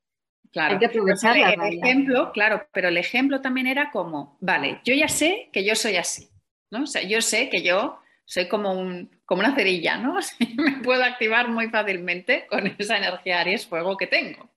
Claro. 0.53 0.75
Hay 0.75 0.79
que 0.81 0.87
aprovechar 0.87 1.37
el 1.37 1.79
ejemplo, 1.79 2.33
claro, 2.33 2.67
pero 2.73 2.89
el 2.89 2.97
ejemplo 2.97 3.41
también 3.41 3.69
era 3.69 3.91
como, 3.91 4.37
vale, 4.41 4.81
yo 4.85 4.95
ya 4.95 5.07
sé 5.07 5.49
que 5.53 5.65
yo 5.65 5.77
soy 5.77 5.97
así, 5.97 6.29
¿no? 6.71 6.83
O 6.83 6.87
sea, 6.87 7.03
yo 7.03 7.21
sé 7.21 7.49
que 7.49 7.63
yo 7.63 8.01
soy 8.25 8.49
como, 8.49 8.73
un, 8.73 9.11
como 9.25 9.41
una 9.41 9.55
cerilla, 9.55 9.97
¿no? 9.99 10.17
me 10.57 10.83
puedo 10.83 11.05
activar 11.05 11.49
muy 11.49 11.69
fácilmente 11.69 12.47
con 12.49 12.67
esa 12.79 12.99
energía 12.99 13.41
Aries 13.41 13.67
fuego 13.67 13.97
que 13.97 14.09
tengo. 14.09 14.51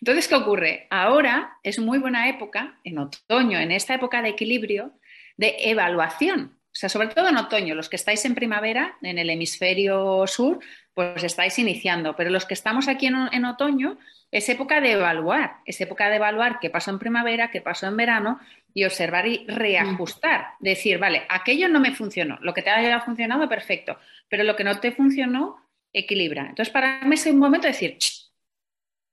Entonces, 0.00 0.28
¿qué 0.28 0.34
ocurre? 0.34 0.86
Ahora 0.90 1.58
es 1.62 1.78
muy 1.78 1.98
buena 1.98 2.28
época, 2.28 2.78
en 2.84 2.98
otoño, 2.98 3.58
en 3.58 3.72
esta 3.72 3.94
época 3.94 4.22
de 4.22 4.28
equilibrio, 4.28 4.92
de 5.36 5.56
evaluación. 5.58 6.57
O 6.78 6.80
sea, 6.80 6.88
sobre 6.88 7.08
todo 7.08 7.26
en 7.26 7.36
otoño, 7.36 7.74
los 7.74 7.88
que 7.88 7.96
estáis 7.96 8.24
en 8.24 8.36
primavera, 8.36 8.96
en 9.02 9.18
el 9.18 9.30
hemisferio 9.30 10.24
sur, 10.28 10.60
pues 10.94 11.24
estáis 11.24 11.58
iniciando, 11.58 12.14
pero 12.14 12.30
los 12.30 12.44
que 12.44 12.54
estamos 12.54 12.86
aquí 12.86 13.08
en, 13.08 13.44
otoño, 13.44 13.98
es 14.30 14.48
época 14.48 14.80
de 14.80 14.92
evaluar, 14.92 15.56
es 15.64 15.80
época 15.80 16.08
de 16.08 16.14
evaluar 16.14 16.60
qué 16.60 16.70
pasó 16.70 16.92
en 16.92 17.00
primavera, 17.00 17.50
qué 17.50 17.60
pasó 17.60 17.88
en 17.88 17.96
verano 17.96 18.38
y 18.72 18.84
observar 18.84 19.26
y 19.26 19.44
reajustar. 19.48 20.50
Decir, 20.60 20.98
vale, 20.98 21.26
aquello 21.28 21.68
no 21.68 21.80
me 21.80 21.96
funcionó, 21.96 22.38
lo 22.42 22.54
que 22.54 22.62
te 22.62 22.70
haya 22.70 23.00
funcionado, 23.00 23.48
perfecto, 23.48 23.98
pero 24.28 24.44
lo 24.44 24.54
que 24.54 24.62
no 24.62 24.78
te 24.78 24.92
funcionó, 24.92 25.68
equilibra. 25.92 26.42
Entonces, 26.42 26.72
para 26.72 27.00
mí 27.00 27.14
es 27.14 27.26
un 27.26 27.40
momento 27.40 27.66
de 27.66 27.72
decir, 27.72 27.98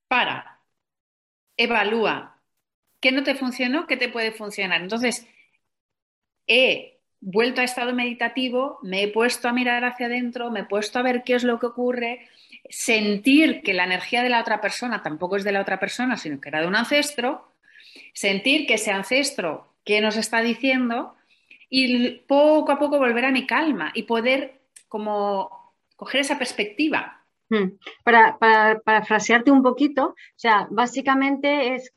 para, 0.07 0.59
evalúa 1.57 2.39
qué 2.99 3.11
no 3.11 3.23
te 3.23 3.33
funcionó, 3.33 3.87
qué 3.87 3.97
te 3.97 4.09
puede 4.09 4.31
funcionar. 4.31 4.81
Entonces, 4.81 5.27
he 6.45 6.94
vuelto 7.25 7.61
a 7.61 7.63
estado 7.63 7.91
meditativo, 7.91 8.77
me 8.83 9.01
he 9.01 9.07
puesto 9.07 9.47
a 9.47 9.53
mirar 9.53 9.83
hacia 9.83 10.05
adentro, 10.05 10.51
me 10.51 10.59
he 10.59 10.65
puesto 10.65 10.99
a 10.99 11.01
ver 11.01 11.23
qué 11.23 11.33
es 11.33 11.43
lo 11.43 11.59
que 11.59 11.65
ocurre, 11.65 12.29
sentir 12.69 13.63
que 13.63 13.73
la 13.73 13.83
energía 13.83 14.21
de 14.21 14.29
la 14.29 14.39
otra 14.39 14.61
persona 14.61 15.01
tampoco 15.01 15.35
es 15.35 15.43
de 15.43 15.51
la 15.51 15.61
otra 15.61 15.79
persona, 15.79 16.17
sino 16.17 16.39
que 16.39 16.49
era 16.49 16.61
de 16.61 16.67
un 16.67 16.75
ancestro, 16.75 17.49
sentir 18.13 18.67
que 18.67 18.75
ese 18.75 18.91
ancestro, 18.91 19.67
qué 19.83 20.01
nos 20.01 20.17
está 20.17 20.41
diciendo, 20.41 21.15
y 21.67 22.11
poco 22.27 22.71
a 22.71 22.77
poco 22.77 22.99
volver 22.99 23.25
a 23.25 23.31
mi 23.31 23.47
calma 23.47 23.91
y 23.95 24.03
poder 24.03 24.61
como 24.87 25.73
coger 25.95 26.21
esa 26.21 26.37
perspectiva. 26.37 27.23
Hmm. 27.49 27.77
Para, 28.03 28.37
para, 28.37 29.03
frasearte 29.03 29.49
un 29.49 29.63
poquito, 29.63 30.09
o 30.09 30.15
sea, 30.35 30.67
básicamente 30.69 31.73
es, 31.73 31.91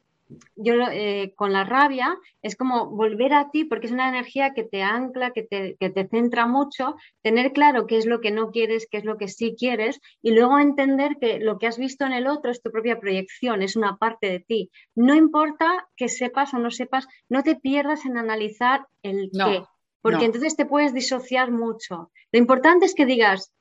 yo 0.56 0.74
eh, 0.90 1.32
con 1.36 1.52
la 1.52 1.64
rabia, 1.64 2.16
es 2.42 2.56
como 2.56 2.90
volver 2.90 3.32
a 3.32 3.50
ti, 3.50 3.64
porque 3.64 3.86
es 3.86 3.92
una 3.92 4.08
energía 4.08 4.52
que 4.54 4.64
te 4.64 4.82
ancla, 4.82 5.30
que 5.32 5.42
te, 5.42 5.76
que 5.78 5.90
te 5.90 6.06
centra 6.08 6.46
mucho, 6.46 6.96
tener 7.22 7.52
claro 7.52 7.86
qué 7.86 7.96
es 7.96 8.06
lo 8.06 8.20
que 8.20 8.30
no 8.30 8.50
quieres, 8.50 8.86
qué 8.90 8.98
es 8.98 9.04
lo 9.04 9.16
que 9.16 9.28
sí 9.28 9.54
quieres, 9.58 10.00
y 10.22 10.32
luego 10.32 10.58
entender 10.58 11.16
que 11.20 11.38
lo 11.38 11.58
que 11.58 11.66
has 11.66 11.78
visto 11.78 12.04
en 12.04 12.12
el 12.12 12.26
otro 12.26 12.50
es 12.50 12.62
tu 12.62 12.70
propia 12.70 13.00
proyección, 13.00 13.62
es 13.62 13.76
una 13.76 13.96
parte 13.96 14.28
de 14.28 14.40
ti. 14.40 14.70
No 14.94 15.14
importa 15.14 15.88
que 15.96 16.08
sepas 16.08 16.52
o 16.54 16.58
no 16.58 16.70
sepas, 16.70 17.06
no 17.28 17.42
te 17.42 17.56
pierdas 17.56 18.04
en 18.04 18.18
analizar 18.18 18.86
el 19.02 19.30
qué, 19.32 19.64
porque 20.02 20.24
entonces 20.24 20.56
te 20.56 20.66
puedes 20.66 20.92
disociar 20.92 21.50
mucho. 21.50 22.10
Lo 22.32 22.38
importante 22.38 22.86
es 22.86 22.94
que 22.94 23.06
digas, 23.06 23.52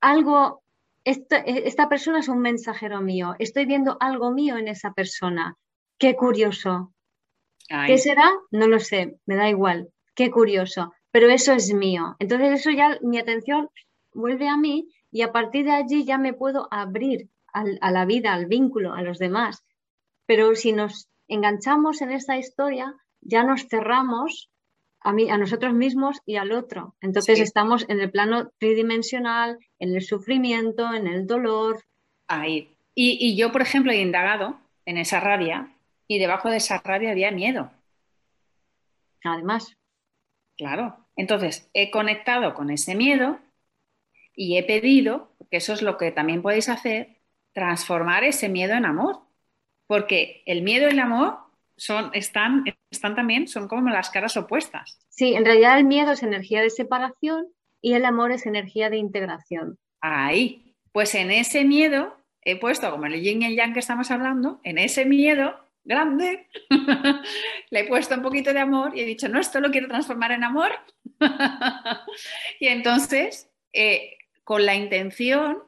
algo 0.00 0.62
e, 1.08 1.62
esta, 1.66 1.88
persona 1.88 2.18
es 2.20 2.28
un 2.28 2.40
mensajero 2.40 3.00
mío, 3.00 3.34
estoy 3.38 3.64
viendo 3.64 3.96
algo 3.98 4.30
mío 4.30 4.58
en 4.58 4.68
esa 4.68 4.92
persona. 4.92 5.56
Qué 5.98 6.14
curioso. 6.14 6.92
¿Qué 7.86 7.98
será? 7.98 8.30
No 8.50 8.66
lo 8.66 8.78
sé, 8.78 9.18
me 9.26 9.36
da 9.36 9.48
igual. 9.48 9.88
Qué 10.14 10.30
curioso, 10.30 10.92
pero 11.10 11.28
eso 11.28 11.52
es 11.52 11.72
mío. 11.72 12.16
Entonces 12.18 12.60
eso 12.60 12.70
ya 12.70 12.98
mi 13.02 13.18
atención 13.18 13.68
vuelve 14.12 14.48
a 14.48 14.56
mí 14.56 14.88
y 15.10 15.22
a 15.22 15.32
partir 15.32 15.64
de 15.64 15.72
allí 15.72 16.04
ya 16.04 16.18
me 16.18 16.34
puedo 16.34 16.68
abrir 16.70 17.30
a 17.52 17.90
la 17.90 18.04
vida, 18.04 18.34
al 18.34 18.46
vínculo, 18.46 18.92
a 18.94 19.02
los 19.02 19.18
demás. 19.18 19.64
Pero 20.26 20.54
si 20.54 20.72
nos 20.72 21.08
enganchamos 21.26 22.02
en 22.02 22.12
esta 22.12 22.36
historia, 22.36 22.94
ya 23.20 23.42
nos 23.42 23.66
cerramos 23.68 24.50
a, 25.00 25.12
mí, 25.12 25.30
a 25.30 25.38
nosotros 25.38 25.74
mismos 25.74 26.20
y 26.26 26.36
al 26.36 26.52
otro. 26.52 26.94
Entonces 27.00 27.40
estamos 27.40 27.84
en 27.88 28.00
el 28.00 28.10
plano 28.10 28.50
tridimensional, 28.58 29.58
en 29.78 29.94
el 29.94 30.02
sufrimiento, 30.02 30.92
en 30.92 31.06
el 31.06 31.26
dolor. 31.26 31.84
Ahí. 32.26 32.76
Y, 32.94 33.36
yo, 33.36 33.52
por 33.52 33.62
ejemplo, 33.62 33.92
he 33.92 34.00
indagado 34.00 34.58
en 34.84 34.98
esa 34.98 35.20
rabia 35.20 35.72
y 36.08 36.18
debajo 36.18 36.50
de 36.50 36.56
esa 36.56 36.78
rabia 36.78 37.12
había 37.12 37.30
miedo. 37.30 37.70
Además. 39.22 39.76
Claro. 40.56 41.06
Entonces, 41.14 41.70
he 41.74 41.92
conectado 41.92 42.54
con 42.54 42.70
ese 42.70 42.96
miedo 42.96 43.38
y 44.34 44.58
he 44.58 44.64
pedido, 44.64 45.32
que 45.50 45.58
eso 45.58 45.72
es 45.72 45.82
lo 45.82 45.96
que 45.96 46.10
también 46.10 46.42
podéis 46.42 46.68
hacer, 46.68 47.20
transformar 47.52 48.24
ese 48.24 48.48
miedo 48.48 48.74
en 48.74 48.84
amor. 48.84 49.20
Porque 49.86 50.42
el 50.46 50.62
miedo 50.62 50.88
y 50.88 50.92
el 50.92 50.98
amor 50.98 51.38
son, 51.78 52.10
están, 52.12 52.64
están 52.90 53.14
también, 53.14 53.48
son 53.48 53.68
como 53.68 53.88
las 53.88 54.10
caras 54.10 54.36
opuestas. 54.36 54.98
Sí, 55.08 55.34
en 55.34 55.44
realidad 55.44 55.78
el 55.78 55.84
miedo 55.84 56.12
es 56.12 56.22
energía 56.22 56.60
de 56.60 56.70
separación 56.70 57.46
y 57.80 57.94
el 57.94 58.04
amor 58.04 58.32
es 58.32 58.44
energía 58.46 58.90
de 58.90 58.98
integración. 58.98 59.78
Ahí, 60.00 60.74
pues 60.92 61.14
en 61.14 61.30
ese 61.30 61.64
miedo 61.64 62.16
he 62.42 62.56
puesto, 62.56 62.90
como 62.90 63.06
el 63.06 63.20
yin 63.22 63.42
y 63.42 63.46
el 63.46 63.56
yang 63.56 63.72
que 63.72 63.80
estamos 63.80 64.10
hablando, 64.10 64.60
en 64.64 64.78
ese 64.78 65.04
miedo 65.04 65.54
grande, 65.84 66.48
le 67.70 67.80
he 67.80 67.84
puesto 67.84 68.14
un 68.14 68.22
poquito 68.22 68.52
de 68.52 68.60
amor 68.60 68.96
y 68.96 69.00
he 69.00 69.04
dicho, 69.04 69.28
no, 69.28 69.40
esto 69.40 69.60
lo 69.60 69.70
quiero 69.70 69.88
transformar 69.88 70.32
en 70.32 70.44
amor. 70.44 70.72
y 72.60 72.66
entonces, 72.66 73.50
eh, 73.72 74.16
con 74.44 74.66
la 74.66 74.74
intención, 74.74 75.62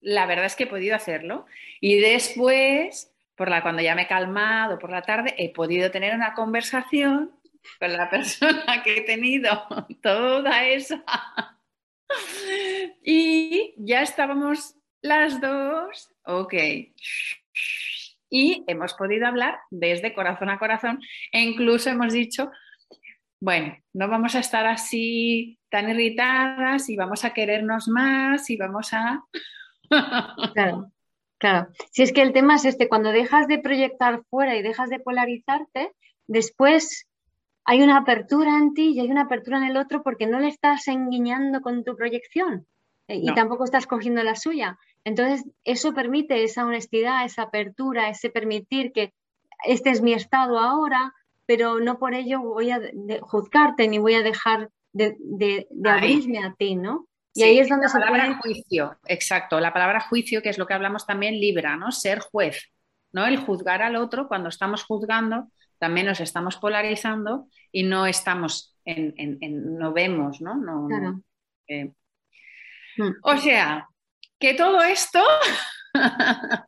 la 0.00 0.26
verdad 0.26 0.46
es 0.46 0.56
que 0.56 0.64
he 0.64 0.68
podido 0.68 0.94
hacerlo. 0.94 1.46
Y 1.80 1.98
después 1.98 3.12
por 3.36 3.50
la 3.50 3.62
cuando 3.62 3.82
ya 3.82 3.94
me 3.94 4.02
he 4.02 4.06
calmado 4.08 4.78
por 4.78 4.90
la 4.90 5.02
tarde, 5.02 5.34
he 5.38 5.52
podido 5.52 5.90
tener 5.90 6.14
una 6.14 6.34
conversación 6.34 7.32
con 7.78 7.92
la 7.92 8.10
persona 8.10 8.82
que 8.82 8.98
he 8.98 9.00
tenido 9.02 9.66
toda 10.02 10.64
esa. 10.64 11.04
y 13.04 13.74
ya 13.78 14.02
estábamos 14.02 14.76
las 15.02 15.40
dos, 15.40 16.10
ok. 16.24 16.54
Y 18.28 18.64
hemos 18.66 18.94
podido 18.94 19.26
hablar 19.26 19.58
desde 19.70 20.14
corazón 20.14 20.50
a 20.50 20.58
corazón 20.58 21.00
e 21.30 21.40
incluso 21.42 21.90
hemos 21.90 22.12
dicho, 22.12 22.50
bueno, 23.40 23.76
no 23.92 24.08
vamos 24.08 24.34
a 24.34 24.40
estar 24.40 24.66
así 24.66 25.60
tan 25.70 25.90
irritadas 25.90 26.88
y 26.88 26.96
vamos 26.96 27.24
a 27.24 27.32
querernos 27.32 27.86
más 27.88 28.48
y 28.50 28.56
vamos 28.56 28.92
a... 28.92 29.22
claro. 30.54 30.90
Claro, 31.38 31.68
si 31.90 32.02
es 32.02 32.12
que 32.12 32.22
el 32.22 32.32
tema 32.32 32.56
es 32.56 32.64
este, 32.64 32.88
cuando 32.88 33.12
dejas 33.12 33.46
de 33.46 33.58
proyectar 33.58 34.22
fuera 34.30 34.56
y 34.56 34.62
dejas 34.62 34.88
de 34.88 35.00
polarizarte, 35.00 35.92
después 36.26 37.06
hay 37.64 37.82
una 37.82 37.98
apertura 37.98 38.56
en 38.56 38.72
ti 38.74 38.92
y 38.92 39.00
hay 39.00 39.10
una 39.10 39.22
apertura 39.22 39.58
en 39.58 39.64
el 39.64 39.76
otro 39.76 40.02
porque 40.02 40.26
no 40.26 40.38
le 40.38 40.48
estás 40.48 40.88
enguiñando 40.88 41.60
con 41.60 41.84
tu 41.84 41.96
proyección 41.96 42.66
eh, 43.08 43.18
y 43.22 43.34
tampoco 43.34 43.64
estás 43.64 43.86
cogiendo 43.86 44.22
la 44.22 44.36
suya. 44.36 44.78
Entonces, 45.04 45.44
eso 45.64 45.92
permite 45.92 46.42
esa 46.42 46.64
honestidad, 46.64 47.24
esa 47.24 47.42
apertura, 47.42 48.08
ese 48.08 48.30
permitir 48.30 48.92
que 48.92 49.12
este 49.66 49.90
es 49.90 50.00
mi 50.00 50.14
estado 50.14 50.58
ahora, 50.58 51.12
pero 51.44 51.80
no 51.80 51.98
por 51.98 52.14
ello 52.14 52.40
voy 52.40 52.70
a 52.70 52.80
juzgarte 53.20 53.88
ni 53.88 53.98
voy 53.98 54.14
a 54.14 54.22
dejar 54.22 54.70
de, 54.92 55.16
de 55.18 55.66
abrirme 55.84 56.38
a 56.38 56.54
ti, 56.54 56.76
¿no? 56.76 57.06
Y 57.36 57.42
ahí 57.42 57.58
es 57.58 57.68
donde 57.68 57.86
la 57.86 57.92
palabra 57.92 58.38
juicio, 58.40 58.96
exacto, 59.06 59.60
la 59.60 59.72
palabra 59.72 60.00
juicio, 60.00 60.42
que 60.42 60.48
es 60.48 60.58
lo 60.58 60.66
que 60.66 60.74
hablamos 60.74 61.06
también, 61.06 61.38
libra, 61.38 61.76
¿no? 61.76 61.92
Ser 61.92 62.20
juez, 62.20 62.72
¿no? 63.12 63.26
El 63.26 63.36
juzgar 63.36 63.82
al 63.82 63.96
otro, 63.96 64.26
cuando 64.26 64.48
estamos 64.48 64.84
juzgando, 64.84 65.50
también 65.78 66.06
nos 66.06 66.20
estamos 66.20 66.56
polarizando 66.56 67.48
y 67.70 67.82
no 67.82 68.06
estamos 68.06 68.74
en, 68.84 69.78
no 69.78 69.92
vemos, 69.92 70.40
¿no? 70.40 70.54
no, 70.56 71.22
eh. 71.68 71.92
mm. 72.96 73.10
O 73.22 73.36
sea, 73.36 73.88
que 74.38 74.54
todo 74.54 74.82
esto 74.82 75.22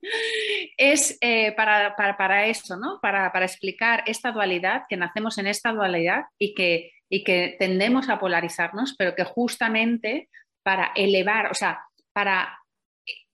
es 0.77 1.17
eh, 1.21 1.53
para, 1.53 1.95
para, 1.97 2.47
eso, 2.47 2.77
¿no? 2.77 2.99
Para, 3.01 3.45
explicar 3.45 4.03
esta 4.07 4.33
dualidad, 4.33 4.83
que 4.89 4.97
nacemos 4.97 5.39
en 5.39 5.47
esta 5.47 5.73
dualidad 5.73 6.25
y 6.39 6.55
que, 6.55 6.93
y 7.09 7.25
que 7.25 7.57
tendemos 7.59 8.09
a 8.09 8.19
polarizarnos, 8.19 8.95
pero 8.99 9.15
que 9.15 9.25
justamente 9.25 10.29
para 10.69 10.93
elevar, 10.95 11.51
o 11.51 11.55
sea, 11.55 11.81
para 12.13 12.59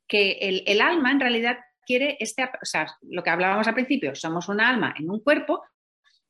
que 0.07 0.39
el, 0.41 0.63
el 0.69 0.81
alma 0.81 1.11
en 1.11 1.19
realidad 1.19 1.59
quiere 1.85 2.17
este, 2.21 2.45
o 2.45 2.65
sea, 2.65 2.87
lo 3.03 3.25
que 3.25 3.31
hablábamos 3.31 3.67
al 3.67 3.75
principio, 3.75 4.15
somos 4.15 4.49
un 4.49 4.61
alma 4.61 4.95
en 4.97 5.11
un 5.11 5.19
cuerpo, 5.19 5.65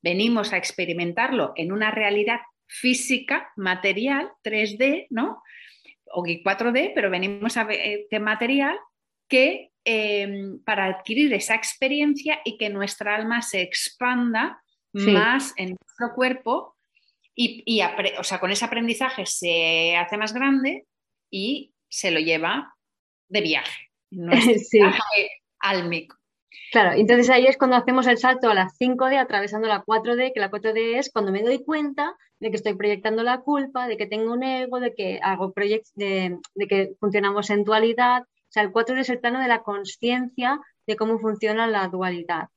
venimos 0.01 0.51
a 0.51 0.57
experimentarlo 0.57 1.53
en 1.57 1.71
una 1.71 1.91
realidad 1.91 2.39
física, 2.65 3.51
material, 3.55 4.31
3D, 4.43 5.05
¿no? 5.11 5.43
O 6.11 6.23
4D, 6.23 6.93
pero 6.95 7.11
venimos 7.11 7.55
a 7.55 7.65
ver 7.65 8.07
eh, 8.09 8.19
material 8.19 8.75
que 9.27 9.73
em, 9.83 10.59
para 10.63 10.85
adquirir 10.85 11.31
esa 11.35 11.53
experiencia 11.53 12.39
y 12.43 12.57
que 12.57 12.71
nuestra 12.71 13.13
alma 13.13 13.43
se 13.43 13.61
expanda 13.61 14.59
más 14.91 15.53
en 15.57 15.75
nuestro 15.79 16.15
cuerpo 16.15 16.75
y, 17.35 17.79
o 18.17 18.23
sea, 18.23 18.39
con 18.39 18.49
ese 18.49 18.65
aprendizaje 18.65 19.27
se 19.27 19.95
hace 19.97 20.17
más 20.17 20.33
grande 20.33 20.87
y 21.35 21.73
se 21.89 22.11
lo 22.11 22.21
lleva 22.21 22.75
de 23.27 23.41
viaje. 23.41 23.91
sí. 24.69 24.79
álmico. 25.59 26.15
Claro, 26.71 26.93
entonces 26.97 27.29
ahí 27.29 27.45
es 27.45 27.57
cuando 27.57 27.75
hacemos 27.75 28.07
el 28.07 28.17
salto 28.17 28.49
a 28.49 28.53
la 28.53 28.69
5D 28.69 29.19
atravesando 29.19 29.67
la 29.67 29.83
4D, 29.83 30.31
que 30.33 30.39
la 30.39 30.49
4D 30.49 30.97
es 30.97 31.11
cuando 31.11 31.33
me 31.33 31.43
doy 31.43 31.61
cuenta 31.61 32.15
de 32.39 32.49
que 32.49 32.55
estoy 32.55 32.75
proyectando 32.75 33.23
la 33.23 33.41
culpa, 33.41 33.85
de 33.87 33.97
que 33.97 34.07
tengo 34.07 34.31
un 34.31 34.43
ego, 34.43 34.79
de 34.79 34.93
que 34.93 35.19
hago 35.21 35.51
proyectos, 35.51 35.91
de, 35.95 36.39
que 36.69 36.95
funcionamos 37.01 37.49
en 37.49 37.65
dualidad. 37.65 38.21
O 38.23 38.51
sea, 38.55 38.63
el 38.63 38.71
4D 38.71 38.99
es 38.99 39.09
el 39.09 39.19
plano 39.19 39.41
de 39.41 39.49
la 39.49 39.61
conciencia 39.61 40.61
de 40.87 40.95
cómo 40.95 41.19
funciona 41.19 41.67
la 41.67 41.89
dualidad. 41.89 42.47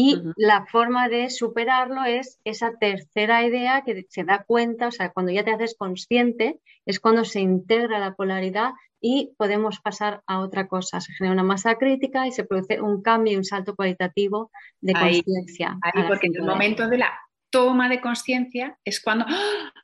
Y 0.00 0.22
la 0.36 0.64
forma 0.66 1.08
de 1.08 1.28
superarlo 1.28 2.04
es 2.04 2.38
esa 2.44 2.78
tercera 2.78 3.44
idea 3.44 3.82
que 3.82 4.06
se 4.08 4.22
da 4.22 4.44
cuenta, 4.44 4.86
o 4.86 4.90
sea, 4.92 5.10
cuando 5.10 5.32
ya 5.32 5.42
te 5.42 5.50
haces 5.50 5.74
consciente, 5.76 6.60
es 6.86 7.00
cuando 7.00 7.24
se 7.24 7.40
integra 7.40 7.98
la 7.98 8.14
polaridad 8.14 8.74
y 9.00 9.32
podemos 9.36 9.80
pasar 9.80 10.22
a 10.28 10.38
otra 10.38 10.68
cosa. 10.68 11.00
Se 11.00 11.12
genera 11.14 11.32
una 11.32 11.42
masa 11.42 11.74
crítica 11.78 12.28
y 12.28 12.30
se 12.30 12.44
produce 12.44 12.80
un 12.80 13.02
cambio 13.02 13.32
y 13.32 13.36
un 13.38 13.44
salto 13.44 13.74
cualitativo 13.74 14.52
de 14.80 14.92
conciencia. 14.92 15.76
Ahí, 15.82 16.04
porque 16.06 16.28
en 16.28 16.36
el 16.36 16.44
momento 16.44 16.88
de 16.88 16.98
la 16.98 17.18
toma 17.50 17.88
de 17.88 18.00
conciencia 18.00 18.78
es 18.84 19.00
cuando, 19.00 19.24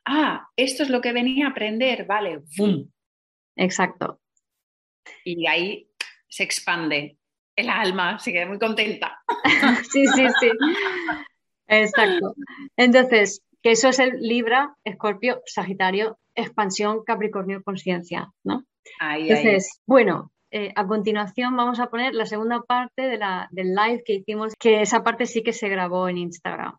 ah, 0.05 0.47
esto 0.55 0.83
es 0.83 0.89
lo 0.89 1.01
que 1.01 1.11
venía 1.11 1.47
a 1.47 1.49
aprender, 1.49 2.05
vale, 2.05 2.41
¡bum! 2.57 2.89
Exacto. 3.57 4.21
Y 5.25 5.45
ahí 5.45 5.89
se 6.29 6.43
expande 6.43 7.17
el 7.55 7.69
alma, 7.69 8.19
se 8.19 8.31
queda 8.31 8.45
muy 8.45 8.59
contenta. 8.59 9.19
sí, 9.91 10.05
sí, 10.07 10.27
sí. 10.39 10.51
Exacto. 11.67 12.35
Entonces, 12.77 13.41
que 13.61 13.71
eso 13.71 13.89
es 13.89 13.99
el 13.99 14.19
Libra, 14.19 14.75
Escorpio, 14.83 15.41
Sagitario, 15.45 16.19
expansión, 16.35 17.03
Capricornio, 17.03 17.63
conciencia, 17.63 18.31
¿no? 18.43 18.63
Entonces, 18.99 19.81
bueno, 19.85 20.31
eh, 20.51 20.71
a 20.75 20.85
continuación 20.85 21.55
vamos 21.55 21.79
a 21.79 21.89
poner 21.89 22.13
la 22.13 22.25
segunda 22.25 22.61
parte 22.61 23.01
de 23.01 23.17
la, 23.17 23.47
del 23.51 23.73
live 23.73 24.03
que 24.05 24.13
hicimos, 24.13 24.53
que 24.59 24.81
esa 24.81 25.03
parte 25.03 25.25
sí 25.25 25.41
que 25.41 25.53
se 25.53 25.69
grabó 25.69 26.07
en 26.07 26.17
Instagram. 26.17 26.77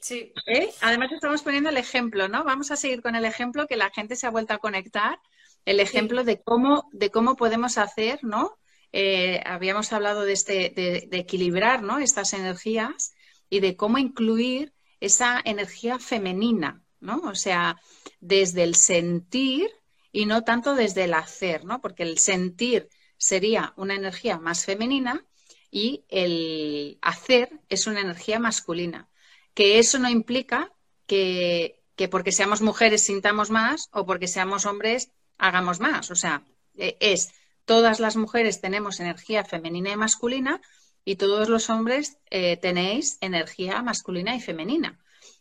Sí, 0.00 0.32
¿Eh? 0.46 0.70
además 0.80 1.12
estamos 1.12 1.42
poniendo 1.42 1.70
el 1.70 1.76
ejemplo, 1.76 2.28
¿no? 2.28 2.42
Vamos 2.42 2.70
a 2.70 2.76
seguir 2.76 3.02
con 3.02 3.14
el 3.14 3.24
ejemplo 3.24 3.66
que 3.66 3.76
la 3.76 3.90
gente 3.90 4.16
se 4.16 4.26
ha 4.26 4.30
vuelto 4.30 4.54
a 4.54 4.58
conectar, 4.58 5.18
el 5.64 5.78
ejemplo 5.78 6.24
de, 6.24 6.40
cómo, 6.40 6.88
de 6.92 7.10
cómo 7.10 7.36
podemos 7.36 7.78
hacer, 7.78 8.18
¿no? 8.22 8.56
Eh, 8.92 9.40
habíamos 9.44 9.92
hablado 9.92 10.22
de, 10.22 10.32
este, 10.32 10.70
de, 10.70 11.08
de 11.10 11.18
equilibrar 11.18 11.82
¿no? 11.82 11.98
estas 11.98 12.32
energías 12.34 13.14
y 13.48 13.60
de 13.60 13.76
cómo 13.76 13.98
incluir 13.98 14.72
esa 15.00 15.40
energía 15.44 15.98
femenina, 15.98 16.82
¿no? 17.00 17.18
O 17.24 17.34
sea, 17.34 17.80
desde 18.20 18.62
el 18.62 18.76
sentir 18.76 19.68
y 20.12 20.26
no 20.26 20.44
tanto 20.44 20.74
desde 20.74 21.04
el 21.04 21.14
hacer, 21.14 21.64
¿no? 21.64 21.80
Porque 21.80 22.02
el 22.02 22.18
sentir 22.18 22.88
sería 23.16 23.72
una 23.76 23.94
energía 23.94 24.38
más 24.38 24.64
femenina 24.64 25.24
y 25.70 26.04
el 26.08 26.98
hacer 27.02 27.60
es 27.68 27.86
una 27.86 28.00
energía 28.00 28.38
masculina. 28.38 29.08
Que 29.54 29.78
eso 29.78 29.98
no 29.98 30.08
implica 30.08 30.72
que, 31.06 31.80
porque 32.10 32.32
seamos 32.32 32.60
mujeres 32.60 33.02
sintamos 33.02 33.50
más 33.50 33.88
o 33.92 34.04
porque 34.06 34.28
seamos 34.28 34.66
hombres 34.66 35.10
hagamos 35.38 35.80
más. 35.80 36.10
O 36.10 36.14
sea, 36.14 36.44
e, 36.76 36.96
es 37.00 37.32
todas 37.64 38.00
las 38.00 38.16
mujeres 38.16 38.60
tenemos 38.60 39.00
energía 39.00 39.44
femenina 39.44 39.90
y 39.90 39.96
masculina 39.96 40.60
y 41.04 41.16
todos 41.16 41.48
los 41.48 41.70
hombres 41.70 42.18
eh, 42.30 42.56
tenéis 42.56 43.18
energía 43.20 43.82
masculina 43.82 44.34
y 44.36 44.40
femenina. 44.40 44.98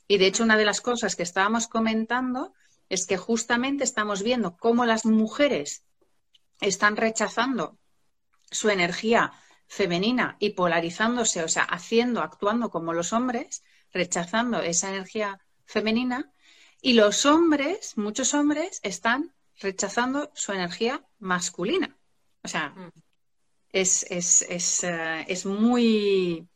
Y 0.08 0.18
de 0.18 0.28
hecho, 0.28 0.44
una 0.44 0.58
de 0.58 0.66
las 0.66 0.82
cosas 0.82 1.16
que 1.16 1.24
estábamos 1.24 1.68
comentando 1.68 2.54
es 2.90 3.08
que 3.08 3.18
justamente 3.18 3.84
estamos 3.84 4.24
viendo 4.24 4.58
cómo 4.58 4.86
las 4.86 5.06
mujeres 5.06 5.84
están 6.60 6.98
rechazando 6.98 7.78
su 8.50 8.70
energía 8.70 9.32
femenina 9.68 10.36
y 10.40 10.50
polarizándose, 10.50 11.44
o 11.44 11.48
sea, 11.48 11.64
haciendo, 11.64 12.22
actuando 12.22 12.70
como 12.70 12.92
los 12.92 13.14
hombres, 13.14 13.64
rechazando 13.94 14.60
esa 14.60 14.90
energía 14.90 15.40
femenina, 15.66 16.34
y 16.82 16.94
los 16.94 17.26
hombres, 17.26 17.98
muchos 17.98 18.34
hombres, 18.34 18.80
están 18.84 19.34
rechazando 19.62 20.32
su 20.34 20.52
energía 20.52 21.06
masculina. 21.20 21.98
O 22.44 22.48
sea, 22.48 22.70
mm. 22.70 22.92
es, 23.72 24.06
es, 24.10 24.42
es, 24.44 24.84
eh, 24.84 25.26
es 25.28 25.46
muy, 25.46 26.48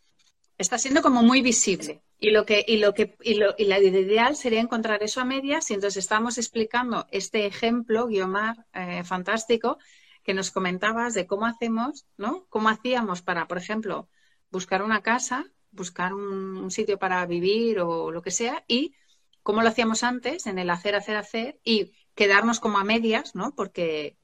está 0.58 0.78
siendo 0.78 1.02
como 1.02 1.24
muy 1.24 1.42
visible. 1.42 2.02
Y 2.18 2.32
lo 2.32 2.46
que, 2.46 2.64
y 2.66 2.78
lo 2.78 2.94
que, 2.94 3.16
y 3.22 3.36
lo, 3.36 3.54
y 3.58 3.66
la 3.66 3.80
ideal 3.80 4.36
sería 4.36 4.62
encontrar 4.62 5.04
eso 5.04 5.20
a 5.22 5.26
medias, 5.26 5.70
y 5.70 5.74
entonces 5.74 6.04
estamos 6.04 6.38
explicando 6.38 7.08
este 7.12 7.46
ejemplo, 7.46 8.08
Guiomar, 8.08 8.66
eh, 8.74 9.04
fantástico, 9.04 9.78
que 10.24 10.34
nos 10.34 10.50
comentabas 10.50 11.14
de 11.14 11.28
cómo 11.28 11.46
hacemos, 11.46 12.06
¿no? 12.18 12.46
Cómo 12.50 12.70
hacíamos 12.70 13.22
para, 13.22 13.48
por 13.48 13.58
ejemplo, 13.58 14.10
buscar 14.50 14.82
una 14.82 15.02
casa, 15.02 15.46
buscar 15.72 16.14
un, 16.14 16.72
sitio 16.72 16.98
para 16.98 17.26
vivir 17.26 17.80
o 17.80 18.12
lo 18.12 18.22
que 18.22 18.32
sea, 18.32 18.64
y 18.68 18.96
cómo 19.44 19.62
lo 19.62 19.70
hacíamos 19.70 20.04
antes, 20.04 20.48
en 20.48 20.58
el 20.58 20.70
hacer, 20.70 20.96
hacer, 20.96 21.18
hacer, 21.18 21.60
y 21.64 21.92
quedarnos 22.16 22.60
como 22.60 22.80
a 22.80 22.84
medias, 22.84 23.36
¿no? 23.36 23.54
Porque 23.56 24.18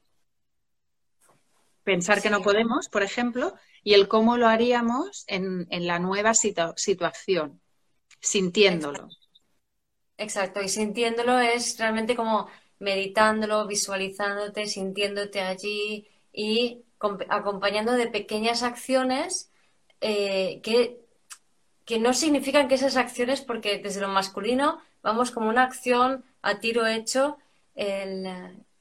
pensar 1.84 2.22
que 2.22 2.30
no 2.30 2.42
podemos, 2.42 2.88
por 2.88 3.02
ejemplo, 3.02 3.54
y 3.82 3.94
el 3.94 4.08
cómo 4.08 4.36
lo 4.36 4.48
haríamos 4.48 5.24
en, 5.26 5.66
en 5.70 5.86
la 5.86 5.98
nueva 5.98 6.34
situación 6.34 7.60
sintiéndolo. 8.20 9.08
Exacto. 10.16 10.62
y 10.62 10.68
sintiéndolo 10.68 11.38
es 11.40 11.78
realmente 11.78 12.14
como 12.14 12.48
meditándolo, 12.78 13.66
visualizándote, 13.66 14.66
sintiéndote 14.66 15.40
allí 15.40 16.08
y 16.32 16.84
acompañando 17.28 17.92
de 17.92 18.06
pequeñas 18.06 18.62
acciones 18.62 19.50
eh, 20.00 20.60
que, 20.62 21.00
que 21.84 21.98
no 21.98 22.14
significan 22.14 22.68
que 22.68 22.76
esas 22.76 22.96
acciones, 22.96 23.40
porque 23.40 23.78
desde 23.78 24.00
lo 24.00 24.08
masculino 24.08 24.80
vamos 25.02 25.30
como 25.32 25.48
una 25.48 25.64
acción 25.64 26.24
a 26.42 26.60
tiro 26.60 26.86
hecho. 26.86 27.38
El, 27.74 28.28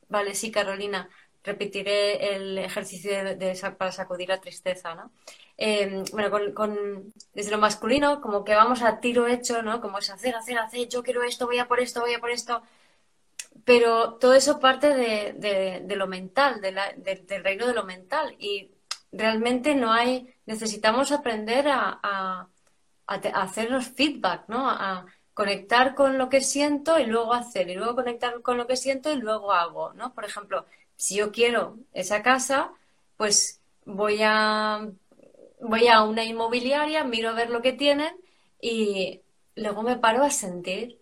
vale, 0.09 0.35
sí, 0.35 0.51
Carolina, 0.51 1.09
repetiré 1.43 2.35
el 2.35 2.57
ejercicio 2.57 3.11
de, 3.35 3.75
para 3.77 3.91
sacudir 3.91 4.29
la 4.29 4.41
tristeza, 4.41 4.95
¿no? 4.95 5.11
Em, 5.57 6.03
bueno, 6.11 6.53
con, 6.53 7.13
desde 7.33 7.51
lo 7.51 7.57
masculino, 7.57 8.21
como 8.21 8.43
que 8.43 8.55
vamos 8.55 8.81
a 8.81 8.99
tiro 8.99 9.27
hecho, 9.27 9.61
¿no? 9.61 9.81
Como 9.81 9.99
es 9.99 10.09
hacer, 10.09 10.35
hacer, 10.35 10.57
hacer, 10.59 10.87
yo 10.89 11.03
quiero 11.03 11.23
esto, 11.23 11.45
voy 11.47 11.59
a 11.59 11.67
por 11.67 11.79
esto, 11.79 12.01
voy 12.01 12.13
a 12.13 12.19
por 12.19 12.31
esto. 12.31 12.61
Pero 13.65 14.15
todo 14.15 14.33
eso 14.33 14.59
parte 14.59 14.93
de, 14.95 15.95
lo 15.95 16.07
mental, 16.07 16.61
del 16.61 17.43
reino 17.43 17.67
de 17.67 17.73
lo 17.73 17.83
mental. 17.83 18.35
Y 18.39 18.71
realmente 19.11 19.75
no 19.75 19.91
hay, 19.93 20.33
necesitamos 20.45 21.11
aprender 21.11 21.67
a, 21.67 21.99
a, 22.01 22.47
hacernos 23.07 23.87
feedback, 23.89 24.45
¿no? 24.47 24.69
A 24.69 25.05
conectar 25.33 25.95
con 25.95 26.17
lo 26.17 26.29
que 26.29 26.41
siento 26.41 26.99
y 26.99 27.05
luego 27.05 27.33
hacer, 27.33 27.69
y 27.69 27.75
luego 27.75 27.95
conectar 27.95 28.41
con 28.41 28.57
lo 28.57 28.67
que 28.67 28.77
siento 28.77 29.11
y 29.11 29.17
luego 29.17 29.51
hago, 29.53 29.93
¿no? 29.93 30.13
Por 30.13 30.25
ejemplo, 30.25 30.65
si 31.01 31.15
yo 31.15 31.31
quiero 31.31 31.79
esa 31.93 32.21
casa, 32.21 32.73
pues 33.17 33.59
voy 33.85 34.19
a 34.21 34.87
voy 35.59 35.87
a 35.87 36.03
una 36.03 36.23
inmobiliaria, 36.23 37.03
miro 37.03 37.29
a 37.29 37.33
ver 37.33 37.49
lo 37.49 37.63
que 37.63 37.73
tienen 37.73 38.15
y 38.61 39.21
luego 39.55 39.81
me 39.81 39.97
paro 39.97 40.23
a 40.23 40.29
sentir 40.29 40.99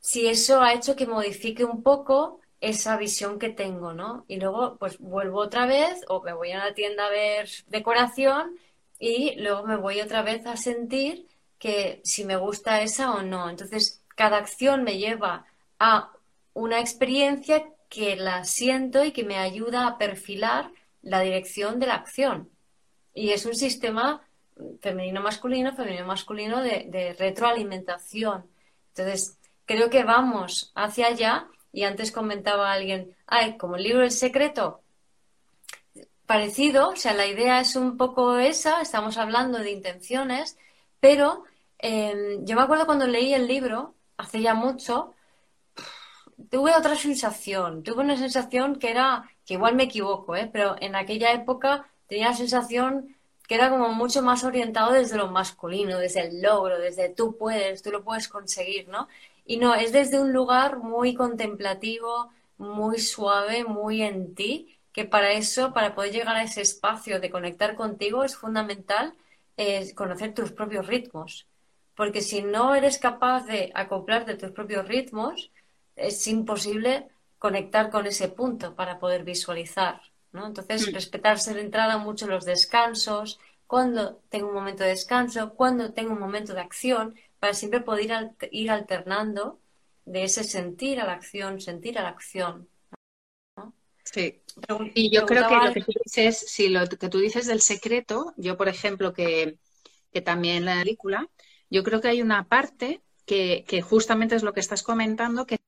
si 0.00 0.26
eso 0.26 0.60
ha 0.62 0.72
hecho 0.72 0.96
que 0.96 1.06
modifique 1.06 1.64
un 1.64 1.84
poco 1.84 2.40
esa 2.60 2.96
visión 2.96 3.38
que 3.38 3.50
tengo, 3.50 3.92
¿no? 3.92 4.24
Y 4.26 4.40
luego 4.40 4.76
pues 4.78 4.98
vuelvo 4.98 5.38
otra 5.38 5.66
vez 5.66 6.04
o 6.08 6.20
me 6.22 6.32
voy 6.32 6.50
a 6.50 6.58
la 6.58 6.74
tienda 6.74 7.06
a 7.06 7.10
ver 7.10 7.48
decoración 7.68 8.58
y 8.98 9.36
luego 9.36 9.62
me 9.64 9.76
voy 9.76 10.00
otra 10.00 10.22
vez 10.22 10.44
a 10.44 10.56
sentir 10.56 11.28
que 11.60 12.00
si 12.02 12.24
me 12.24 12.36
gusta 12.36 12.82
esa 12.82 13.14
o 13.14 13.22
no. 13.22 13.48
Entonces, 13.48 14.02
cada 14.16 14.38
acción 14.38 14.82
me 14.82 14.98
lleva 14.98 15.46
a 15.78 16.12
una 16.52 16.80
experiencia 16.80 17.64
que 17.96 18.14
la 18.14 18.44
siento 18.44 19.04
y 19.04 19.12
que 19.12 19.24
me 19.24 19.38
ayuda 19.38 19.86
a 19.86 19.96
perfilar 19.96 20.70
la 21.00 21.22
dirección 21.22 21.80
de 21.80 21.86
la 21.86 21.94
acción. 21.94 22.50
Y 23.14 23.30
es 23.30 23.46
un 23.46 23.54
sistema 23.54 24.20
femenino-masculino, 24.82 25.74
femenino-masculino 25.74 26.62
de, 26.62 27.16
retroalimentación. 27.18 28.44
Entonces, 28.88 29.38
creo 29.64 29.88
que 29.88 30.04
vamos 30.04 30.72
hacia 30.74 31.06
allá. 31.06 31.48
Y 31.72 31.84
antes 31.84 32.12
comentaba 32.12 32.70
alguien, 32.70 33.16
ay, 33.26 33.56
como 33.56 33.76
el 33.76 33.84
libro 33.84 34.02
El 34.02 34.10
Secreto, 34.10 34.82
parecido, 36.26 36.90
o 36.90 36.96
sea, 36.96 37.14
la 37.14 37.26
idea 37.26 37.60
es 37.60 37.76
un 37.76 37.96
poco 37.96 38.36
esa, 38.36 38.82
estamos 38.82 39.16
hablando 39.16 39.58
de 39.58 39.70
intenciones, 39.70 40.58
pero 41.00 41.44
em, 41.78 42.44
yo 42.44 42.56
me 42.56 42.62
acuerdo 42.62 42.84
cuando 42.84 43.06
leí 43.06 43.32
el 43.32 43.46
libro, 43.46 43.94
hace 44.18 44.42
ya 44.42 44.52
mucho, 44.52 45.14
tuve 46.50 46.74
otra 46.74 46.96
sensación, 46.96 47.82
tuve 47.82 48.02
una 48.02 48.16
sensación 48.16 48.76
que 48.78 48.90
era, 48.90 49.30
que 49.44 49.54
igual 49.54 49.74
me 49.74 49.84
equivoco, 49.84 50.36
¿eh? 50.36 50.48
pero 50.52 50.76
en 50.80 50.94
aquella 50.94 51.32
época 51.32 51.88
tenía 52.06 52.28
la 52.28 52.36
sensación 52.36 53.16
que 53.48 53.54
era 53.54 53.70
como 53.70 53.90
mucho 53.90 54.22
más 54.22 54.44
orientado 54.44 54.92
desde 54.92 55.16
lo 55.16 55.28
masculino, 55.28 55.98
desde 55.98 56.20
el 56.22 56.42
logro, 56.42 56.78
desde 56.78 57.08
tú 57.10 57.36
puedes, 57.38 57.82
tú 57.82 57.90
lo 57.92 58.02
puedes 58.04 58.28
conseguir, 58.28 58.88
¿no? 58.88 59.08
Y 59.44 59.58
no, 59.58 59.74
es 59.74 59.92
desde 59.92 60.20
un 60.20 60.32
lugar 60.32 60.78
muy 60.78 61.14
contemplativo, 61.14 62.30
muy 62.58 62.98
suave, 62.98 63.64
muy 63.64 64.02
en 64.02 64.34
ti, 64.34 64.78
que 64.92 65.04
para 65.04 65.32
eso, 65.32 65.72
para 65.72 65.94
poder 65.94 66.12
llegar 66.12 66.36
a 66.36 66.42
ese 66.42 66.62
espacio 66.62 67.20
de 67.20 67.30
conectar 67.30 67.76
contigo, 67.76 68.24
es 68.24 68.36
fundamental 68.36 69.14
eh, 69.56 69.94
conocer 69.94 70.34
tus 70.34 70.52
propios 70.52 70.86
ritmos. 70.86 71.46
Porque 71.94 72.22
si 72.22 72.42
no 72.42 72.74
eres 72.74 72.98
capaz 72.98 73.46
de 73.46 73.72
acoplarte 73.74 74.32
a 74.32 74.38
tus 74.38 74.50
propios 74.50 74.86
ritmos, 74.88 75.50
es 75.96 76.26
imposible 76.26 77.08
conectar 77.38 77.90
con 77.90 78.06
ese 78.06 78.28
punto 78.28 78.74
para 78.74 78.98
poder 78.98 79.24
visualizar. 79.24 80.00
Entonces, 80.32 80.88
mm. 80.88 80.94
respetarse 80.94 81.54
de 81.54 81.62
entrada 81.62 81.98
mucho 81.98 82.26
los 82.26 82.44
descansos, 82.44 83.40
cuando 83.66 84.16
tengo 84.28 84.48
un 84.48 84.54
momento 84.54 84.84
de 84.84 84.90
descanso, 84.90 85.54
cuando 85.54 85.92
tengo 85.92 86.12
un 86.12 86.20
momento 86.20 86.54
de 86.54 86.60
acción, 86.60 87.14
para 87.38 87.54
siempre 87.54 87.80
poder 87.80 88.32
ir 88.50 88.70
alternando 88.70 89.58
de 90.04 90.24
ese 90.24 90.44
sentir 90.44 91.00
a 91.00 91.06
la 91.06 91.14
acción, 91.14 91.60
sentir 91.60 91.98
a 91.98 92.02
la 92.02 92.10
acción. 92.10 92.68
Sí. 94.04 94.40
Y 94.94 95.10
yo 95.10 95.26
creo 95.26 95.48
que 95.48 95.54
lo 95.54 95.72
que 95.72 95.82
tú 95.82 95.92
dices, 96.04 96.38
si 96.38 96.68
lo 96.68 96.86
que 96.86 97.08
tú 97.08 97.18
dices 97.18 97.46
del 97.46 97.60
secreto, 97.60 98.32
yo 98.36 98.56
por 98.56 98.68
ejemplo 98.68 99.12
que, 99.12 99.58
que 100.12 100.22
también 100.22 100.64
la 100.64 100.78
película, 100.78 101.28
yo 101.70 101.82
creo 101.82 102.00
que 102.00 102.08
hay 102.08 102.22
una 102.22 102.48
parte 102.48 103.02
que, 103.26 103.64
que 103.66 103.82
justamente 103.82 104.36
es 104.36 104.44
lo 104.44 104.52
que 104.52 104.60
estás 104.60 104.84
comentando 104.84 105.46
que 105.46 105.58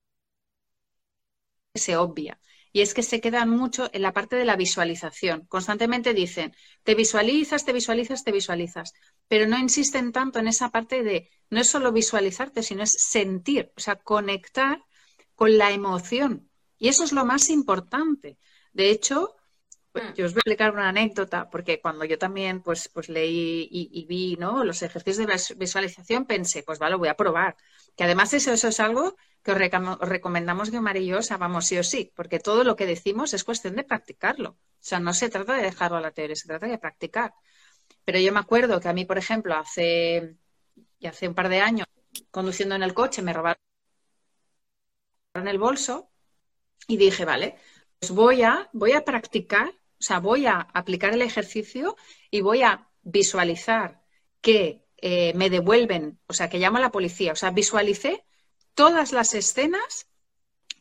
se 1.79 1.97
obvia. 1.97 2.39
Y 2.71 2.81
es 2.81 2.93
que 2.93 3.01
se 3.01 3.19
quedan 3.19 3.49
mucho 3.49 3.89
en 3.93 4.03
la 4.03 4.13
parte 4.13 4.35
de 4.35 4.45
la 4.45 4.55
visualización. 4.55 5.45
Constantemente 5.47 6.13
dicen, 6.13 6.53
te 6.83 6.93
visualizas, 6.93 7.65
te 7.65 7.73
visualizas, 7.73 8.23
te 8.23 8.31
visualizas. 8.31 8.93
Pero 9.27 9.47
no 9.47 9.57
insisten 9.57 10.11
tanto 10.11 10.37
en 10.39 10.47
esa 10.47 10.69
parte 10.69 11.03
de, 11.03 11.29
no 11.49 11.59
es 11.61 11.67
solo 11.67 11.91
visualizarte, 11.91 12.61
sino 12.61 12.83
es 12.83 12.91
sentir, 12.91 13.71
o 13.75 13.79
sea, 13.79 13.95
conectar 13.95 14.83
con 15.33 15.57
la 15.57 15.71
emoción. 15.71 16.49
Y 16.77 16.89
eso 16.89 17.03
es 17.03 17.11
lo 17.11 17.25
más 17.25 17.49
importante. 17.49 18.37
De 18.71 18.91
hecho, 18.91 19.35
pues, 19.91 20.11
mm. 20.11 20.13
yo 20.13 20.25
os 20.25 20.33
voy 20.33 20.39
a 20.39 20.41
explicar 20.41 20.71
una 20.71 20.89
anécdota, 20.89 21.49
porque 21.49 21.81
cuando 21.81 22.05
yo 22.05 22.17
también 22.17 22.61
pues, 22.61 22.89
pues 22.89 23.09
leí 23.09 23.67
y, 23.71 24.05
vi 24.05 24.35
¿no? 24.37 24.63
los 24.63 24.81
ejercicios 24.83 25.17
de 25.17 25.55
visualización, 25.57 26.25
pensé, 26.25 26.63
pues 26.63 26.79
vale, 26.79 26.95
voy 26.95 27.09
a 27.09 27.15
probar. 27.15 27.55
Que 27.95 28.03
además 28.03 28.33
eso, 28.33 28.51
eso 28.51 28.67
es 28.67 28.79
algo 28.79 29.15
que 29.43 29.51
os, 29.51 29.57
recomendamos 30.01 30.69
que 30.69 30.99
y 30.99 31.05
yo 31.05 31.19
vamos 31.37 31.65
sí 31.65 31.77
o 31.77 31.83
sí, 31.83 32.11
porque 32.15 32.39
todo 32.39 32.63
lo 32.63 32.75
que 32.75 32.85
decimos 32.85 33.33
es 33.33 33.43
cuestión 33.43 33.75
de 33.75 33.83
practicarlo. 33.83 34.51
O 34.51 34.57
sea, 34.79 34.99
no 34.99 35.13
se 35.13 35.29
trata 35.29 35.53
de 35.55 35.63
dejarlo 35.63 35.97
a 35.97 36.01
la 36.01 36.11
teoría, 36.11 36.35
se 36.35 36.47
trata 36.47 36.67
de 36.67 36.77
practicar. 36.77 37.33
Pero 38.05 38.19
yo 38.19 38.31
me 38.33 38.39
acuerdo 38.39 38.79
que 38.79 38.89
a 38.89 38.93
mí, 38.93 39.05
por 39.05 39.17
ejemplo, 39.17 39.55
hace, 39.55 40.35
hace 41.05 41.27
un 41.27 41.35
par 41.35 41.49
de 41.49 41.61
años, 41.61 41.87
conduciendo 42.31 42.75
en 42.75 42.83
el 42.83 42.93
coche, 42.93 43.21
me 43.21 43.33
robaron 43.33 43.57
el 45.33 45.57
bolso 45.59 46.09
y 46.87 46.97
dije, 46.97 47.25
vale, 47.25 47.55
pues 47.99 48.11
voy 48.11 48.43
a, 48.43 48.69
voy 48.73 48.93
a 48.93 49.05
practicar, 49.05 49.69
o 49.69 50.01
sea, 50.03 50.19
voy 50.19 50.45
a 50.47 50.59
aplicar 50.73 51.13
el 51.13 51.21
ejercicio 51.21 51.95
y 52.31 52.41
voy 52.41 52.63
a 52.63 52.87
visualizar 53.03 54.01
que 54.41 54.83
eh, 54.97 55.33
me 55.35 55.49
devuelven, 55.49 56.19
o 56.27 56.33
sea, 56.33 56.49
que 56.49 56.59
llamo 56.59 56.77
a 56.77 56.81
la 56.81 56.91
policía, 56.91 57.33
o 57.33 57.35
sea, 57.35 57.51
visualicé 57.51 58.25
todas 58.79 59.11
las 59.11 59.33
escenas, 59.33 60.07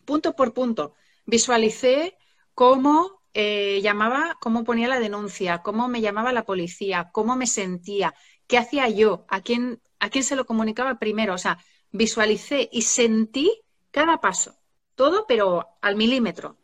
punto 0.04 0.36
por 0.36 0.54
punto. 0.54 0.94
Visualicé 1.26 2.16
cómo 2.54 3.24
eh, 3.34 3.80
llamaba, 3.82 4.38
cómo 4.40 4.62
ponía 4.62 4.86
la 4.86 5.00
denuncia, 5.00 5.62
cómo 5.64 5.88
me 5.88 6.00
llamaba 6.00 6.32
la 6.32 6.44
policía, 6.44 7.10
cómo 7.12 7.34
me 7.34 7.48
sentía, 7.48 8.14
qué 8.46 8.56
hacía 8.56 8.88
yo, 8.88 9.26
a 9.28 9.40
quién, 9.40 9.82
a 9.98 10.10
quién 10.10 10.22
se 10.22 10.36
lo 10.36 10.46
comunicaba 10.46 11.00
primero. 11.00 11.34
O 11.34 11.38
sea, 11.38 11.58
visualicé 11.90 12.68
y 12.70 12.82
sentí 12.82 13.64
cada 13.90 14.20
paso, 14.20 14.54
todo, 14.94 15.26
pero 15.26 15.66
al 15.82 15.96
milímetro. 15.96 16.56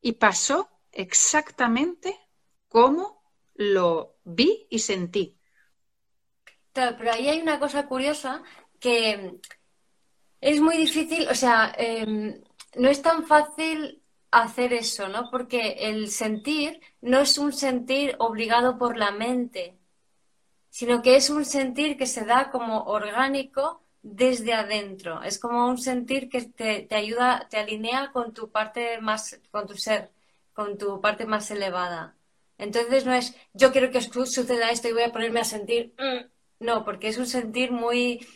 Y 0.00 0.12
pasó 0.12 0.70
exactamente 0.92 2.18
como 2.68 3.22
lo 3.52 4.16
vi 4.24 4.66
y 4.70 4.78
sentí. 4.78 5.36
Claro, 6.72 6.96
pero 6.96 7.12
ahí 7.12 7.28
hay 7.28 7.42
una 7.42 7.60
cosa 7.60 7.86
curiosa 7.86 8.42
que 8.78 9.38
es 10.40 10.60
muy 10.60 10.76
difícil, 10.76 11.28
o 11.28 11.34
sea, 11.34 11.72
em, 11.76 12.40
no 12.76 12.88
es 12.88 13.02
tan 13.02 13.26
fácil 13.26 14.02
hacer 14.30 14.72
eso, 14.72 15.08
¿no? 15.08 15.30
Porque 15.30 15.76
el 15.80 16.10
sentir 16.10 16.80
no 17.00 17.20
es 17.20 17.38
un 17.38 17.52
sentir 17.52 18.16
obligado 18.18 18.78
por 18.78 18.96
la 18.96 19.10
mente, 19.10 19.76
sino 20.70 21.02
que 21.02 21.16
es 21.16 21.30
un 21.30 21.44
sentir 21.44 21.96
que 21.96 22.06
se 22.06 22.24
da 22.24 22.50
como 22.50 22.84
orgánico 22.84 23.82
desde 24.02 24.54
adentro. 24.54 25.22
Es 25.22 25.38
como 25.38 25.66
un 25.68 25.78
sentir 25.78 26.28
que 26.28 26.42
te, 26.42 26.82
te 26.82 26.94
ayuda, 26.94 27.48
te 27.50 27.58
alinea 27.58 28.12
con 28.12 28.32
tu 28.32 28.50
parte 28.50 29.00
más, 29.00 29.40
con 29.50 29.66
tu 29.66 29.76
ser, 29.76 30.10
con 30.52 30.78
tu 30.78 31.00
parte 31.00 31.26
más 31.26 31.50
elevada. 31.50 32.16
Entonces 32.58 33.06
no 33.06 33.14
es 33.14 33.34
yo 33.54 33.72
quiero 33.72 33.90
que 33.90 34.00
suceda 34.02 34.70
esto 34.70 34.88
y 34.88 34.92
voy 34.92 35.02
a 35.02 35.12
ponerme 35.12 35.40
a 35.40 35.44
sentir. 35.44 35.94
Mm, 35.98 36.64
no, 36.64 36.84
porque 36.84 37.08
es 37.08 37.18
un 37.18 37.26
sentir 37.26 37.72
muy 37.72 38.26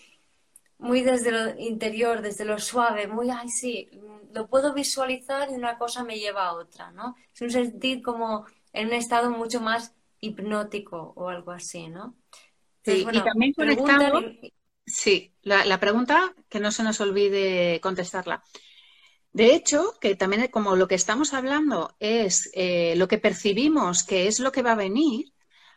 muy 0.84 1.02
desde 1.02 1.32
lo 1.32 1.58
interior, 1.58 2.20
desde 2.20 2.44
lo 2.44 2.58
suave, 2.58 3.06
muy, 3.08 3.30
ay, 3.30 3.48
sí, 3.48 3.88
lo 4.32 4.46
puedo 4.48 4.74
visualizar 4.74 5.50
y 5.50 5.54
una 5.54 5.78
cosa 5.78 6.04
me 6.04 6.18
lleva 6.18 6.46
a 6.46 6.54
otra, 6.54 6.92
¿no? 6.92 7.16
Es 7.32 7.40
un 7.40 7.50
sentir 7.50 8.02
como 8.02 8.46
en 8.72 8.88
un 8.88 8.92
estado 8.92 9.30
mucho 9.30 9.60
más 9.60 9.94
hipnótico 10.20 11.12
o 11.16 11.28
algo 11.28 11.52
así, 11.52 11.88
¿no? 11.88 12.16
sí, 12.84 13.06
y 13.10 13.20
también 13.22 13.54
conectando, 13.54 14.22
sí, 14.84 15.32
la, 15.42 15.80
pregunta 15.80 16.34
que 16.50 16.60
no 16.60 16.70
se 16.70 16.82
nos 16.82 17.00
olvide 17.00 17.80
contestarla. 17.80 18.42
De 19.32 19.54
hecho, 19.54 19.94
que 20.00 20.14
también 20.14 20.48
como 20.48 20.76
lo 20.76 20.86
que 20.86 20.94
estamos 20.94 21.32
hablando 21.32 21.96
es 21.98 22.50
eh, 22.52 22.94
lo 22.96 23.08
que 23.08 23.18
percibimos 23.18 24.04
que 24.04 24.28
es 24.28 24.38
lo 24.38 24.52
que 24.52 24.62
va 24.62 24.72
a 24.72 24.76
venir, 24.76 25.32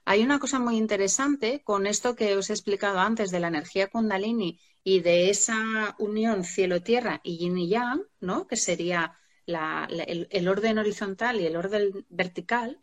hay 0.06 0.24
una 0.24 0.40
cosa 0.40 0.60
muy 0.60 0.78
interesante 0.78 1.62
con 1.64 1.88
esto 1.88 2.16
que 2.16 2.36
os 2.36 2.50
he 2.50 2.54
explicado 2.54 3.00
antes 3.00 3.32
de 3.32 3.40
la 3.40 3.48
energía 3.48 3.88
kundalini 3.88 4.60
y 4.88 5.02
de 5.02 5.30
esa 5.30 5.96
unión 6.00 6.46
cielo-tierra 6.46 7.20
y 7.22 7.38
yin 7.38 7.58
y 7.58 7.68
yang, 7.68 8.04
¿no? 8.22 8.48
que 8.48 8.56
sería 8.56 9.20
el, 9.46 10.48
orden 10.48 10.78
horizontal 10.78 11.42
y 11.42 11.46
el 11.46 11.58
orden 11.58 12.06
vertical, 12.08 12.80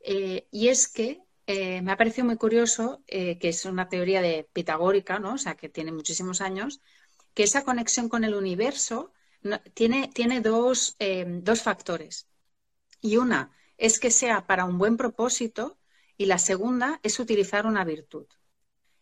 eh, 0.00 0.48
y 0.50 0.68
es 0.68 0.88
que 0.88 1.20
eh, 1.46 1.82
me 1.82 1.92
ha 1.92 1.98
parecido 1.98 2.24
muy 2.24 2.38
curioso, 2.38 3.02
eh, 3.08 3.38
que 3.38 3.50
es 3.50 3.66
una 3.66 3.90
teoría 3.90 4.22
de 4.22 4.48
pitagórica, 4.54 5.18
¿no? 5.18 5.34
o 5.34 5.38
sea, 5.38 5.54
que 5.54 5.68
tiene 5.68 5.92
muchísimos 5.92 6.40
años, 6.40 6.80
que 7.34 7.42
esa 7.42 7.62
conexión 7.62 8.08
con 8.08 8.24
el 8.24 8.34
universo 8.34 9.12
tiene, 9.74 10.08
tiene 10.14 10.40
dos, 10.40 10.96
dos 11.42 11.60
factores. 11.60 12.26
Y 13.02 13.18
una 13.18 13.52
es 13.76 14.00
que 14.00 14.10
sea 14.10 14.46
para 14.46 14.64
un 14.64 14.78
buen 14.78 14.96
propósito 14.96 15.78
y 16.16 16.24
la 16.24 16.38
segunda 16.38 17.00
es 17.02 17.18
utilizar 17.20 17.66
una 17.66 17.84
virtud. 17.84 18.26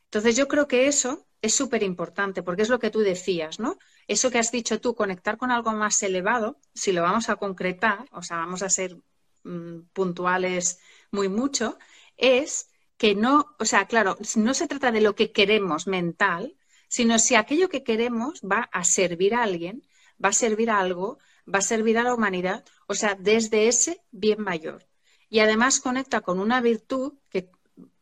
Entonces 0.07 0.35
yo 0.37 0.49
creo 0.49 0.67
que 0.67 0.89
eso 0.89 1.29
es 1.43 1.55
súper 1.55 1.83
importante 1.83 2.43
porque 2.43 2.63
es 2.63 2.69
lo 2.69 2.79
que 2.79 2.91
tú 2.91 3.01
decías, 3.01 3.59
¿no? 3.59 3.79
Eso 4.07 4.31
que 4.31 4.39
has 4.39 4.53
dicho 4.53 4.81
tú, 4.81 4.95
conectar 4.95 5.37
con 5.37 5.51
algo 5.51 5.73
más 5.73 6.03
elevado, 6.03 6.59
si 6.73 6.93
lo 6.93 7.03
vamos 7.03 7.29
a 7.29 7.37
concretar, 7.37 8.07
o 8.13 8.23
sea, 8.23 8.39
vamos 8.39 8.63
a 8.63 8.71
ser 8.71 8.97
mm, 9.43 9.81
puntuales 9.93 10.81
muy 11.11 11.29
mucho, 11.29 11.79
es 12.17 12.69
que 12.97 13.15
no, 13.17 13.57
o 13.59 13.65
sea, 13.65 13.87
claro, 13.87 14.17
no 14.37 14.55
se 14.55 14.69
trata 14.69 14.93
de 14.93 15.01
lo 15.01 15.17
que 15.17 15.33
queremos 15.33 15.89
mental, 15.89 16.57
sino 16.89 17.19
si 17.19 17.35
aquello 17.35 17.69
que 17.69 17.83
queremos 17.83 18.41
va 18.43 18.69
a 18.73 18.85
servir 18.85 19.35
a 19.35 19.43
alguien, 19.43 19.83
va 20.25 20.29
a 20.29 20.33
servir 20.33 20.71
a 20.71 20.79
algo, 20.79 21.19
va 21.53 21.59
a 21.59 21.63
servir 21.63 21.99
a 21.99 22.05
la 22.05 22.15
humanidad, 22.15 22.65
o 22.87 22.95
sea, 22.95 23.17
desde 23.19 23.67
ese 23.67 24.03
bien 24.13 24.41
mayor. 24.41 24.87
Y 25.29 25.41
además 25.41 25.81
conecta 25.81 26.21
con 26.21 26.39
una 26.39 26.61
virtud 26.61 27.15
que, 27.31 27.51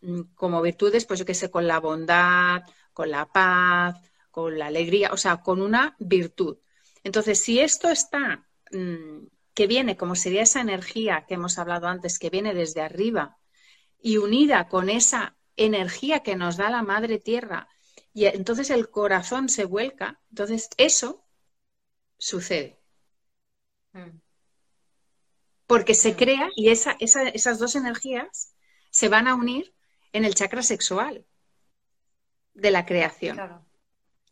mm, 0.03 0.23
como 0.35 0.61
virtudes, 0.61 1.07
pues 1.07 1.21
yo 1.21 1.25
qué 1.25 1.35
sé, 1.35 1.51
con 1.51 1.67
la 1.67 1.81
bondad, 1.81 2.63
con 2.93 3.11
la 3.11 3.27
paz, 3.27 3.97
con 4.31 4.59
la 4.59 4.67
alegría, 4.67 5.13
o 5.13 5.17
sea, 5.17 5.39
con 5.39 5.61
una 5.61 5.97
virtud. 5.99 6.59
Entonces, 7.05 7.43
si 7.43 7.61
esto 7.61 7.89
está, 7.89 8.47
mm, 8.71 9.27
que 9.55 9.67
viene, 9.67 9.97
como 9.97 10.15
sería 10.15 10.43
esa 10.43 10.61
energía 10.61 11.25
que 11.27 11.35
hemos 11.35 11.59
hablado 11.59 11.89
antes, 11.89 12.19
que 12.19 12.31
viene 12.31 12.55
desde 12.55 12.83
arriba, 12.83 13.39
y 14.01 14.17
unida 14.17 14.69
con 14.69 14.89
esa 14.89 15.37
energía 15.57 16.21
que 16.21 16.37
nos 16.37 16.57
da 16.57 16.71
la 16.71 16.83
Madre 16.83 17.19
Tierra, 17.19 17.69
y 18.13 18.27
entonces 18.27 18.71
el 18.71 18.91
corazón 18.91 19.49
se 19.49 19.65
vuelca, 19.65 20.21
entonces 20.31 20.69
eso 20.77 21.25
sucede. 22.19 22.81
Mm. 23.93 24.21
Porque 25.67 25.95
se 25.95 26.13
mm. 26.13 26.17
crea 26.17 26.49
y 26.57 26.71
esas 26.71 27.59
dos 27.59 27.77
energías 27.77 28.55
se 28.91 29.09
van 29.09 29.29
a 29.29 29.35
unir 29.35 29.75
en 30.13 30.25
el 30.25 30.35
chakra 30.35 30.63
sexual 30.63 31.25
de 32.55 32.71
la 32.71 32.87
creación. 32.87 33.39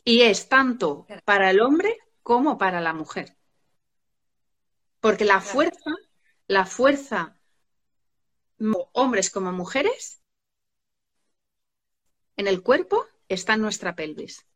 Y 0.05 0.23
es 0.23 0.49
tanto 0.49 1.07
para 1.25 1.51
el 1.51 1.61
hombre 1.61 1.99
como 2.23 2.59
para 2.59 2.81
la 2.81 2.93
mujer. 2.93 3.37
Porque 5.01 5.25
la 5.25 5.41
fuerza, 5.41 5.91
la 6.47 6.67
fuerza, 6.67 7.37
hombres 8.93 9.31
como 9.31 9.53
mujeres, 9.53 10.21
en 12.37 12.47
el 12.47 12.63
cuerpo 12.63 13.05
está 13.29 13.55
en 13.55 13.63
nuestra 13.63 13.95
pelvis. 13.95 14.47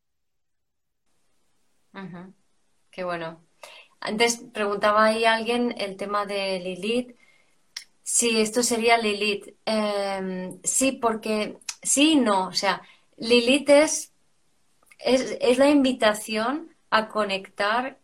Qué 2.91 3.05
bueno. 3.05 3.43
Antes 4.01 4.39
preguntaba 4.53 5.05
ahí 5.05 5.25
alguien 5.25 5.75
el 5.79 5.97
tema 5.97 6.27
de 6.27 6.59
Lilith. 6.61 7.17
Sí, 8.03 8.41
esto 8.41 8.63
sería 8.63 8.99
Lilith. 8.99 9.57
Em, 9.65 10.61
sí, 10.65 10.93
porque 10.93 11.59
sí 11.83 12.13
y 12.13 12.17
no. 12.17 12.49
O 12.49 12.53
sea, 12.53 12.83
Lilith 13.17 13.69
es, 13.71 14.13
la 15.59 15.69
invitación 15.69 16.75
a 16.91 17.09
conectar 17.09 17.99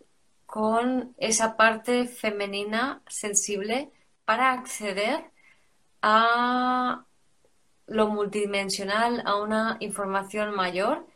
con 0.46 1.14
esa 1.18 1.56
parte 1.56 2.06
femenina 2.06 3.02
sensible 3.08 3.90
para 4.24 4.52
acceder 4.52 5.30
a 6.02 7.04
lo 7.86 8.08
multidimensional, 8.08 9.22
a 9.24 9.36
una 9.36 9.76
información 9.80 10.54
mayor 10.54 11.06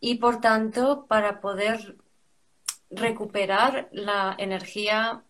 y 0.00 0.16
por 0.16 0.40
tanto 0.40 1.06
para 1.06 1.40
poder 1.40 1.96
recuperar 2.90 3.88
la 3.92 4.34
energía 4.38 5.22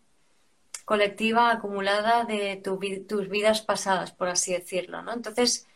colectiva 0.85 1.51
acumulada 1.51 2.25
de 2.25 2.57
tus 2.57 3.29
vidas 3.29 3.63
pasadas, 3.63 4.13
por 4.13 4.29
así 4.29 4.53
decirlo, 4.53 5.03
¿no? 5.03 5.13
Entonces, 5.13 5.69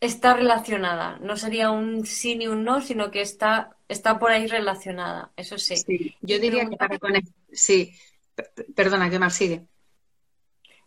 está 0.00 0.34
relacionada. 0.34 1.18
No 1.18 1.36
sería 1.36 1.70
un 1.70 2.06
sí 2.06 2.36
ni 2.36 2.48
un 2.48 2.64
no, 2.64 2.80
sino 2.80 3.10
que 3.10 3.20
está, 3.20 3.76
está 3.88 4.18
por 4.18 4.30
ahí 4.30 4.46
relacionada. 4.46 5.30
Eso 5.36 5.58
sí. 5.58 6.16
yo 6.22 6.38
diría 6.38 6.68
que 6.68 6.76
para 6.76 6.98
conectar. 6.98 7.34
Sí, 7.52 7.94
perdona, 8.74 9.10
que 9.10 9.18
más 9.18 9.34
sigue. 9.34 9.66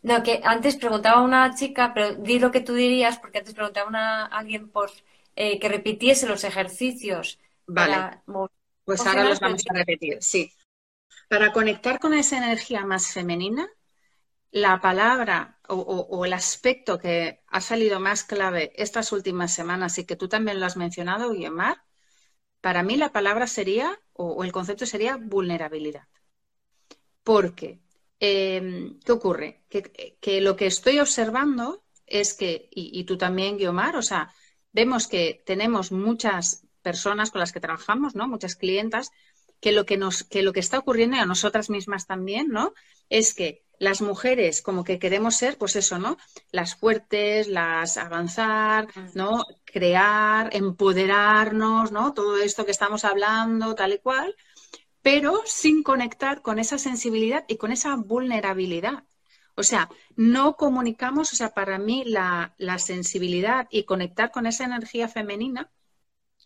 No, 0.01 0.21
que 0.21 0.41
antes 0.43 0.75
preguntaba 0.75 1.21
una 1.21 1.55
chica, 1.55 1.93
pero 1.93 2.15
di 2.15 2.39
lo 2.39 2.51
que 2.51 2.59
tú 2.59 2.73
dirías, 2.73 3.19
porque 3.19 3.37
antes 3.37 3.53
preguntaba 3.53 3.89
a 3.95 4.25
alguien 4.25 4.69
por 4.69 4.91
eh, 5.35 5.59
que 5.59 5.69
repitiese 5.69 6.27
los 6.27 6.43
ejercicios. 6.43 7.39
Vale. 7.65 8.19
pues 8.83 9.05
ahora 9.05 9.23
los 9.23 9.39
vamos 9.39 9.63
a 9.69 9.73
repetir, 9.73 10.17
sí. 10.19 10.51
Para 11.29 11.53
conectar 11.53 11.99
con 11.99 12.13
esa 12.13 12.37
energía 12.37 12.85
más 12.85 13.13
femenina, 13.13 13.69
la 14.53 14.79
palabra 14.81 15.59
o, 15.67 16.25
el 16.25 16.33
aspecto 16.33 16.99
que 16.99 17.41
ha 17.47 17.59
salido 17.59 17.99
más 17.99 18.23
clave 18.23 18.71
estas 18.75 19.11
últimas 19.11 19.51
semanas 19.51 19.97
y 19.97 20.05
que 20.05 20.15
tú 20.15 20.27
también 20.29 20.59
lo 20.59 20.67
has 20.67 20.77
mencionado, 20.77 21.31
Guillemar, 21.31 21.83
para 22.61 22.83
mí 22.83 22.95
la 22.95 23.11
palabra 23.11 23.47
sería, 23.47 23.99
o, 24.13 24.43
el 24.43 24.51
concepto 24.51 24.85
sería 24.85 25.17
vulnerabilidad. 25.17 26.07
Porque, 27.23 27.81
em, 28.19 28.99
¿qué 28.99 29.11
ocurre? 29.11 29.63
Que, 29.69 30.39
lo 30.41 30.55
que 30.55 30.67
estoy 30.67 30.99
observando 30.99 31.83
es 32.05 32.35
que, 32.35 32.69
y, 32.71 33.03
tú 33.05 33.17
también, 33.17 33.57
Guiomar, 33.57 33.95
o 33.95 34.03
sea, 34.03 34.31
vemos 34.71 35.07
que 35.07 35.41
tenemos 35.47 35.91
muchas 35.91 36.67
personas 36.83 37.31
con 37.31 37.39
las 37.39 37.51
que 37.51 37.59
trabajamos, 37.59 38.13
¿no? 38.13 38.27
Muchas 38.27 38.55
clientas, 38.55 39.09
que 39.59 39.71
lo 39.71 39.85
que 39.85 39.97
nos, 39.97 40.23
que 40.23 40.43
lo 40.43 40.53
que 40.53 40.59
está 40.59 40.77
ocurriendo 40.77 41.15
y 41.17 41.19
a 41.19 41.25
nosotras 41.25 41.71
mismas 41.71 42.05
también, 42.05 42.49
¿no? 42.49 42.73
Es 43.09 43.33
que 43.33 43.63
las 43.83 44.01
mujeres 44.01 44.61
como 44.61 44.83
que 44.83 44.99
queremos 44.99 45.35
ser, 45.35 45.57
pues 45.57 45.75
eso, 45.75 45.99
¿no? 45.99 46.17
Las 46.51 46.75
fuertes, 46.75 47.47
las 47.47 47.97
avanzar, 47.97 48.87
¿no? 49.13 49.43
Crear, 49.65 50.49
empoderarnos, 50.55 51.91
¿no? 51.91 52.13
Todo 52.13 52.37
esto 52.37 52.65
que 52.65 52.71
estamos 52.71 53.05
hablando, 53.05 53.75
tal 53.75 53.93
y 53.93 53.99
cual, 53.99 54.35
pero 55.01 55.41
sin 55.45 55.83
conectar 55.83 56.41
con 56.41 56.59
esa 56.59 56.77
sensibilidad 56.77 57.45
y 57.47 57.57
con 57.57 57.71
esa 57.71 57.95
vulnerabilidad. 57.95 59.03
O 59.55 59.63
sea, 59.63 59.89
no 60.15 60.55
comunicamos, 60.57 61.33
o 61.33 61.35
sea, 61.35 61.53
para 61.53 61.77
mí 61.79 62.03
la, 62.05 62.55
la 62.57 62.79
sensibilidad 62.79 63.67
y 63.71 63.83
conectar 63.85 64.31
con 64.31 64.45
esa 64.47 64.65
energía 64.65 65.07
femenina 65.09 65.71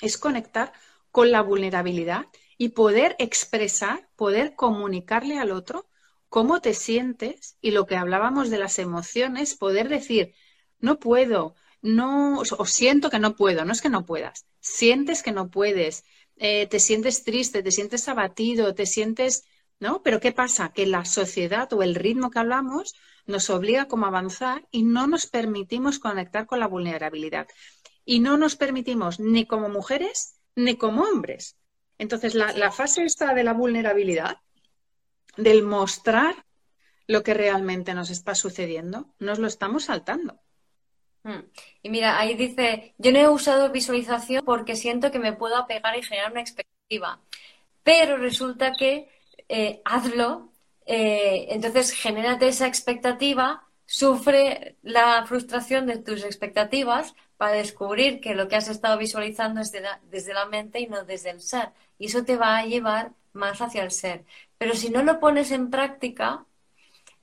es 0.01 0.17
conectar 0.17 0.73
con 1.11 1.31
la 1.31 1.41
vulnerabilidad 1.41 2.27
y 2.57 2.69
poder 2.69 3.15
expresar, 3.19 4.09
poder 4.15 4.55
comunicarle 4.55 5.39
al 5.39 5.51
otro 5.51 5.87
cómo 6.29 6.61
te 6.61 6.73
sientes 6.73 7.57
y 7.61 7.71
lo 7.71 7.85
que 7.85 7.95
hablábamos 7.95 8.49
de 8.49 8.57
las 8.57 8.79
emociones, 8.79 9.55
poder 9.55 9.89
decir, 9.89 10.33
no 10.79 10.99
puedo, 10.99 11.55
no, 11.81 12.39
o 12.39 12.65
siento 12.65 13.09
que 13.09 13.19
no 13.19 13.35
puedo, 13.35 13.65
no 13.65 13.71
es 13.71 13.81
que 13.81 13.89
no 13.89 14.05
puedas, 14.05 14.45
sientes 14.59 15.23
que 15.23 15.31
no 15.31 15.49
puedes, 15.49 16.03
eh, 16.35 16.67
te 16.67 16.79
sientes 16.79 17.23
triste, 17.23 17.63
te 17.63 17.71
sientes 17.71 18.07
abatido, 18.07 18.75
te 18.75 18.85
sientes, 18.85 19.45
¿no? 19.79 20.01
Pero 20.03 20.19
¿qué 20.19 20.31
pasa? 20.31 20.71
Que 20.73 20.85
la 20.85 21.05
sociedad 21.05 21.71
o 21.73 21.81
el 21.81 21.95
ritmo 21.95 22.29
que 22.29 22.39
hablamos 22.39 22.95
nos 23.25 23.49
obliga 23.49 23.87
como 23.87 24.05
a 24.05 24.09
avanzar 24.09 24.67
y 24.71 24.83
no 24.83 25.07
nos 25.07 25.27
permitimos 25.27 25.99
conectar 25.99 26.45
con 26.45 26.59
la 26.59 26.67
vulnerabilidad. 26.67 27.47
Y 28.05 28.19
no 28.19 28.37
nos 28.37 28.55
permitimos 28.55 29.19
ni 29.19 29.45
como 29.45 29.69
mujeres 29.69 30.39
ni 30.55 30.77
como 30.77 31.03
hombres. 31.03 31.57
Entonces, 31.97 32.35
la, 32.35 32.53
la 32.53 32.71
fase 32.71 33.03
esta 33.03 33.33
de 33.33 33.43
la 33.43 33.53
vulnerabilidad 33.53 34.37
del 35.37 35.63
mostrar 35.63 36.45
lo 37.07 37.23
que 37.23 37.33
realmente 37.33 37.93
nos 37.93 38.09
está 38.09 38.35
sucediendo, 38.35 39.07
nos 39.19 39.39
lo 39.39 39.47
estamos 39.47 39.85
saltando. 39.85 40.39
Hmm. 41.23 41.43
Y 41.81 41.89
mira, 41.89 42.19
ahí 42.19 42.35
dice, 42.35 42.93
yo 42.97 43.11
no 43.11 43.19
he 43.19 43.29
usado 43.29 43.71
visualización 43.71 44.43
porque 44.45 44.75
siento 44.75 45.11
que 45.11 45.19
me 45.19 45.33
puedo 45.33 45.55
apegar 45.55 45.97
y 45.97 46.03
generar 46.03 46.31
una 46.31 46.41
expectativa, 46.41 47.21
pero 47.83 48.17
resulta 48.17 48.73
que 48.73 49.09
eh, 49.49 49.81
hazlo, 49.85 50.51
eh, 50.85 51.47
entonces 51.49 51.91
genérate 51.91 52.47
esa 52.47 52.67
expectativa, 52.67 53.63
sufre 53.85 54.75
la 54.83 55.25
frustración 55.25 55.85
de 55.85 55.97
tus 55.97 56.23
expectativas 56.23 57.15
para 57.37 57.53
descubrir 57.53 58.19
que 58.19 58.35
lo 58.35 58.47
que 58.47 58.55
has 58.57 58.67
estado 58.67 58.97
visualizando 58.97 59.61
es 59.61 59.71
desde 60.09 60.33
la 60.33 60.45
mente 60.45 60.79
y 60.79 60.87
no 60.87 61.03
desde 61.05 61.29
el 61.29 61.41
ser. 61.41 61.69
Y 61.97 62.07
eso 62.07 62.25
te 62.25 62.35
va 62.35 62.57
a 62.57 62.65
llevar 62.65 63.11
más 63.33 63.61
hacia 63.61 63.83
el 63.83 63.91
ser. 63.91 64.25
Pero 64.57 64.75
si 64.75 64.89
no 64.89 65.03
lo 65.03 65.19
pones 65.19 65.51
en 65.51 65.69
práctica, 65.69 66.45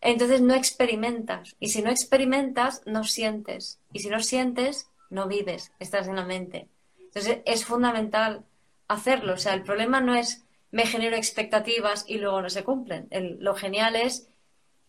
entonces 0.01 0.41
no 0.41 0.55
experimentas. 0.55 1.57
Y 1.61 1.70
si 1.70 1.82
no 1.82 1.91
experimentas, 1.91 2.82
no 2.87 3.05
sientes. 3.05 3.80
Y 3.93 4.01
si 4.01 4.09
no 4.09 4.20
sientes, 4.20 4.89
no 5.11 5.26
vives, 5.26 5.72
estás 5.78 6.09
en 6.09 6.16
la 6.16 6.24
mente. 6.24 6.68
Entonces 6.99 7.39
es 7.45 7.64
fundamental 7.64 8.45
hacerlo. 8.89 9.35
O 9.35 9.39
sea, 9.39 9.55
el 9.55 9.62
problema 9.62 10.01
no 10.01 10.14
es 10.14 10.45
me 10.74 10.87
genero 10.87 11.14
expectativas 11.14 12.05
y 12.09 12.18
luego 12.18 12.43
no 12.43 12.51
se 12.51 12.64
cumplen. 12.64 13.09
lo 13.39 13.55
genial 13.55 13.95
es 13.95 14.28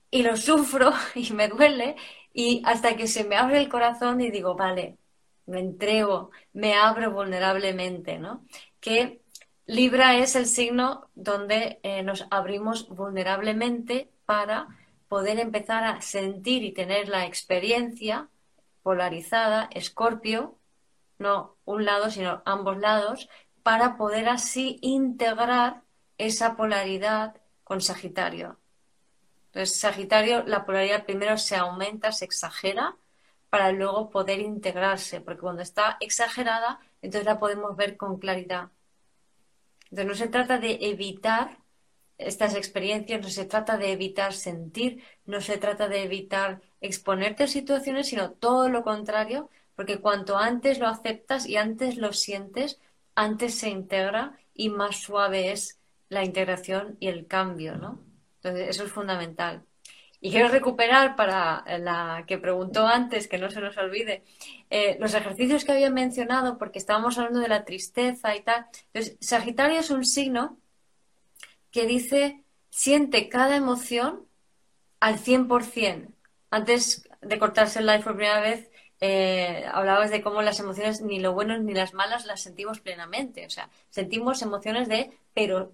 y 0.10 0.24
lo 0.24 0.36
sufro 0.36 0.92
y 1.16 1.32
me 1.34 1.48
duele 1.48 1.96
y 2.34 2.64
hasta 2.66 2.96
que 2.98 3.08
se 3.08 3.24
me 3.24 3.38
abre 3.38 3.60
el 3.60 3.70
corazón 3.70 4.20
y 4.20 4.32
digo, 4.32 4.56
vale, 4.56 4.98
me 5.46 5.60
entrego, 5.60 6.32
me 6.54 6.74
abro 6.74 7.12
vulnerablemente, 7.12 8.18
¿no? 8.18 8.46
Que 8.80 9.22
Libra 9.68 10.16
es 10.18 10.36
el 10.36 10.46
signo 10.46 11.10
donde 11.16 11.80
eh, 11.82 12.04
nos 12.04 12.28
abrimos 12.30 12.88
vulnerablemente 12.90 14.12
para 14.26 14.68
poder 15.08 15.40
empezar 15.40 15.84
a 15.84 16.02
sentir 16.02 16.64
y 16.64 16.72
tener 16.72 17.10
la 17.10 17.26
experiencia 17.26 18.30
polarizada, 18.84 19.68
Escorpio, 19.72 20.60
no 21.18 21.58
un 21.66 21.84
lado, 21.86 22.12
sino 22.12 22.44
ambos 22.46 22.78
lados, 22.78 23.28
para 23.64 23.98
poder 23.98 24.30
así 24.30 24.78
integrar 24.82 25.82
esa 26.20 26.56
polaridad 26.56 27.36
con 27.64 27.82
Sagitario. 27.82 28.60
Entonces, 29.48 29.80
Sagitario, 29.80 30.44
la 30.46 30.66
polaridad 30.66 31.06
primero 31.06 31.40
se 31.40 31.56
aumenta, 31.56 32.12
se 32.12 32.26
exagera, 32.26 32.98
para 33.50 33.72
luego 33.72 34.12
poder 34.12 34.42
integrarse, 34.42 35.22
porque 35.22 35.42
cuando 35.42 35.64
está 35.64 35.98
exagerada, 36.02 36.80
entonces 37.02 37.26
la 37.26 37.40
podemos 37.40 37.76
ver 37.76 37.98
con 37.98 38.20
claridad. 38.20 38.70
Entonces 39.96 40.08
no 40.10 40.26
se 40.26 40.30
trata 40.30 40.58
de 40.58 40.78
evitar 40.82 41.58
estas 42.18 42.54
experiencias, 42.56 43.22
no 43.22 43.30
se 43.30 43.46
trata 43.46 43.78
de 43.78 43.94
evitar 43.94 44.34
sentir, 44.34 45.02
no 45.26 45.40
se 45.40 45.58
trata 45.58 45.88
de 45.88 46.04
evitar 46.04 46.62
exponerte 46.82 47.44
a 47.44 47.48
situaciones, 47.48 48.10
sino 48.10 48.32
todo 48.32 48.68
lo 48.68 48.84
contrario, 48.84 49.50
porque 49.74 50.02
cuanto 50.02 50.38
antes 50.38 50.80
lo 50.80 50.88
aceptas 50.88 51.48
y 51.48 51.56
antes 51.56 51.96
lo 51.96 52.12
sientes, 52.12 52.82
antes 53.16 53.58
se 53.58 53.70
integra 53.70 54.38
y 54.54 54.68
más 54.70 54.98
suave 54.98 55.54
es 55.54 55.80
la 56.10 56.26
integración 56.26 56.98
y 57.00 57.08
el 57.08 57.26
cambio, 57.26 57.78
¿no? 57.78 58.04
Entonces 58.42 58.68
eso 58.68 58.84
es 58.84 58.92
fundamental. 58.92 59.64
Y 60.22 60.32
quiero 60.32 60.48
recuperar 60.48 61.16
para 61.16 61.64
la 61.80 62.24
que 62.28 62.38
preguntó 62.38 62.88
antes, 62.88 63.28
que 63.28 63.38
no 63.38 63.50
se 63.52 63.62
nos 63.62 63.78
olvide, 63.78 64.24
eh, 64.70 64.98
los 65.00 65.14
ejercicios 65.14 65.66
que 65.66 65.74
había 65.74 65.90
mencionado, 65.90 66.58
porque 66.58 66.80
estábamos 66.80 67.18
hablando 67.18 67.40
de 67.40 67.48
la 67.48 67.66
tristeza 67.66 68.36
y 68.36 68.42
tal. 68.42 68.66
Entonces, 68.94 69.18
Sagitario 69.22 69.80
es 69.80 69.90
un 69.92 70.06
signo 70.06 70.58
que 71.72 71.86
dice, 71.86 72.44
siente 72.70 73.30
cada 73.30 73.56
emoción 73.56 74.26
al 75.00 75.20
100%. 75.20 76.14
Antes 76.50 77.08
de 77.22 77.40
cortarse 77.40 77.80
el 77.80 77.86
live 77.86 78.04
por 78.04 78.16
primera 78.16 78.40
vez, 78.40 78.70
eh, 79.02 79.66
hablabas 79.72 80.10
de 80.10 80.22
cómo 80.22 80.42
las 80.42 80.60
emociones, 80.60 81.02
ni 81.02 81.20
lo 81.20 81.34
bueno 81.34 81.58
ni 81.58 81.74
las 81.74 81.94
malas, 81.94 82.26
las 82.26 82.42
sentimos 82.42 82.80
plenamente. 82.80 83.46
O 83.46 83.50
sea, 83.50 83.70
sentimos 83.90 84.42
emociones 84.42 84.88
de 84.88 85.12
pero, 85.34 85.72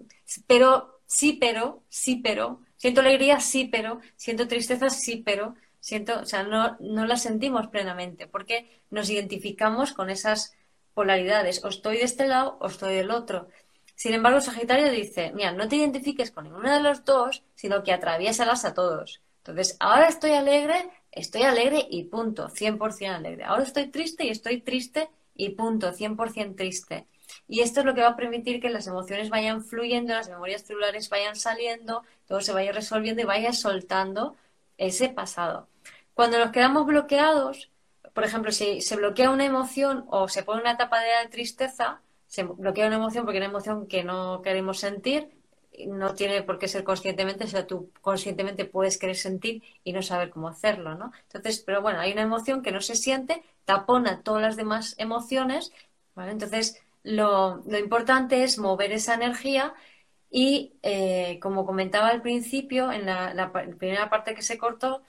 pero, 0.47 1.01
sí, 1.05 1.33
pero, 1.39 1.83
sí, 1.89 2.17
pero. 2.23 2.61
Siento 2.81 3.01
alegría, 3.01 3.39
sí, 3.39 3.61
pero. 3.73 3.99
Siento 4.15 4.47
tristeza, 4.47 4.89
sí, 4.89 5.21
pero. 5.25 5.55
Siento, 5.79 6.19
o 6.21 6.25
sea, 6.25 6.43
no, 6.43 6.77
no 6.79 7.05
las 7.05 7.21
sentimos 7.23 7.67
plenamente 7.67 8.27
porque 8.27 8.55
nos 8.89 9.09
identificamos 9.09 9.93
con 9.93 10.09
esas 10.09 10.55
polaridades. 10.95 11.63
O 11.63 11.69
estoy 11.69 11.97
de 11.97 12.03
este 12.03 12.27
lado 12.27 12.57
o 12.59 12.67
estoy 12.67 12.93
del 12.95 13.11
otro. 13.11 13.47
Sin 13.95 14.13
embargo, 14.13 14.41
Sagitario 14.41 14.89
dice, 14.91 15.31
mira, 15.33 15.51
no 15.51 15.67
te 15.67 15.75
identifiques 15.75 16.31
con 16.31 16.45
ninguno 16.45 16.71
de 16.73 16.81
los 16.81 17.05
dos, 17.05 17.43
sino 17.55 17.83
que 17.83 17.93
atraviesalas 17.93 18.65
a 18.65 18.73
todos. 18.73 19.21
Entonces, 19.37 19.77
ahora 19.79 20.07
estoy 20.07 20.31
alegre, 20.31 20.89
estoy 21.11 21.43
alegre 21.43 21.85
y 21.89 22.05
punto, 22.05 22.49
100% 22.49 23.15
alegre. 23.15 23.43
Ahora 23.43 23.63
estoy 23.63 23.87
triste 23.91 24.25
y 24.25 24.29
estoy 24.29 24.61
triste 24.61 25.09
y 25.35 25.49
punto, 25.49 25.93
100% 25.93 26.55
triste. 26.55 27.05
Y 27.51 27.59
esto 27.59 27.81
es 27.81 27.85
lo 27.85 27.93
que 27.93 27.99
va 27.99 28.07
a 28.07 28.15
permitir 28.15 28.61
que 28.61 28.69
las 28.69 28.87
emociones 28.87 29.29
vayan 29.29 29.61
fluyendo, 29.61 30.13
las 30.13 30.29
memorias 30.29 30.63
celulares 30.63 31.09
vayan 31.09 31.35
saliendo, 31.35 32.03
todo 32.25 32.39
se 32.39 32.53
vaya 32.53 32.71
resolviendo 32.71 33.21
y 33.21 33.25
vaya 33.25 33.51
soltando 33.51 34.37
ese 34.77 35.09
pasado. 35.09 35.67
Cuando 36.13 36.39
nos 36.39 36.51
quedamos 36.51 36.85
bloqueados, 36.85 37.69
por 38.13 38.23
ejemplo, 38.23 38.53
si 38.53 38.79
se 38.79 38.95
bloquea 38.95 39.31
una 39.31 39.43
emoción 39.43 40.05
o 40.07 40.29
se 40.29 40.43
pone 40.43 40.61
una 40.61 40.71
etapa 40.71 41.01
de 41.01 41.27
tristeza, 41.29 41.99
se 42.25 42.43
bloquea 42.43 42.87
una 42.87 42.95
emoción 42.95 43.25
porque 43.25 43.39
es 43.39 43.41
una 43.41 43.51
emoción 43.51 43.85
que 43.85 44.05
no 44.05 44.41
queremos 44.41 44.79
sentir, 44.79 45.29
no 45.87 46.15
tiene 46.15 46.43
por 46.43 46.57
qué 46.57 46.69
ser 46.69 46.85
conscientemente, 46.85 47.43
o 47.43 47.47
sea, 47.47 47.67
tú 47.67 47.91
conscientemente 47.99 48.63
puedes 48.63 48.97
querer 48.97 49.17
sentir 49.17 49.61
y 49.83 49.91
no 49.91 50.01
saber 50.01 50.29
cómo 50.29 50.47
hacerlo, 50.47 50.95
¿no? 50.95 51.11
Entonces, 51.23 51.59
pero 51.65 51.81
bueno, 51.81 51.99
hay 51.99 52.13
una 52.13 52.21
emoción 52.21 52.61
que 52.61 52.71
no 52.71 52.79
se 52.79 52.95
siente, 52.95 53.43
tapona 53.65 54.21
todas 54.21 54.41
las 54.41 54.55
demás 54.55 54.95
emociones, 54.97 55.73
¿vale? 56.15 56.31
Entonces, 56.31 56.81
lo, 57.03 57.63
importante 57.77 58.43
es 58.43 58.57
mover 58.57 58.91
esa 58.91 59.15
energía 59.15 59.73
y, 60.29 60.73
eh, 60.83 61.39
como 61.41 61.65
comentaba 61.65 62.07
al 62.09 62.21
principio, 62.21 62.91
en 62.91 63.05
la, 63.05 63.51
primera 63.77 64.09
parte 64.09 64.33
que 64.35 64.41
se 64.41 64.57
cortó, 64.57 65.03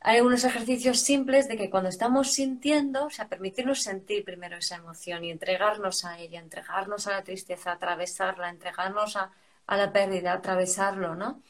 hay 0.00 0.20
unos 0.20 0.44
ejercicios 0.44 1.00
simples 1.00 1.48
de 1.48 1.56
que 1.56 1.70
cuando 1.70 1.88
estamos 1.88 2.32
sintiendo, 2.32 3.06
o 3.06 3.10
sea, 3.10 3.28
permitirnos 3.28 3.82
sentir 3.82 4.24
primero 4.24 4.56
esa 4.56 4.76
emoción 4.76 5.24
y 5.24 5.30
entregarnos 5.30 6.04
a 6.04 6.18
ella, 6.20 6.40
entregarnos 6.40 7.06
a 7.06 7.12
la 7.12 7.24
tristeza, 7.24 7.72
atravesarla, 7.72 8.50
entregarnos 8.50 9.16
a, 9.16 9.32
a 9.66 9.76
la 9.76 9.92
pérdida, 9.92 10.32
atravesarlo, 10.32 11.16
¿no? 11.16 11.42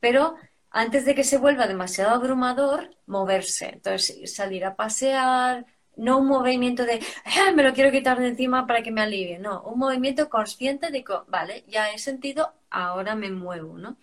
Pero 0.00 0.36
antes 0.70 1.04
de 1.06 1.14
que 1.14 1.24
se 1.24 1.38
vuelva 1.38 1.66
demasiado 1.66 2.14
abrumador, 2.14 2.90
moverse. 3.06 3.70
Entonces, 3.70 4.34
salir 4.34 4.64
a 4.64 4.76
pasear, 4.76 5.66
no 5.96 6.18
un 6.18 6.28
movimiento 6.28 6.84
de 6.84 7.00
ah, 7.24 7.52
me 7.54 7.62
lo 7.62 7.72
quiero 7.74 7.90
quitar 7.90 8.18
de 8.20 8.28
encima 8.28 8.66
para 8.66 8.82
que 8.82 8.90
me 8.90 9.02
alivie, 9.02 9.38
no, 9.38 9.62
un 9.62 9.78
movimiento 9.78 10.28
consciente 10.28 10.90
de 10.90 11.04
vale, 11.28 11.64
ya 11.68 11.90
he 11.92 11.98
sentido, 11.98 12.52
ahora 12.70 13.14
me 13.14 13.30
muevo, 13.30 13.78
¿no? 13.78 13.96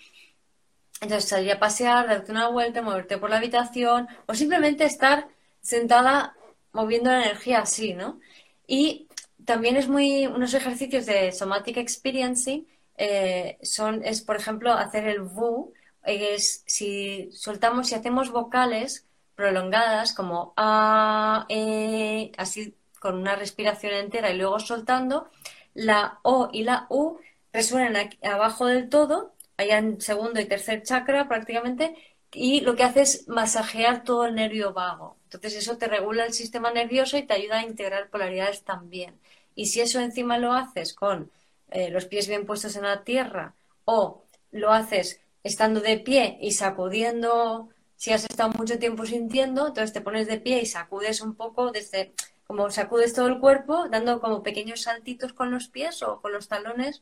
Entonces, 1.01 1.29
salir 1.29 1.51
a 1.51 1.59
pasear, 1.59 2.07
darte 2.07 2.31
una 2.31 2.47
vuelta, 2.47 2.81
moverte 2.81 3.17
por 3.17 3.29
la 3.29 3.37
habitación 3.37 4.07
o 4.25 4.33
simplemente 4.35 4.85
estar 4.85 5.27
sentada 5.61 6.35
moviendo 6.71 7.11
la 7.11 7.23
energía 7.23 7.59
así, 7.59 7.93
¿no? 7.93 8.19
Y 8.67 9.07
también 9.45 9.75
es 9.77 9.87
muy 9.89 10.27
unos 10.27 10.53
ejercicios 10.53 11.05
de 11.05 11.31
somatic 11.33 11.77
experiencing 11.77 12.67
eh, 12.97 13.57
son, 13.61 14.03
es, 14.05 14.21
por 14.21 14.35
ejemplo, 14.37 14.71
hacer 14.73 15.07
el 15.07 15.21
VU, 15.21 15.73
es 16.03 16.63
si 16.67 17.29
soltamos, 17.31 17.87
si 17.87 17.95
hacemos 17.95 18.31
vocales 18.31 19.05
prolongadas 19.35 20.13
como 20.13 20.53
A, 20.57 21.45
E, 21.49 22.31
así 22.37 22.75
con 22.99 23.17
una 23.17 23.35
respiración 23.35 23.93
entera 23.93 24.31
y 24.31 24.37
luego 24.37 24.59
soltando, 24.59 25.29
la 25.73 26.19
O 26.23 26.49
y 26.53 26.63
la 26.63 26.87
U 26.89 27.19
resuenan 27.51 28.09
abajo 28.23 28.65
del 28.67 28.89
todo, 28.89 29.33
allá 29.57 29.77
en 29.77 30.01
segundo 30.01 30.39
y 30.39 30.45
tercer 30.45 30.83
chakra 30.83 31.27
prácticamente, 31.27 31.95
y 32.33 32.61
lo 32.61 32.75
que 32.75 32.83
hace 32.83 33.01
es 33.01 33.27
masajear 33.27 34.03
todo 34.03 34.25
el 34.25 34.35
nervio 34.35 34.73
vago. 34.73 35.17
Entonces 35.25 35.55
eso 35.55 35.77
te 35.77 35.87
regula 35.87 36.25
el 36.25 36.33
sistema 36.33 36.71
nervioso 36.71 37.17
y 37.17 37.23
te 37.23 37.33
ayuda 37.33 37.59
a 37.59 37.63
integrar 37.65 38.09
polaridades 38.09 38.63
también. 38.63 39.19
Y 39.55 39.67
si 39.67 39.81
eso 39.81 39.99
encima 39.99 40.37
lo 40.37 40.53
haces 40.53 40.93
con 40.93 41.31
eh, 41.71 41.89
los 41.89 42.05
pies 42.05 42.27
bien 42.27 42.45
puestos 42.45 42.75
en 42.75 42.83
la 42.83 43.03
tierra 43.03 43.53
o 43.85 44.23
lo 44.51 44.71
haces 44.71 45.21
estando 45.43 45.81
de 45.81 45.97
pie 45.97 46.37
y 46.41 46.51
sacudiendo, 46.51 47.69
si 48.03 48.11
has 48.11 48.25
estado 48.25 48.49
mucho 48.49 48.77
tiempo 48.79 49.05
sintiendo, 49.05 49.67
entonces 49.67 49.93
te 49.93 50.01
pones 50.01 50.27
de 50.27 50.37
pie 50.37 50.61
y 50.61 50.65
sacudes 50.65 51.21
un 51.21 51.35
poco 51.35 51.71
desde, 51.71 52.13
como 52.45 52.69
sacudes 52.69 53.13
todo 53.13 53.27
el 53.27 53.39
cuerpo, 53.39 53.87
dando 53.87 54.19
como 54.19 54.43
pequeños 54.43 54.81
saltitos 54.81 55.31
con 55.31 55.51
los 55.51 55.69
pies 55.69 56.03
o 56.03 56.19
con 56.19 56.33
los 56.33 56.49
talones 56.49 57.01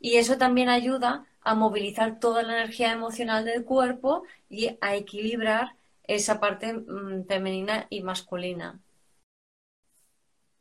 y 0.00 0.16
eso 0.16 0.36
también 0.36 0.68
ayuda 0.68 1.24
a 1.40 1.54
movilizar 1.54 2.20
toda 2.20 2.42
la 2.42 2.58
energía 2.58 2.92
emocional 2.92 3.46
del 3.46 3.64
cuerpo 3.64 4.24
y 4.50 4.76
a 4.82 4.94
equilibrar 4.94 5.76
esa 6.02 6.40
parte 6.40 6.74
mm, 6.74 7.24
femenina 7.26 7.86
y 7.88 8.02
masculina. 8.02 8.78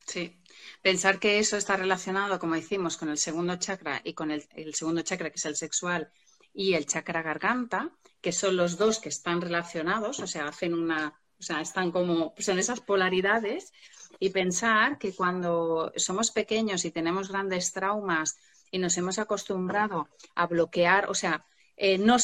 Sí, 0.08 0.40
Pensar 0.82 1.20
que 1.20 1.40
eso 1.40 1.58
está 1.58 1.76
relacionado, 1.76 2.40
como 2.40 2.56
decimos, 2.56 2.96
con 2.96 3.10
el 3.10 3.18
segundo 3.18 3.58
chakra 3.58 4.00
y 4.06 4.14
con 4.14 4.32
el, 4.32 4.46
segundo 4.74 5.02
chakra, 5.02 5.30
que 5.30 5.36
es 5.36 5.46
el 5.46 5.58
sexual, 5.58 6.10
y 6.54 6.74
el 6.74 6.86
chakra 6.86 7.22
garganta, 7.22 7.90
que 8.24 8.32
son 8.32 8.56
los 8.56 8.78
dos 8.78 9.00
que 9.00 9.10
están 9.10 9.42
relacionados, 9.42 10.20
o 10.22 10.28
sea, 10.28 10.48
hacen 10.48 10.74
una, 10.74 11.22
o 11.38 11.44
sea, 11.44 11.60
están 11.62 11.92
como, 11.92 12.34
pues 12.34 12.48
en 12.48 12.58
esas 12.58 12.80
polaridades, 12.80 13.74
y 14.18 14.30
pensar 14.30 14.98
que 14.98 15.14
cuando 15.14 15.92
somos 15.98 16.32
pequeños 16.32 16.86
y 16.86 16.92
tenemos 16.92 17.28
grandes 17.28 17.74
traumas 17.74 18.38
y 18.72 18.80
nos 18.80 18.98
hemos 18.98 19.20
acostumbrado 19.20 20.08
a 20.36 20.48
bloquear, 20.48 21.10
o 21.10 21.14
sea, 21.14 21.46
eh, 21.76 21.98
no 21.98 22.16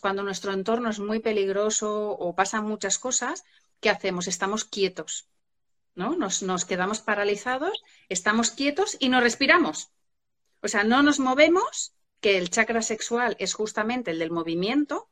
cuando 0.00 0.22
nuestro 0.22 0.52
entorno 0.52 0.88
es 0.88 0.98
muy 0.98 1.20
peligroso 1.20 2.10
o 2.10 2.34
pasan 2.34 2.64
muchas 2.64 2.98
cosas, 2.98 3.44
¿qué 3.80 3.90
hacemos? 3.90 4.28
Estamos 4.28 4.64
quietos. 4.64 5.28
¿no? 5.94 6.16
Nos, 6.16 6.42
nos 6.42 6.64
quedamos 6.64 7.00
paralizados, 7.00 7.82
estamos 8.08 8.50
quietos 8.52 8.96
y 8.98 9.10
no 9.10 9.20
respiramos. 9.20 9.90
O 10.62 10.68
sea, 10.68 10.82
no 10.84 11.02
nos 11.02 11.18
movemos, 11.18 11.92
que 12.22 12.38
el 12.38 12.48
chakra 12.48 12.80
sexual 12.80 13.36
es 13.38 13.52
justamente 13.52 14.12
el 14.12 14.18
del 14.18 14.30
movimiento, 14.30 15.10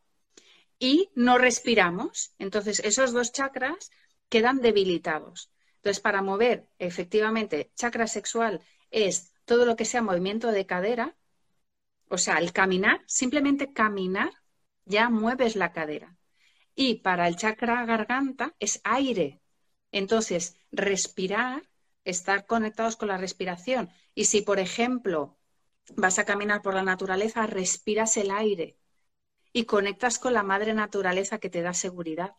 y 0.80 1.10
no 1.14 1.38
respiramos. 1.38 2.34
Entonces, 2.38 2.80
esos 2.80 3.12
dos 3.12 3.30
chakras 3.30 3.92
quedan 4.28 4.60
debilitados. 4.60 5.52
Entonces, 5.76 6.00
para 6.00 6.22
mover 6.22 6.68
efectivamente 6.78 7.70
chakra 7.76 8.08
sexual 8.08 8.60
es 8.90 9.32
todo 9.44 9.66
lo 9.66 9.76
que 9.76 9.84
sea 9.84 10.02
movimiento 10.02 10.50
de 10.50 10.66
cadera, 10.66 11.16
o 12.08 12.18
sea, 12.18 12.38
el 12.38 12.52
caminar, 12.52 13.02
simplemente 13.06 13.72
caminar, 13.72 14.32
ya 14.84 15.10
mueves 15.10 15.54
la 15.54 15.72
cadera. 15.72 16.16
Y 16.74 16.96
para 16.96 17.28
el 17.28 17.36
chakra 17.36 17.84
garganta 17.84 18.54
es 18.58 18.80
aire, 18.84 19.40
entonces, 19.92 20.56
respirar, 20.72 21.68
estar 22.04 22.46
conectados 22.46 22.96
con 22.96 23.08
la 23.08 23.18
respiración. 23.18 23.90
Y 24.14 24.24
si, 24.24 24.42
por 24.42 24.58
ejemplo, 24.58 25.38
vas 25.96 26.18
a 26.18 26.24
caminar 26.24 26.62
por 26.62 26.74
la 26.74 26.82
naturaleza, 26.82 27.46
respiras 27.46 28.16
el 28.16 28.30
aire 28.30 28.79
y 29.52 29.64
conectas 29.64 30.18
con 30.18 30.32
la 30.32 30.42
madre 30.42 30.74
naturaleza 30.74 31.38
que 31.38 31.50
te 31.50 31.62
da 31.62 31.74
seguridad. 31.74 32.34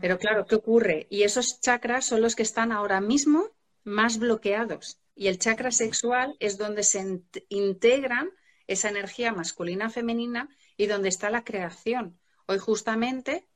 Pero 0.00 0.18
claro, 0.18 0.46
¿qué 0.46 0.54
ocurre? 0.54 1.06
Y 1.10 1.24
esos 1.24 1.60
chakras 1.60 2.06
son 2.06 2.22
los 2.22 2.34
que 2.34 2.42
están 2.42 2.72
ahora 2.72 3.00
mismo 3.00 3.50
más 3.82 4.18
bloqueados. 4.18 5.00
Y 5.14 5.28
el 5.28 5.38
chakra 5.38 5.70
sexual 5.70 6.36
es 6.40 6.56
donde 6.58 6.82
se 6.82 7.22
integran 7.48 8.30
esa 8.66 8.88
energía 8.88 9.32
masculina 9.32 9.90
femenina 9.90 10.48
y 10.76 10.86
donde 10.86 11.10
está 11.10 11.30
la 11.30 11.44
creación. 11.44 12.18
Hoy 12.46 12.58
justamente 12.58 13.46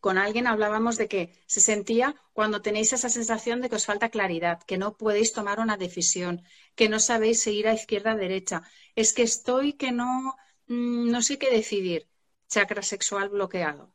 con 0.00 0.18
alguien 0.18 0.46
hablábamos 0.46 0.96
de 0.96 1.08
que 1.08 1.38
se 1.46 1.60
sentía 1.60 2.14
cuando 2.32 2.62
tenéis 2.62 2.92
esa 2.92 3.08
sensación 3.08 3.60
de 3.60 3.68
que 3.68 3.76
os 3.76 3.86
falta 3.86 4.08
claridad, 4.08 4.62
que 4.62 4.78
no 4.78 4.96
podéis 4.96 5.32
tomar 5.32 5.60
una 5.60 5.76
decisión, 5.76 6.42
que 6.74 6.88
no 6.88 7.00
sabéis 7.00 7.42
seguir 7.42 7.68
a 7.68 7.74
izquierda 7.74 8.14
o 8.14 8.16
derecha. 8.16 8.62
Es 8.94 9.12
que 9.12 9.22
estoy 9.22 9.74
que 9.74 9.92
no, 9.92 10.36
mm, 10.70 11.10
no 11.10 11.22
sé 11.22 11.38
qué 11.38 11.50
decidir. 11.50 12.08
Chakra 12.48 12.82
sexual 12.82 13.28
bloqueado. 13.28 13.92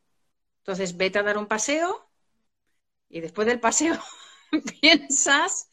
Entonces, 0.59 0.97
vete 0.97 1.19
a 1.19 1.23
dar 1.23 1.37
un 1.37 1.47
paseo 1.47 2.09
y 3.09 3.21
después 3.21 3.47
del 3.47 3.59
paseo 3.59 3.99
piensas, 4.81 5.69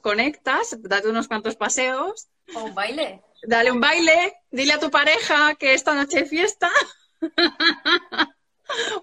conectas, 0.00 0.76
date 0.80 1.08
unos 1.08 1.28
cuantos 1.28 1.56
paseos. 1.56 2.28
O 2.54 2.64
un 2.64 2.74
baile. 2.74 3.22
Dale 3.42 3.72
un 3.72 3.80
baile, 3.80 4.34
dile 4.50 4.74
a 4.74 4.80
tu 4.80 4.90
pareja 4.90 5.54
que 5.56 5.74
esta 5.74 5.94
noche 5.94 6.20
es 6.20 6.30
fiesta. 6.30 6.70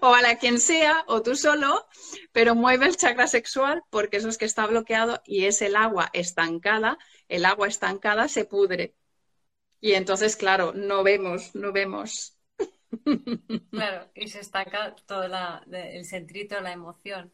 o 0.00 0.14
a 0.14 0.22
la 0.22 0.36
quien 0.38 0.60
sea, 0.60 1.04
o 1.06 1.22
tú 1.22 1.36
solo, 1.36 1.86
pero 2.32 2.54
mueve 2.54 2.86
el 2.86 2.96
chakra 2.96 3.26
sexual 3.26 3.82
porque 3.90 4.16
eso 4.18 4.28
es 4.28 4.38
que 4.38 4.44
está 4.44 4.66
bloqueado 4.66 5.22
y 5.24 5.44
es 5.44 5.62
el 5.62 5.76
agua 5.76 6.10
estancada, 6.12 6.98
el 7.28 7.44
agua 7.44 7.68
estancada 7.68 8.28
se 8.28 8.44
pudre. 8.44 8.94
Y 9.80 9.92
entonces, 9.92 10.36
claro, 10.36 10.72
no 10.74 11.02
vemos, 11.02 11.54
no 11.54 11.72
vemos. 11.72 12.36
Claro, 13.70 14.10
y 14.14 14.28
se 14.28 14.40
estanca 14.40 14.94
todo 15.06 15.24
el 15.24 16.04
centrito, 16.04 16.60
la 16.60 16.72
emoción. 16.72 17.32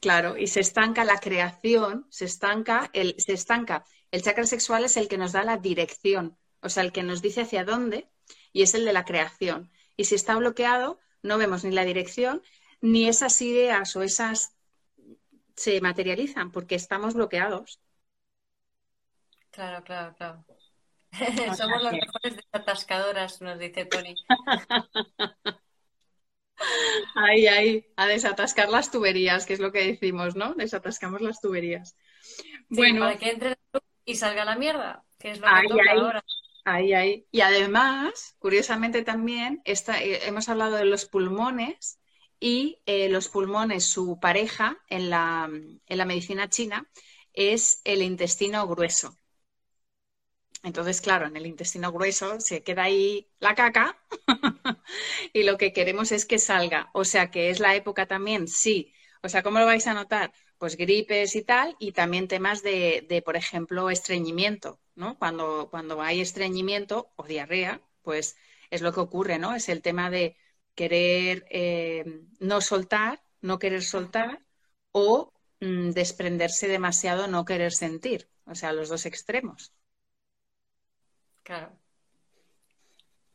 Claro, 0.00 0.36
y 0.36 0.46
se 0.46 0.60
estanca 0.60 1.04
la 1.04 1.18
creación, 1.18 2.06
se 2.10 2.24
estanca, 2.24 2.90
el, 2.92 3.14
se 3.18 3.32
estanca. 3.32 3.84
El 4.10 4.22
chakra 4.22 4.46
sexual 4.46 4.84
es 4.84 4.96
el 4.96 5.08
que 5.08 5.18
nos 5.18 5.32
da 5.32 5.44
la 5.44 5.56
dirección, 5.56 6.36
o 6.62 6.68
sea, 6.68 6.82
el 6.82 6.92
que 6.92 7.02
nos 7.02 7.22
dice 7.22 7.42
hacia 7.42 7.64
dónde, 7.64 8.08
y 8.52 8.62
es 8.62 8.74
el 8.74 8.84
de 8.84 8.92
la 8.92 9.04
creación. 9.04 9.70
Y 9.96 10.04
si 10.04 10.14
está 10.14 10.36
bloqueado, 10.36 10.98
no 11.22 11.38
vemos 11.38 11.64
ni 11.64 11.72
la 11.72 11.84
dirección, 11.84 12.42
ni 12.80 13.08
esas 13.08 13.40
ideas 13.42 13.94
o 13.96 14.02
esas 14.02 14.54
se 15.56 15.80
materializan, 15.80 16.52
porque 16.52 16.76
estamos 16.76 17.14
bloqueados. 17.14 17.80
Claro, 19.50 19.82
claro, 19.84 20.14
claro. 20.16 20.44
Somos 21.56 21.82
las 21.82 21.92
mejores 21.92 22.36
desatascadoras, 22.36 23.40
nos 23.40 23.58
dice 23.58 23.84
Tony. 23.86 24.14
Ahí, 27.14 27.46
ahí, 27.46 27.86
a 27.96 28.06
desatascar 28.06 28.68
las 28.68 28.90
tuberías, 28.90 29.46
que 29.46 29.52
es 29.52 29.60
lo 29.60 29.70
que 29.70 29.86
decimos, 29.86 30.34
¿no? 30.34 30.54
Desatascamos 30.54 31.20
las 31.20 31.40
tuberías. 31.40 31.96
bueno, 32.68 33.00
para 33.00 33.16
que 33.16 33.30
entre 33.30 33.56
y 34.04 34.16
salga 34.16 34.44
la 34.44 34.56
mierda, 34.56 35.04
que 35.18 35.30
es 35.30 35.38
lo 35.38 35.46
que 35.46 35.68
toca 35.68 35.92
ahora. 35.92 36.24
Ahí, 36.64 36.94
ahí. 36.94 37.26
Y 37.30 37.42
además, 37.42 38.36
curiosamente 38.38 39.02
también, 39.02 39.60
esta, 39.64 40.02
eh, 40.02 40.26
hemos 40.26 40.48
hablado 40.48 40.76
de 40.76 40.84
los 40.84 41.04
pulmones 41.04 42.00
y 42.40 42.80
eh, 42.86 43.08
los 43.08 43.28
pulmones, 43.28 43.84
su 43.84 44.18
pareja 44.18 44.78
en 44.88 45.10
la, 45.10 45.48
en 45.50 45.98
la 45.98 46.04
medicina 46.04 46.48
china 46.48 46.88
es 47.32 47.80
el 47.84 48.02
intestino 48.02 48.66
grueso. 48.66 49.16
Entonces, 50.68 51.00
claro, 51.00 51.26
en 51.26 51.36
el 51.36 51.46
intestino 51.46 51.90
grueso 51.92 52.40
se 52.40 52.62
queda 52.62 52.84
ahí 52.84 53.28
la 53.40 53.54
caca 53.54 53.98
y 55.32 55.42
lo 55.44 55.56
que 55.58 55.72
queremos 55.72 56.12
es 56.12 56.26
que 56.26 56.38
salga. 56.38 56.90
O 56.92 57.04
sea, 57.04 57.30
que 57.30 57.50
es 57.50 57.58
la 57.60 57.74
época 57.74 58.06
también, 58.06 58.48
sí. 58.48 58.92
O 59.22 59.28
sea, 59.28 59.42
¿cómo 59.42 59.58
lo 59.58 59.66
vais 59.66 59.86
a 59.86 59.94
notar? 59.94 60.32
Pues 60.58 60.76
gripes 60.76 61.36
y 61.36 61.42
tal, 61.42 61.76
y 61.78 61.92
también 61.92 62.28
temas 62.28 62.62
de, 62.62 63.06
de 63.08 63.22
por 63.22 63.36
ejemplo, 63.36 63.90
estreñimiento, 63.90 64.80
¿no? 64.94 65.18
Cuando, 65.18 65.68
cuando 65.70 66.02
hay 66.02 66.20
estreñimiento 66.20 67.12
o 67.16 67.24
diarrea, 67.24 67.80
pues 68.02 68.36
es 68.70 68.82
lo 68.82 68.92
que 68.92 69.00
ocurre, 69.00 69.38
¿no? 69.38 69.54
Es 69.54 69.68
el 69.68 69.80
tema 69.82 70.10
de 70.10 70.36
querer 70.74 71.46
eh, 71.50 72.04
no 72.40 72.60
soltar, 72.60 73.22
no 73.40 73.58
querer 73.58 73.82
soltar 73.82 74.44
o 74.92 75.32
mm, 75.60 75.90
desprenderse 75.90 76.68
demasiado, 76.68 77.26
no 77.28 77.44
querer 77.44 77.72
sentir. 77.72 78.28
O 78.44 78.54
sea, 78.54 78.72
los 78.72 78.88
dos 78.90 79.06
extremos. 79.06 79.72
Claro. 81.48 81.72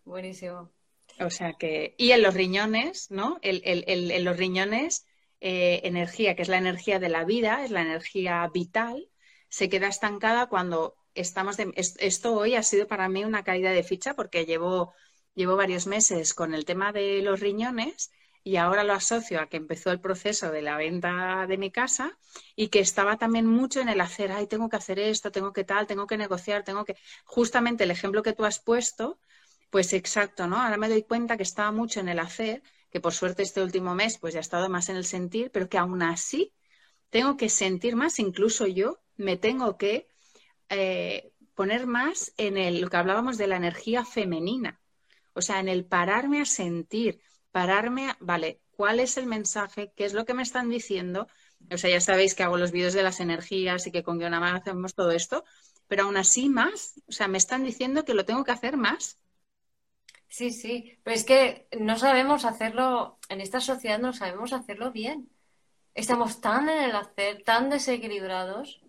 Buenísimo. 0.06 0.72
O 1.20 1.32
sea 1.32 1.54
que, 1.54 1.96
y 1.98 2.12
en 2.12 2.22
los 2.22 2.36
riñones, 2.36 3.10
¿no? 3.10 3.40
El, 3.42 3.64
en 3.66 4.24
los 4.24 4.38
riñones, 4.38 5.08
eh, 5.42 5.82
energía, 5.84 6.36
que 6.36 6.44
es 6.44 6.48
la 6.48 6.60
energía 6.60 7.00
de 7.00 7.10
la 7.10 7.26
vida, 7.26 7.66
es 7.66 7.72
la 7.72 7.82
energía 7.82 8.48
vital, 8.54 9.10
se 9.50 9.68
queda 9.68 9.88
estancada 9.88 10.46
cuando 10.46 10.96
estamos. 11.16 11.58
De, 11.58 11.74
esto 11.76 12.36
hoy 12.36 12.54
ha 12.54 12.62
sido 12.62 12.86
para 12.86 13.10
mí 13.10 13.26
una 13.26 13.44
caída 13.44 13.72
de 13.72 13.82
ficha 13.82 14.14
porque 14.14 14.46
llevo, 14.46 14.94
llevo 15.34 15.56
varios 15.56 15.88
meses 15.88 16.36
con 16.36 16.54
el 16.54 16.66
tema 16.66 16.94
de 16.94 17.24
los 17.24 17.40
riñones 17.40 18.12
y 18.44 18.58
ahora 18.58 18.84
lo 18.84 18.94
asocio 18.94 19.40
a 19.40 19.48
que 19.48 19.58
empezó 19.58 19.92
el 19.92 20.02
proceso 20.02 20.52
de 20.52 20.62
la 20.62 20.78
venta 20.78 21.46
de 21.48 21.58
mi 21.58 21.72
casa 21.72 22.18
y 22.56 22.68
que 22.68 22.80
estaba 22.80 23.18
también 23.18 23.46
mucho 23.46 23.80
en 23.80 23.90
el 23.90 24.02
hacer, 24.02 24.32
ay, 24.32 24.48
tengo 24.48 24.70
que 24.70 24.76
hacer 24.76 25.00
esto, 25.00 25.32
tengo 25.32 25.54
que 25.54 25.64
tal, 25.64 25.88
tengo 25.88 26.08
que 26.08 26.18
negociar, 26.18 26.64
tengo 26.64 26.84
que... 26.86 26.98
Justamente 27.24 27.86
el 27.86 27.92
ejemplo 27.92 28.22
que 28.24 28.34
tú 28.34 28.44
has 28.46 28.60
puesto, 28.60 29.20
pues 29.70 29.94
exacto, 29.94 30.48
¿no? 30.48 30.58
Ahora 30.58 30.78
me 30.78 30.90
doy 30.90 31.04
cuenta 31.04 31.38
que 31.38 31.44
estaba 31.44 31.72
mucho 31.72 32.00
en 32.02 32.10
el 32.10 32.20
hacer, 32.20 32.64
que 32.92 33.00
por 33.00 33.14
suerte 33.14 33.44
este 33.44 33.64
último 33.64 33.96
mes 33.96 34.18
pues 34.20 34.34
ya 34.34 34.40
he 34.40 34.42
estado 34.42 34.70
más 34.70 34.90
en 34.90 34.98
el 34.98 35.06
sentir, 35.06 35.50
pero 35.52 35.70
que 35.70 35.78
aún 35.78 36.04
así 36.04 36.54
tengo 37.10 37.38
que 37.38 37.50
sentir 37.50 37.96
más, 37.96 38.20
incluso 38.20 38.68
yo 38.68 39.00
me 39.16 39.38
tengo 39.38 39.78
que 39.78 40.08
eh, 40.70 41.32
poner 41.56 41.88
más 41.88 42.34
en 42.38 42.58
el, 42.58 42.82
lo 42.82 42.90
que 42.90 42.98
hablábamos 42.98 43.38
de 43.38 43.48
la 43.48 43.56
energía 43.56 44.04
femenina, 44.06 44.82
o 45.34 45.42
sea, 45.42 45.60
en 45.60 45.70
el 45.70 45.86
pararme 45.86 46.42
a 46.42 46.46
sentir, 46.46 47.22
pararme, 47.54 48.10
a, 48.10 48.18
vale, 48.20 48.60
¿cuál 48.72 49.00
es 49.00 49.16
el 49.16 49.28
mensaje? 49.28 49.94
¿Qué 49.96 50.04
es 50.04 50.14
lo 50.14 50.26
que 50.26 50.34
me 50.34 50.44
están 50.44 50.70
diciendo? 50.70 51.28
O 51.72 51.78
sea, 51.78 51.90
ya 51.90 52.02
sabéis 52.02 52.36
que 52.36 52.44
hago 52.44 52.58
los 52.58 52.72
vídeos 52.72 52.94
de 52.94 53.04
las 53.04 53.22
energías 53.22 53.88
y 53.88 53.92
que 53.92 54.04
con 54.04 54.18
Guionamar 54.18 54.56
hacemos 54.56 54.96
todo 54.96 55.12
esto, 55.12 55.46
pero 55.88 56.04
aún 56.04 56.18
así 56.18 56.50
más, 56.50 56.96
o 57.08 57.12
sea, 57.12 57.30
me 57.30 57.38
están 57.38 57.64
diciendo 57.64 58.04
que 58.04 58.16
lo 58.16 58.26
tengo 58.26 58.44
que 58.44 58.52
hacer 58.52 58.76
más. 58.76 59.20
Sí, 60.28 60.50
sí, 60.50 61.00
pero 61.04 61.16
es 61.16 61.24
que 61.24 61.68
no 61.80 61.98
sabemos 61.98 62.44
hacerlo, 62.44 63.20
en 63.30 63.40
esta 63.40 63.62
sociedad 63.62 64.00
no 64.00 64.14
sabemos 64.14 64.52
hacerlo 64.52 64.92
bien. 64.92 65.30
Estamos 65.94 66.42
tan 66.42 66.68
en 66.70 66.86
el 66.86 66.96
hacer, 66.96 67.44
tan 67.44 67.70
desequilibrados, 67.70 68.82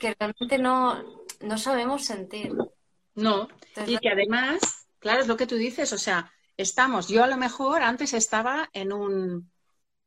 que 0.00 0.14
realmente 0.18 0.58
no, 0.58 1.04
no 1.40 1.58
sabemos 1.58 2.06
sentir. 2.06 2.52
No, 3.14 3.48
y 3.86 3.98
que 3.98 4.08
además, 4.08 4.88
claro, 4.98 5.20
es 5.20 5.28
lo 5.28 5.36
que 5.36 5.46
tú 5.46 5.56
dices, 5.56 5.92
o 5.92 5.98
sea, 5.98 6.32
estamos, 6.56 7.08
yo 7.08 7.24
a 7.24 7.26
lo 7.26 7.36
mejor 7.36 7.82
antes 7.82 8.12
estaba 8.14 8.68
en 8.72 8.92
un 8.92 9.50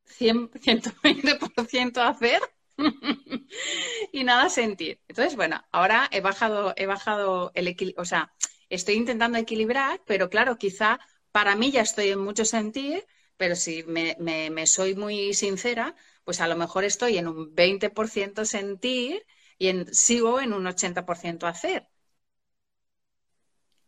100, 0.06 0.52
120% 0.62 2.02
hacer 2.02 2.42
y 4.12 4.24
nada 4.24 4.50
sentir. 4.50 5.02
Entonces, 5.08 5.36
bueno, 5.36 5.64
ahora 5.72 6.08
he 6.12 6.22
bajado, 6.22 6.74
he 6.78 6.86
bajado 6.86 7.52
el 7.56 7.68
equilibrio, 7.68 8.02
o 8.02 8.06
sea, 8.06 8.34
estoy 8.70 8.96
intentando 8.96 9.38
equilibrar, 9.38 10.02
pero 10.06 10.30
claro, 10.30 10.58
quizá 10.58 11.00
para 11.32 11.56
mí 11.56 11.72
ya 11.72 11.82
estoy 11.82 12.10
en 12.10 12.20
mucho 12.20 12.46
sentir, 12.46 13.06
pero 13.38 13.56
si 13.56 13.84
me, 13.84 14.16
me, 14.20 14.68
soy 14.68 14.96
muy 14.96 15.34
sincera, 15.34 15.96
pues 16.24 16.42
a 16.42 16.48
lo 16.48 16.56
mejor 16.56 16.84
estoy 16.84 17.18
en 17.18 17.28
un 17.28 17.54
20% 17.56 18.46
sentir 18.46 19.26
y 19.58 19.68
en, 19.70 19.94
sigo 19.94 20.42
en 20.42 20.54
un 20.54 20.66
80% 20.68 21.48
hacer. 21.48 21.88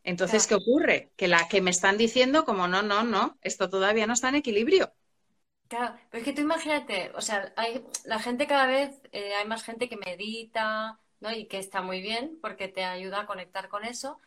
Entonces, 0.09 0.47
¿qué 0.47 0.55
ocurre? 0.55 1.11
Que 1.15 1.27
la 1.27 1.47
que 1.47 1.61
me 1.61 1.69
están 1.69 1.95
diciendo 1.95 2.43
como 2.43 2.67
no, 2.67 2.81
no, 2.81 3.03
no, 3.03 3.37
esto 3.41 3.69
todavía 3.69 4.07
no 4.07 4.13
está 4.13 4.29
en 4.29 4.35
equilibrio. 4.35 4.91
Claro, 5.67 5.93
pero 6.09 6.21
es 6.21 6.25
que 6.25 6.33
tú 6.33 6.41
imagínate, 6.41 7.11
o 7.13 7.21
sea, 7.21 7.53
hay 7.55 7.85
la 8.05 8.17
gente 8.17 8.47
cada 8.47 8.65
vez, 8.65 8.99
eh, 9.11 9.35
hay 9.35 9.47
más 9.47 9.63
gente 9.63 9.87
que 9.87 9.97
medita, 9.97 10.99
¿no? 11.19 11.31
Y 11.31 11.45
que 11.45 11.59
está 11.59 11.83
muy 11.83 12.01
bien 12.01 12.39
porque 12.41 12.67
te 12.67 12.83
ayuda 12.83 13.21
a 13.21 13.25
conectar 13.27 13.69
con 13.69 13.85
eso, 13.85 14.19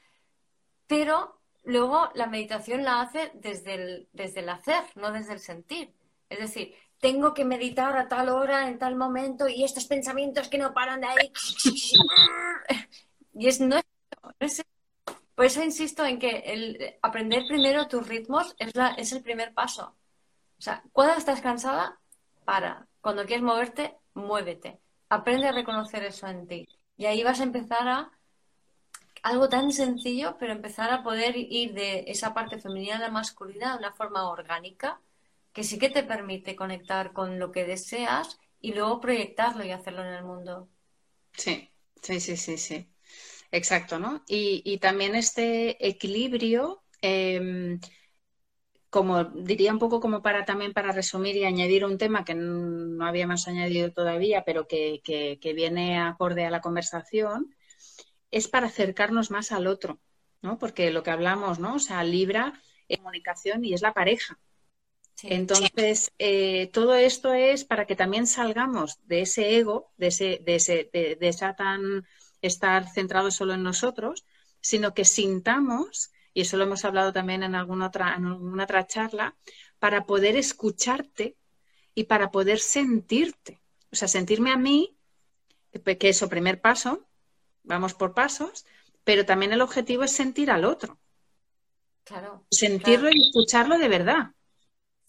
pero 0.86 1.40
luego 1.64 2.10
la 2.14 2.28
meditación 2.28 2.84
la 2.84 3.00
hace 3.00 3.32
desde 3.34 3.74
el, 3.74 4.08
desde 4.12 4.38
el 4.38 4.50
hacer, 4.50 4.84
no 4.94 5.10
desde 5.10 5.32
el 5.32 5.40
sentir. 5.40 5.92
Es 6.28 6.38
decir, 6.38 6.76
tengo 7.00 7.34
que 7.34 7.44
meditar 7.44 7.98
a 7.98 8.06
tal 8.06 8.28
hora, 8.28 8.68
en 8.68 8.78
tal 8.78 8.94
momento, 8.94 9.48
y 9.48 9.64
estos 9.64 9.86
pensamientos 9.86 10.46
que 10.46 10.58
no 10.58 10.72
paran 10.72 11.00
de 11.00 11.08
ahí. 11.08 11.32
y 13.34 13.48
es, 13.48 13.60
no 13.60 13.78
es 13.78 13.84
por 15.42 15.48
eso 15.48 15.64
insisto 15.64 16.04
en 16.04 16.20
que 16.20 16.44
el 16.46 16.94
aprender 17.02 17.42
primero 17.48 17.88
tus 17.88 18.06
ritmos 18.06 18.54
es, 18.60 18.76
la, 18.76 18.90
es 18.90 19.10
el 19.10 19.24
primer 19.24 19.52
paso. 19.52 19.92
O 20.56 20.62
sea, 20.62 20.84
cuando 20.92 21.14
estás 21.14 21.40
cansada, 21.40 21.98
para. 22.44 22.86
Cuando 23.00 23.26
quieres 23.26 23.42
moverte, 23.42 23.96
muévete. 24.14 24.78
Aprende 25.08 25.48
a 25.48 25.52
reconocer 25.52 26.04
eso 26.04 26.28
en 26.28 26.46
ti. 26.46 26.68
Y 26.96 27.06
ahí 27.06 27.24
vas 27.24 27.40
a 27.40 27.42
empezar 27.42 27.88
a 27.88 28.12
algo 29.24 29.48
tan 29.48 29.72
sencillo, 29.72 30.36
pero 30.38 30.52
empezar 30.52 30.92
a 30.92 31.02
poder 31.02 31.34
ir 31.36 31.74
de 31.74 32.04
esa 32.06 32.34
parte 32.34 32.60
femenina 32.60 32.94
a 32.94 33.00
la 33.00 33.10
masculina 33.10 33.72
de 33.72 33.78
una 33.78 33.92
forma 33.94 34.30
orgánica, 34.30 35.00
que 35.52 35.64
sí 35.64 35.76
que 35.76 35.90
te 35.90 36.04
permite 36.04 36.54
conectar 36.54 37.12
con 37.12 37.40
lo 37.40 37.50
que 37.50 37.64
deseas 37.64 38.38
y 38.60 38.74
luego 38.74 39.00
proyectarlo 39.00 39.64
y 39.64 39.72
hacerlo 39.72 40.04
en 40.04 40.14
el 40.14 40.22
mundo. 40.22 40.68
Sí, 41.32 41.68
sí, 42.00 42.20
sí, 42.20 42.36
sí, 42.36 42.58
sí. 42.58 42.91
Exacto, 43.52 43.98
¿no? 43.98 44.24
Y, 44.26 44.78
también 44.78 45.14
este 45.14 45.86
equilibrio, 45.86 46.82
em, 47.02 47.78
como 48.88 49.24
diría 49.24 49.72
un 49.72 49.78
poco 49.78 50.00
como 50.00 50.22
para 50.22 50.46
también 50.46 50.72
para 50.72 50.90
resumir 50.90 51.36
y 51.36 51.44
añadir 51.44 51.84
un 51.84 51.98
tema 51.98 52.24
que 52.24 52.34
no 52.34 53.06
habíamos 53.06 53.46
añadido 53.48 53.92
todavía, 53.92 54.42
pero 54.44 54.66
que, 54.66 55.38
viene 55.54 56.00
acorde 56.00 56.46
a 56.46 56.50
la 56.50 56.62
conversación, 56.62 57.54
es 58.30 58.48
para 58.48 58.68
acercarnos 58.68 59.30
más 59.30 59.52
al 59.52 59.66
otro, 59.66 60.00
¿no? 60.40 60.58
Porque 60.58 60.90
lo 60.90 61.02
que 61.02 61.10
hablamos, 61.10 61.58
¿no? 61.58 61.74
O 61.74 61.78
sea, 61.78 62.02
Libra 62.04 62.54
es 62.88 62.98
comunicación 62.98 63.66
y 63.66 63.74
es 63.74 63.82
la 63.82 63.92
pareja. 63.92 64.38
Entonces, 65.24 66.10
eh, 66.18 66.70
todo 66.72 66.94
esto 66.94 67.34
es 67.34 67.64
para 67.64 67.86
que 67.86 67.96
también 67.96 68.26
salgamos 68.26 68.98
de 69.04 69.20
ese 69.20 69.58
ego, 69.58 69.92
de, 69.98 70.06
ese, 70.06 70.40
de, 70.42 70.54
ese, 70.54 70.90
de 70.92 71.28
esa 71.28 71.54
tan 71.54 72.04
estar 72.42 72.88
centrados 72.92 73.34
solo 73.34 73.54
en 73.54 73.62
nosotros, 73.62 74.26
sino 74.60 74.94
que 74.94 75.04
sintamos 75.04 76.12
y 76.34 76.42
eso 76.42 76.56
lo 76.56 76.64
hemos 76.64 76.84
hablado 76.84 77.12
también 77.12 77.42
en 77.42 77.54
alguna 77.54 77.86
otra, 77.86 78.14
en 78.14 78.26
alguna 78.26 78.64
otra 78.64 78.86
charla, 78.86 79.36
para 79.78 80.06
poder 80.06 80.36
escucharte 80.36 81.36
y 81.94 82.04
para 82.04 82.30
poder 82.30 82.58
sentirte. 82.58 83.60
O 83.90 83.96
sea, 83.96 84.08
sentirme 84.08 84.50
a 84.50 84.56
mí, 84.56 84.96
que 85.98 86.08
eso, 86.08 86.28
primer 86.28 86.60
paso, 86.60 87.06
vamos 87.64 87.94
por 87.94 88.14
pasos, 88.14 88.64
pero 89.04 89.26
también 89.26 89.52
el 89.52 89.60
objetivo 89.60 90.04
es 90.04 90.12
sentir 90.12 90.50
al 90.50 90.64
otro. 90.64 90.98
Claro. 92.04 92.46
Sentirlo 92.50 93.10
y 93.12 93.26
escucharlo 93.26 93.78
de 93.78 93.88
verdad. 93.88 94.32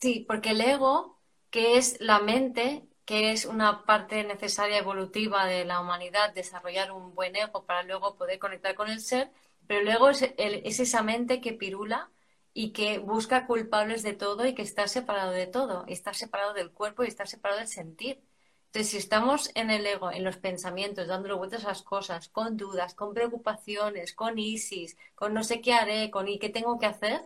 Sí, 0.02 0.26
porque 0.28 0.52
el 0.52 0.62
ego, 0.62 1.22
que 1.50 1.78
es 1.78 1.98
la 2.02 2.20
mente, 2.20 2.86
que 3.06 3.32
es 3.32 3.45
una 3.45 3.86
parte 3.86 4.24
necesaria 4.24 4.78
evolutiva 4.78 5.45
de 5.45 5.66
la 5.66 5.82
humanidad, 5.82 6.34
desarrollar 6.34 6.91
un 6.91 7.14
buen 7.16 7.36
ego 7.36 7.66
para 7.66 7.84
luego 7.84 8.16
poder 8.16 8.39
conectar 8.39 8.76
con 8.76 8.89
el 8.89 9.01
ser, 9.01 9.32
pero 9.68 9.82
el 9.82 9.88
ego 9.89 10.10
es, 10.10 10.22
es 10.38 10.80
esa 10.80 11.04
mente 11.04 11.41
que 11.41 11.54
pirula 11.54 12.12
y 12.54 12.72
que 12.74 12.99
busca 12.99 13.47
culpables 13.47 14.04
de 14.04 14.14
todo 14.14 14.45
y 14.45 14.54
que 14.56 14.62
está 14.62 14.88
separado 14.88 15.32
de 15.32 15.47
todo, 15.47 15.86
está 15.88 16.14
separado 16.14 16.54
del 16.54 16.72
cuerpo 16.72 17.04
y 17.04 17.08
está 17.08 17.26
separado 17.26 17.60
del 17.60 17.68
sentir. 17.68 18.22
Entonces, 18.68 18.91
si 18.91 18.97
estamos 18.97 19.51
en 19.56 19.70
el 19.70 19.86
ego, 19.86 20.12
en 20.12 20.24
los 20.24 20.38
pensamientos, 20.38 21.08
dándole 21.08 21.36
vueltas 21.36 21.64
a 21.66 21.70
las 21.70 21.84
cosas, 21.84 22.30
con 22.30 22.58
dudas, 22.58 22.95
con 22.95 23.14
preocupaciones, 23.14 24.14
con 24.14 24.39
ISIS, 24.39 24.97
con 25.16 25.34
no 25.34 25.43
sé 25.43 25.62
qué 25.62 25.74
haré, 25.74 26.10
con 26.10 26.28
y 26.28 26.39
qué 26.39 26.49
tengo 26.49 26.80
que 26.80 26.88
hacer, 26.88 27.22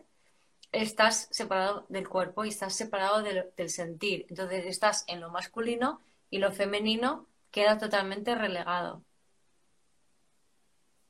estás 0.72 1.28
separado 1.32 1.86
del 1.89 2.07
cuerpo 2.07 2.45
y 2.45 2.49
estás 2.49 2.76
separado 2.76 3.24
del, 3.24 3.70
sentir. 3.70 4.26
Entonces, 4.30 4.65
estás 4.65 5.03
en 5.07 5.22
lo 5.22 5.30
masculino 5.30 6.01
y 6.30 6.39
lo 6.39 6.51
femenino 6.51 7.28
queda 7.51 7.78
totalmente 7.78 8.36
relegado. 8.36 9.03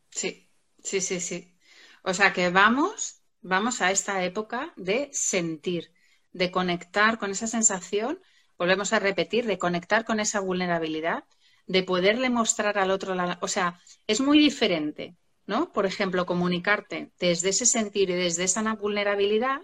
Sí, 0.09 0.49
sí, 0.83 1.01
sí, 1.01 1.19
sí. 1.19 1.55
O 2.03 2.13
sea 2.13 2.33
que 2.33 2.49
vamos, 2.49 3.21
vamos 3.41 3.81
a 3.81 3.91
esta 3.91 4.23
época 4.23 4.73
de 4.77 5.09
sentir, 5.11 5.91
de 6.31 6.51
conectar 6.51 7.17
con 7.17 7.31
esa 7.31 7.47
sensación 7.47 8.19
volvemos 8.57 8.93
a 8.93 8.99
repetir, 8.99 9.45
de 9.45 9.57
conectar 9.57 10.05
con 10.05 10.19
esa 10.19 10.39
vulnerabilidad, 10.39 11.23
de 11.67 11.83
poderle 11.83 12.29
mostrar 12.29 12.77
al 12.77 12.91
otro, 12.91 13.15
la, 13.15 13.37
o 13.41 13.47
sea, 13.47 13.79
es 14.07 14.19
muy 14.21 14.39
diferente, 14.39 15.15
¿no? 15.47 15.71
Por 15.71 15.85
ejemplo, 15.85 16.25
comunicarte 16.25 17.11
desde 17.19 17.49
ese 17.49 17.65
sentir 17.65 18.09
y 18.09 18.15
desde 18.15 18.43
esa 18.43 18.61
vulnerabilidad 18.75 19.61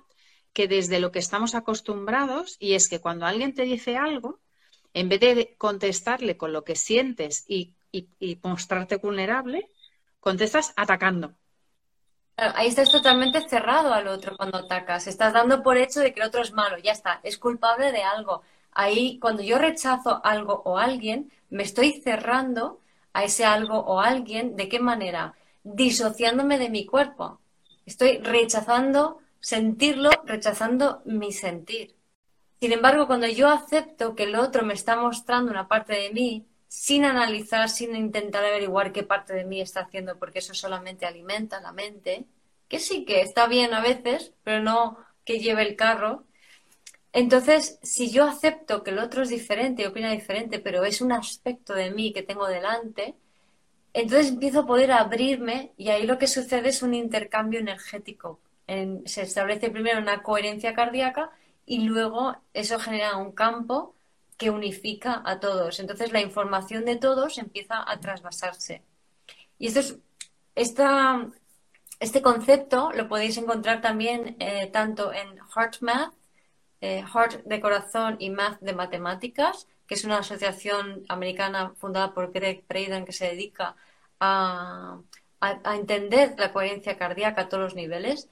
que 0.53 0.67
desde 0.67 0.99
lo 0.99 1.11
que 1.11 1.19
estamos 1.19 1.55
acostumbrados, 1.55 2.57
y 2.59 2.73
es 2.73 2.87
que 2.89 2.99
cuando 2.99 3.25
alguien 3.25 3.53
te 3.53 3.63
dice 3.63 3.97
algo, 3.97 4.39
en 4.93 5.09
vez 5.09 5.19
de 5.19 5.55
contestarle 5.57 6.37
con 6.37 6.53
lo 6.53 6.63
que 6.63 6.75
sientes 6.75 7.43
y, 7.47 7.73
y 7.91 8.39
mostrarte 8.43 8.97
vulnerable, 8.97 9.67
contestas 10.19 10.73
atacando. 10.75 11.33
Ahí 12.37 12.67
estás 12.67 12.91
totalmente 12.91 13.47
cerrado 13.47 13.93
al 13.93 14.07
otro 14.07 14.35
cuando 14.37 14.57
atacas. 14.57 15.07
Estás 15.07 15.33
dando 15.33 15.61
por 15.61 15.77
hecho 15.77 15.99
de 15.99 16.13
que 16.13 16.21
el 16.21 16.27
otro 16.27 16.41
es 16.41 16.51
malo. 16.51 16.77
Ya 16.77 16.91
está, 16.91 17.19
es 17.23 17.37
culpable 17.37 17.91
de 17.91 18.03
algo 18.03 18.41
ahí 18.75 19.19
cuando 19.19 19.43
yo 19.43 19.57
rechazo 19.57 20.21
algo 20.23 20.61
o 20.65 20.77
alguien, 20.77 21.31
me 21.49 21.63
estoy 21.63 22.01
cerrando 22.01 22.79
a 23.13 23.23
ese 23.23 23.45
algo 23.45 23.79
o 23.79 23.99
alguien. 23.99 24.55
¿De 24.55 24.69
qué 24.69 24.79
manera? 24.79 25.35
Disociándome 25.63 26.57
de 26.57 26.69
mi 26.69 26.85
cuerpo. 26.85 27.39
Estoy 27.85 28.19
rechazando 28.19 29.19
sentirlo, 29.39 30.09
rechazando 30.25 31.01
mi 31.05 31.31
sentir. 31.31 31.95
Sin 32.59 32.71
embargo, 32.71 33.07
cuando 33.07 33.27
yo 33.27 33.49
acepto 33.49 34.15
que 34.15 34.23
el 34.23 34.35
otro 34.35 34.63
me 34.63 34.73
está 34.73 34.95
mostrando 34.95 35.51
una 35.51 35.67
parte 35.67 35.93
de 35.93 36.11
mí, 36.11 36.47
sin 36.67 37.05
analizar, 37.05 37.69
sin 37.69 37.95
intentar 37.95 38.43
averiguar 38.45 38.91
qué 38.93 39.03
parte 39.03 39.33
de 39.33 39.45
mí 39.45 39.61
está 39.61 39.81
haciendo, 39.81 40.17
porque 40.17 40.39
eso 40.39 40.53
solamente 40.53 41.05
alimenta 41.05 41.61
la 41.61 41.71
mente, 41.71 42.25
que 42.67 42.79
sí 42.79 43.05
que 43.05 43.21
está 43.21 43.47
bien 43.47 43.73
a 43.73 43.81
veces, 43.81 44.33
pero 44.43 44.61
no 44.61 44.97
que 45.25 45.39
lleve 45.39 45.61
el 45.63 45.75
carro, 45.75 46.25
entonces, 47.13 47.79
si 47.83 48.09
yo 48.09 48.25
acepto 48.25 48.83
que 48.83 48.89
el 48.89 48.97
otro 48.97 49.21
es 49.21 49.29
diferente, 49.29 49.87
opina 49.87 50.11
diferente, 50.11 50.59
pero 50.59 50.83
es 50.83 50.99
un 50.99 51.11
aspecto 51.11 51.75
de 51.75 51.91
mí 51.91 52.11
que 52.11 52.23
tengo 52.23 52.47
delante, 52.47 53.15
entonces 53.93 54.29
empiezo 54.31 54.61
a 54.61 54.65
poder 54.65 54.91
abrirme 54.91 55.73
y 55.77 55.89
ahí 55.89 56.05
lo 56.05 56.17
que 56.17 56.27
sucede 56.27 56.69
es 56.69 56.81
un 56.83 56.93
intercambio 56.93 57.59
energético. 57.59 58.39
se 59.05 59.21
establece 59.23 59.69
primero 59.69 59.99
una 59.99 60.23
coherencia 60.23 60.73
cardíaca 60.73 61.31
y 61.65 61.81
luego 61.85 62.35
eso 62.53 62.79
genera 62.79 63.17
un 63.17 63.31
campo 63.33 63.95
que 64.37 64.49
unifica 64.49 65.21
a 65.25 65.39
todos. 65.39 65.79
Entonces 65.79 66.11
la 66.11 66.21
información 66.21 66.85
de 66.85 66.97
todos 66.97 67.37
empieza 67.37 67.83
a 67.89 67.99
trasvasarse. 67.99 68.83
Y 69.59 69.67
esto 69.67 69.79
es, 69.79 70.75
este 71.99 72.21
concepto 72.21 72.91
lo 72.93 73.07
podéis 73.07 73.37
encontrar 73.37 73.81
también 73.81 74.35
eh, 74.39 74.67
tanto 74.71 75.13
en 75.13 75.39
HeartMath 75.55 76.13
eh, 76.83 77.01
Heart 77.01 77.45
de 77.45 77.61
Corazón 77.61 78.17
y 78.19 78.29
Math 78.29 78.59
de 78.59 78.73
Matemáticas, 78.73 79.69
que 79.87 79.95
es 79.95 80.03
una 80.05 80.19
asociación 80.19 81.05
americana 81.09 81.73
fundada 81.77 82.13
por 82.13 82.31
Greg 82.31 82.65
Braden 82.67 83.05
que 83.05 83.13
se 83.13 83.27
dedica 83.27 83.75
a, 84.19 84.99
entender 85.75 86.35
la 86.37 86.53
coherencia 86.53 86.97
cardíaca 86.97 87.41
a 87.41 87.49
todos 87.49 87.63
los 87.63 87.75
niveles. 87.75 88.29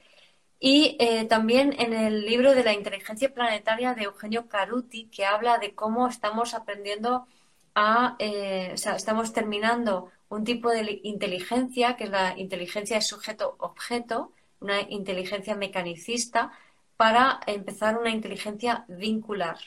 Y 0.60 0.95
eh, 0.99 1.26
también 1.26 1.76
en 1.80 1.93
el 1.93 2.26
libro 2.26 2.54
de 2.56 2.64
la 2.64 2.74
inteligencia 2.74 3.34
planetaria 3.34 3.93
de 3.95 4.04
Eugenio 4.04 4.47
Caruti, 4.47 5.08
que 5.08 5.26
habla 5.26 5.58
de 5.58 5.76
cómo 5.76 6.08
estamos 6.08 6.54
aprendiendo 6.54 7.28
a, 7.76 8.16
eh, 8.20 8.72
o 8.74 8.78
sea, 8.78 8.95
estamos 8.95 9.34
terminando 9.34 10.12
un 10.30 10.43
tipo 10.45 10.70
de 10.70 11.02
inteligencia, 11.04 11.97
que 11.97 12.06
es 12.06 12.10
la 12.12 12.38
inteligencia 12.38 12.97
de 12.97 13.02
sujeto-objeto, 13.02 14.34
una 14.62 14.82
inteligencia 14.82 15.56
mecanicista, 15.56 16.52
para 16.95 17.39
empezar 17.47 17.97
una 17.97 18.12
inteligencia 18.12 18.86
vincular, 18.88 19.58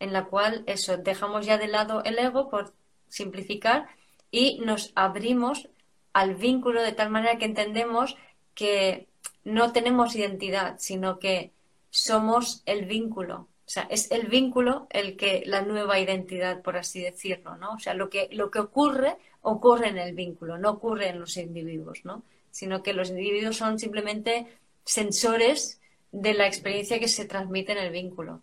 en 0.00 0.12
la 0.12 0.24
cual 0.26 0.64
eso, 0.66 0.96
dejamos 0.96 1.46
ya 1.46 1.58
de 1.58 1.68
lado 1.68 2.02
el 2.04 2.18
ego 2.18 2.50
por 2.50 2.74
simplificar 3.08 3.86
y 4.30 4.58
nos 4.64 4.92
abrimos 4.94 5.68
al 6.12 6.34
vínculo 6.34 6.82
de 6.82 6.92
tal 6.92 7.10
manera 7.10 7.38
que 7.38 7.44
entendemos 7.44 8.16
que 8.54 9.08
no 9.44 9.72
tenemos 9.72 10.16
identidad, 10.16 10.76
sino 10.78 11.18
que 11.18 11.52
somos 11.90 12.62
el 12.66 12.86
vínculo. 12.86 13.48
O 13.66 13.70
sea, 13.70 13.84
es 13.84 14.10
el 14.10 14.26
vínculo 14.26 14.86
el 14.90 15.16
que 15.16 15.42
la 15.46 15.62
nueva 15.62 15.98
identidad, 15.98 16.62
por 16.62 16.76
así 16.76 17.00
decirlo, 17.00 17.56
¿no? 17.56 17.74
O 17.74 17.78
sea, 17.78 17.94
lo 17.94 18.10
que, 18.10 18.28
lo 18.32 18.50
que 18.50 18.58
ocurre, 18.58 19.16
ocurre 19.42 19.88
en 19.88 19.98
el 19.98 20.14
vínculo, 20.14 20.58
no 20.58 20.70
ocurre 20.70 21.08
en 21.08 21.20
los 21.20 21.36
individuos, 21.36 22.04
¿no? 22.04 22.22
Sino 22.50 22.82
que 22.82 22.92
los 22.92 23.10
individuos 23.10 23.56
son 23.56 23.78
simplemente 23.78 24.46
sensores 24.84 25.80
de 26.12 26.34
la 26.34 26.46
experiencia 26.46 27.00
que 27.00 27.08
se 27.08 27.24
transmite 27.24 27.72
en 27.72 27.78
el 27.78 27.90
vínculo. 27.90 28.42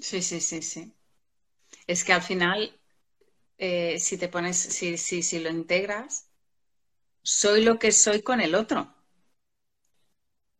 Sí, 0.00 0.20
sí, 0.22 0.40
sí, 0.40 0.62
sí. 0.62 0.94
Es 1.86 2.04
que 2.04 2.12
al 2.14 2.22
final, 2.22 2.80
eh, 3.58 4.00
si 4.00 4.18
te 4.18 4.28
pones, 4.28 4.58
si, 4.58 4.98
si, 4.98 5.22
si 5.22 5.40
lo 5.40 5.50
integras, 5.50 6.30
soy 7.22 7.64
lo 7.64 7.78
que 7.80 7.92
soy 7.92 8.22
con 8.22 8.40
el 8.42 8.54
otro. 8.56 8.94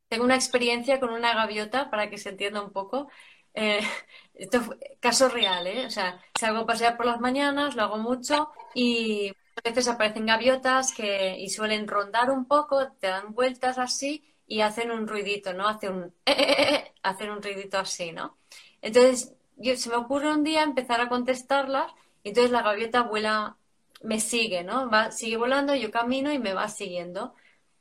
Tengo 0.08 0.24
una 0.24 0.34
experiencia 0.36 0.98
con 1.00 1.10
una 1.12 1.34
gaviota 1.34 1.90
para 1.90 2.10
que 2.10 2.18
se 2.18 2.30
entienda 2.30 2.62
un 2.62 2.72
poco. 2.72 3.08
Eh, 3.54 3.80
esto 4.34 4.58
es 4.58 4.98
caso 5.00 5.28
real, 5.28 5.66
¿eh? 5.66 5.86
O 5.86 5.90
sea, 5.90 6.20
salgo 6.34 6.60
a 6.60 6.66
pasear 6.66 6.96
por 6.96 7.06
las 7.06 7.20
mañanas, 7.20 7.76
lo 7.76 7.82
hago 7.84 7.98
mucho 7.98 8.50
y 8.74 9.30
a 9.30 9.68
veces 9.70 9.88
aparecen 9.88 10.26
gaviotas 10.26 10.92
que, 10.94 11.36
y 11.38 11.48
suelen 11.50 11.86
rondar 11.88 12.30
un 12.30 12.46
poco, 12.46 12.92
te 12.94 13.08
dan 13.08 13.34
vueltas 13.34 13.78
así 13.78 14.24
y 14.46 14.62
hacen 14.62 14.90
un 14.90 15.06
ruidito, 15.06 15.52
¿no? 15.54 15.68
Hacen 15.68 15.94
un, 15.94 16.14
hacen 17.04 17.30
un 17.30 17.42
ruidito 17.42 17.78
así, 17.78 18.12
¿no? 18.12 18.39
Entonces, 18.82 19.34
yo, 19.56 19.76
se 19.76 19.90
me 19.90 19.96
ocurre 19.96 20.32
un 20.32 20.44
día 20.44 20.62
empezar 20.62 21.00
a 21.00 21.08
contestarlas 21.08 21.92
y 22.22 22.30
entonces 22.30 22.50
la 22.52 22.62
gaviota 22.62 23.02
vuela, 23.02 23.56
me 24.02 24.20
sigue, 24.20 24.64
¿no? 24.64 24.90
Va, 24.90 25.10
sigue 25.12 25.36
volando, 25.36 25.74
yo 25.74 25.90
camino 25.90 26.32
y 26.32 26.38
me 26.38 26.54
va 26.54 26.68
siguiendo. 26.68 27.34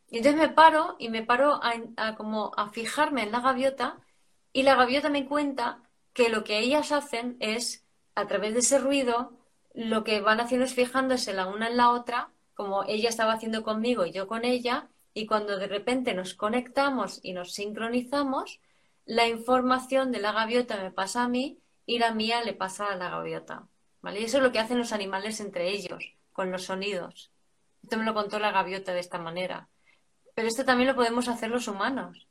Y 0.09 0.17
entonces 0.17 0.39
me 0.41 0.49
paro 0.49 0.95
y 0.99 1.09
me 1.09 1.23
paro 1.23 1.59
a, 1.63 2.15
como 2.15 2.51
a 2.57 2.69
fijarme 2.69 3.23
en 3.23 3.31
la 3.31 3.41
gaviota 3.41 3.99
y 4.53 4.63
la 4.63 4.76
gaviota 4.76 5.09
me 5.09 5.26
cuenta 5.26 5.84
que 6.13 6.30
lo 6.30 6.43
que 6.43 6.59
ellas 6.59 6.91
hacen 6.91 7.38
es, 7.39 7.85
a 8.15 8.27
través 8.27 8.53
de 8.53 8.59
ese 8.59 8.80
ruido, 8.80 9.34
lo 9.73 10.03
que 10.03 10.21
van 10.21 10.39
haciendo 10.39 10.65
es 10.65 10.73
fijándose 10.73 11.34
la 11.34 11.47
una 11.47 11.67
en 11.67 11.77
la 11.77 11.91
otra, 11.91 12.31
como 12.55 12.84
ella 12.85 13.09
estaba 13.09 13.34
haciendo 13.34 13.63
conmigo 13.63 14.05
y 14.05 14.11
yo 14.11 14.27
con 14.27 14.43
ella, 14.45 14.89
y 15.13 15.27
cuando 15.27 15.57
de 15.57 15.67
repente 15.67 16.13
nos 16.13 16.34
conectamos 16.34 17.19
y 17.23 17.34
nos 17.34 17.53
sincronizamos, 17.53 18.59
la 19.10 19.27
información 19.27 20.11
de 20.11 20.19
la 20.19 20.34
gaviota 20.34 20.77
me 20.77 20.91
pasa 20.91 21.23
a 21.23 21.27
mí 21.27 21.57
y 21.88 21.98
la 21.98 22.14
mía 22.14 22.44
le 22.44 22.53
pasa 22.53 22.91
a 22.91 22.95
la 22.95 23.10
gaviota. 23.10 23.68
¿Vale? 24.03 24.22
Y 24.22 24.26
eso 24.26 24.38
es 24.38 24.44
lo 24.44 24.52
que 24.52 24.60
hacen 24.60 24.77
los 24.77 24.94
animales 24.94 25.40
entre 25.40 25.72
ellos, 25.72 26.14
con 26.31 26.52
los 26.52 26.65
sonidos. 26.65 27.31
Esto 27.81 27.98
me 27.98 28.06
lo 28.06 28.14
contó 28.14 28.38
la 28.38 28.52
gaviota 28.52 28.94
de 28.94 28.99
esta 28.99 29.18
manera. 29.18 29.68
Pero 30.36 30.48
esto 30.48 30.64
también 30.64 30.90
lo 30.90 30.95
podemos 30.95 31.27
hacer 31.27 31.49
los 31.49 31.68
humanos. 31.68 32.27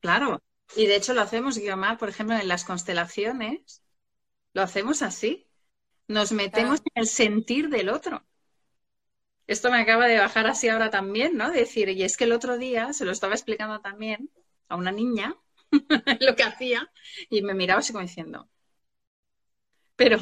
Claro, 0.00 0.42
y 0.76 0.86
de 0.86 0.96
hecho 0.96 1.14
lo 1.14 1.22
hacemos, 1.22 1.56
Guiomar, 1.56 1.96
por 1.96 2.10
ejemplo, 2.10 2.36
en 2.36 2.48
las 2.48 2.66
constelaciones, 2.66 3.82
lo 4.52 4.60
hacemos 4.60 5.00
así. 5.00 5.48
Nos 6.06 6.32
metemos 6.32 6.80
en 6.80 7.00
el 7.02 7.06
sentir 7.06 7.70
del 7.70 7.88
otro. 7.88 8.26
esto 9.46 9.70
me 9.70 9.80
acaba 9.80 10.06
de 10.06 10.18
bajar 10.18 10.46
así 10.46 10.68
ahora 10.68 10.90
también, 10.90 11.38
¿no? 11.38 11.50
Decir, 11.50 11.88
y 11.88 12.02
es 12.02 12.18
que 12.18 12.24
el 12.24 12.32
otro 12.32 12.58
día 12.58 12.92
se 12.92 13.06
lo 13.06 13.10
estaba 13.10 13.32
explicando 13.32 13.80
también 13.80 14.28
a 14.68 14.76
una 14.76 14.92
niña 14.92 15.34
lo 16.20 16.36
que 16.36 16.42
hacía 16.42 16.90
y 17.28 17.42
me 17.42 17.54
miraba 17.54 17.80
así 17.80 17.92
como 17.92 18.02
diciendo, 18.02 18.48
pero, 19.96 20.18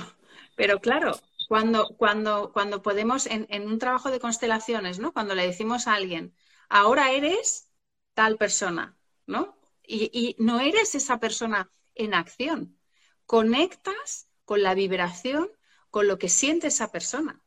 pero 0.57 0.81
claro, 0.81 1.21
cuando, 1.49 1.97
cuando, 1.97 2.53
cuando 2.53 2.83
podemos, 2.83 3.27
en, 3.27 3.47
un 3.67 3.79
trabajo 3.79 4.11
de 4.11 4.21
constelaciones, 4.21 4.99
¿no? 4.99 5.13
Cuando 5.13 5.35
le 5.35 5.47
decimos 5.47 5.87
a 5.87 5.95
alguien, 5.95 6.35
ahora 6.69 7.13
eres 7.13 7.71
tal 8.15 8.37
persona, 8.37 8.99
¿no? 9.27 9.57
Y, 9.83 10.11
y 10.13 10.37
no 10.39 10.61
eres 10.61 10.95
esa 10.95 11.21
persona 11.21 11.71
en 11.95 12.13
acción. 12.13 12.79
Conectas 13.25 14.29
con 14.45 14.63
la 14.63 14.75
vibración, 14.75 15.49
con 15.91 16.09
lo 16.09 16.19
que 16.19 16.29
siente 16.29 16.67
esa 16.67 16.91
persona. 16.91 17.41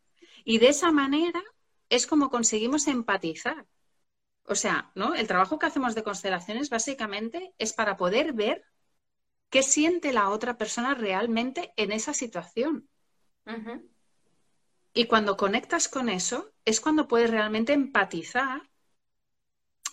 Y 0.44 0.57
de 0.60 0.69
esa 0.69 0.91
manera 0.91 1.44
es 1.90 2.07
como 2.07 2.30
conseguimos 2.30 2.88
empatizar. 2.88 3.68
O 4.52 4.56
sea, 4.56 4.91
¿no? 4.95 5.15
El 5.15 5.28
trabajo 5.28 5.57
que 5.57 5.65
hacemos 5.65 5.95
de 5.95 6.03
constelaciones 6.03 6.69
básicamente 6.69 7.53
es 7.57 7.72
para 7.72 7.95
poder 7.95 8.34
ver 8.34 8.65
qué 9.49 9.64
siente 9.64 10.11
la 10.11 10.28
otra 10.28 10.57
persona 10.57 10.94
realmente 10.94 11.72
en 11.78 11.94
esa 11.94 12.14
situación. 12.14 12.90
Y 14.94 15.06
cuando 15.06 15.38
conectas 15.38 15.88
con 15.88 16.10
eso, 16.10 16.52
es 16.65 16.82
cuando 16.82 17.07
puedes 17.07 17.32
realmente 17.32 17.72
empatizar 17.72 18.69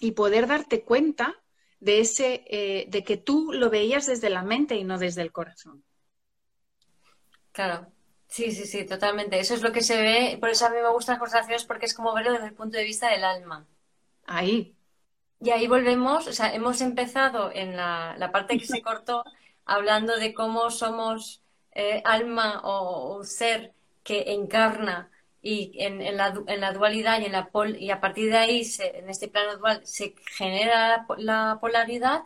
y 0.01 0.11
poder 0.11 0.49
darte 0.49 0.83
cuenta 0.83 1.37
de 1.79 2.01
ese, 2.01 2.45
eh, 2.49 2.87
de 2.89 3.05
que 3.05 3.17
tú 3.17 3.53
lo 3.53 3.71
veías 3.71 4.07
desde 4.07 4.29
la 4.29 4.43
mente 4.43 4.75
y 4.75 4.83
no 4.83 4.99
desde 4.99 5.23
el 5.23 5.31
corazón. 5.31 5.85
Claro, 7.53 7.93
sí, 8.27 8.51
sí, 8.51 8.67
sí, 8.67 8.85
totalmente. 8.85 9.39
Eso 9.39 9.55
es 9.55 9.63
lo 9.63 9.71
que 9.71 9.83
se 9.83 10.03
ve, 10.03 10.37
por 10.41 10.49
eso 10.49 10.67
a 10.67 10.71
mí 10.71 10.79
me 10.83 10.91
gustan 10.91 11.13
las 11.13 11.21
constelaciones 11.21 11.65
porque 11.65 11.87
es 11.87 11.95
como 11.95 12.13
verlo 12.13 12.33
desde 12.33 12.47
el 12.47 12.55
punto 12.55 12.77
de 12.77 12.83
vista 12.83 13.09
del 13.09 13.23
alma. 13.23 13.65
Ahí. 14.29 14.77
Y 15.41 15.51
ahí 15.51 15.67
volvemos, 15.67 16.27
o 16.27 16.33
sea, 16.33 16.55
hemos 16.55 16.81
empezado 16.81 17.51
en 17.53 17.77
la, 17.77 18.15
la 18.19 18.31
parte 18.31 18.59
que 18.59 18.67
se 18.67 18.83
cortó 18.83 19.25
hablando 19.65 20.17
de 20.17 20.35
cómo 20.35 20.71
somos 20.71 21.43
eh, 21.73 22.03
alma 22.05 22.61
o, 22.65 23.23
ser 23.25 23.73
que 24.03 24.33
encarna 24.33 25.11
y 25.41 25.73
en, 25.79 26.17
la, 26.17 26.35
en 26.47 26.61
la, 26.61 26.73
dualidad 26.73 27.21
y, 27.21 27.27
en 27.27 27.33
la 27.33 27.51
pol, 27.51 27.77
y 27.77 27.91
a 27.91 28.01
partir 28.01 28.31
de 28.31 28.39
ahí, 28.39 28.69
en 28.81 29.09
este 29.09 29.29
plano 29.29 29.57
dual, 29.59 29.81
se 29.85 30.15
genera 30.37 31.07
la, 31.19 31.59
polaridad 31.61 32.25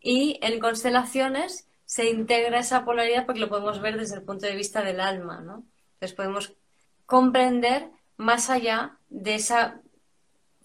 y 0.00 0.38
en 0.42 0.60
constelaciones 0.60 1.68
se 1.84 2.10
integra 2.10 2.58
esa 2.58 2.84
polaridad 2.84 3.26
porque 3.26 3.40
lo 3.40 3.48
podemos 3.48 3.80
ver 3.80 3.96
desde 3.96 4.16
el 4.16 4.22
punto 4.22 4.46
de 4.46 4.56
vista 4.56 4.82
del 4.82 5.00
alma, 5.00 5.40
¿no? 5.40 5.64
Entonces 5.94 6.16
podemos 6.16 6.54
comprender 7.06 7.90
más 8.16 8.50
allá 8.50 8.98
de 9.08 9.36
esa 9.36 9.80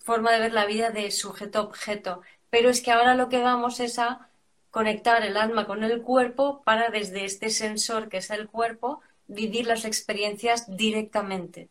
forma 0.06 0.32
de 0.32 0.40
ver 0.40 0.54
la 0.54 0.66
vida 0.66 0.92
de 0.92 1.10
sujeto-objeto. 1.12 2.22
Pero 2.52 2.70
es 2.70 2.82
que 2.82 2.92
ahora 2.92 3.16
lo 3.16 3.28
que 3.28 3.42
vamos 3.42 3.80
es 3.80 3.98
a 4.00 4.30
conectar 4.70 5.24
el 5.26 5.36
alma 5.36 5.66
con 5.66 5.84
el 5.84 6.02
cuerpo 6.02 6.62
para 6.64 6.90
desde 6.90 7.26
este 7.26 7.50
sensor 7.50 8.08
que 8.08 8.18
es 8.18 8.30
el 8.30 8.48
cuerpo 8.48 9.02
vivir 9.28 9.66
las 9.66 9.84
experiencias 9.84 10.78
directamente. 10.78 11.70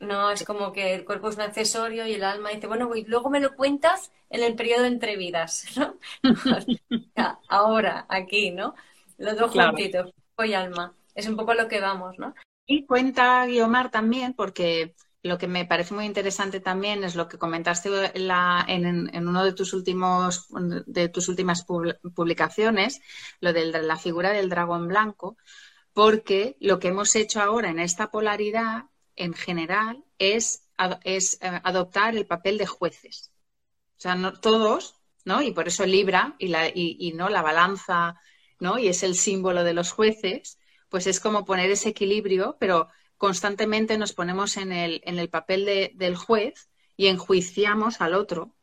No 0.00 0.30
es 0.30 0.44
como 0.44 0.72
que 0.72 0.94
el 0.94 1.04
cuerpo 1.04 1.28
es 1.28 1.36
un 1.36 1.42
accesorio 1.42 2.06
y 2.06 2.14
el 2.14 2.24
alma 2.24 2.50
dice, 2.50 2.66
bueno, 2.66 2.94
y 2.96 3.04
luego 3.04 3.30
me 3.30 3.40
lo 3.40 3.54
cuentas 3.54 4.10
en 4.30 4.42
el 4.42 4.56
periodo 4.56 4.86
entre 4.86 5.16
vidas, 5.16 5.66
¿no? 5.76 5.96
Ahora, 7.48 8.06
aquí, 8.08 8.50
¿no? 8.50 8.74
Los 9.18 9.36
dos 9.36 9.52
juntitos, 9.52 10.12
cuerpo 10.34 10.50
y 10.50 10.54
alma. 10.54 10.94
Es 11.14 11.28
un 11.28 11.36
poco 11.36 11.54
lo 11.54 11.68
que 11.68 11.80
vamos, 11.80 12.18
¿no? 12.18 12.34
Y 12.66 12.86
cuenta 12.86 13.44
Guiomar 13.46 13.90
también, 13.90 14.32
porque 14.32 14.94
lo 15.22 15.38
que 15.38 15.46
me 15.46 15.66
parece 15.66 15.94
muy 15.94 16.06
interesante 16.06 16.60
también 16.60 17.04
es 17.04 17.14
lo 17.14 17.28
que 17.28 17.38
comentaste 17.38 17.90
en, 18.14 19.28
uno 19.28 19.44
de 19.44 19.52
tus 19.52 19.72
últimos 19.74 20.48
de 20.86 21.08
tus 21.08 21.28
últimas 21.28 21.64
publicaciones, 22.14 23.00
lo 23.40 23.52
de 23.52 23.66
la 23.66 23.96
figura 23.96 24.30
del 24.30 24.48
dragón 24.48 24.88
blanco, 24.88 25.36
porque 25.92 26.56
lo 26.60 26.78
que 26.78 26.88
hemos 26.88 27.14
hecho 27.16 27.40
ahora 27.40 27.68
en 27.70 27.78
esta 27.78 28.10
polaridad 28.10 28.84
en 29.16 29.34
general 29.34 30.04
es, 30.18 30.68
es 31.04 31.34
eh, 31.42 31.60
adoptar 31.64 32.16
el 32.16 32.26
papel 32.26 32.56
de 32.56 32.66
jueces. 32.66 33.32
O 33.98 34.00
sea, 34.00 34.14
no 34.14 34.40
todos, 34.40 34.96
¿no? 35.26 35.42
Y 35.42 35.52
por 35.52 35.68
eso 35.68 35.84
Libra 35.84 36.36
y, 36.38 36.48
la, 36.48 36.68
y 36.68 37.12
no 37.14 37.28
la 37.28 37.42
balanza, 37.42 38.18
¿no? 38.58 38.78
Y 38.78 38.88
es 38.88 39.02
el 39.02 39.14
símbolo 39.14 39.64
de 39.64 39.74
los 39.74 39.92
jueces, 39.92 40.58
pues 40.88 41.06
es 41.06 41.20
como 41.20 41.44
poner 41.44 41.70
ese 41.70 41.90
equilibrio, 41.90 42.56
pero 42.58 42.88
constantemente 43.20 43.98
nos 43.98 44.14
ponemos 44.14 44.56
en 44.56 44.72
el, 44.72 45.02
en 45.04 45.18
el 45.18 45.28
papel 45.28 45.92
del 45.94 46.16
juez 46.16 46.70
y 46.96 47.08
enjuiciamos 47.08 48.00
al 48.00 48.14
otro 48.14 48.56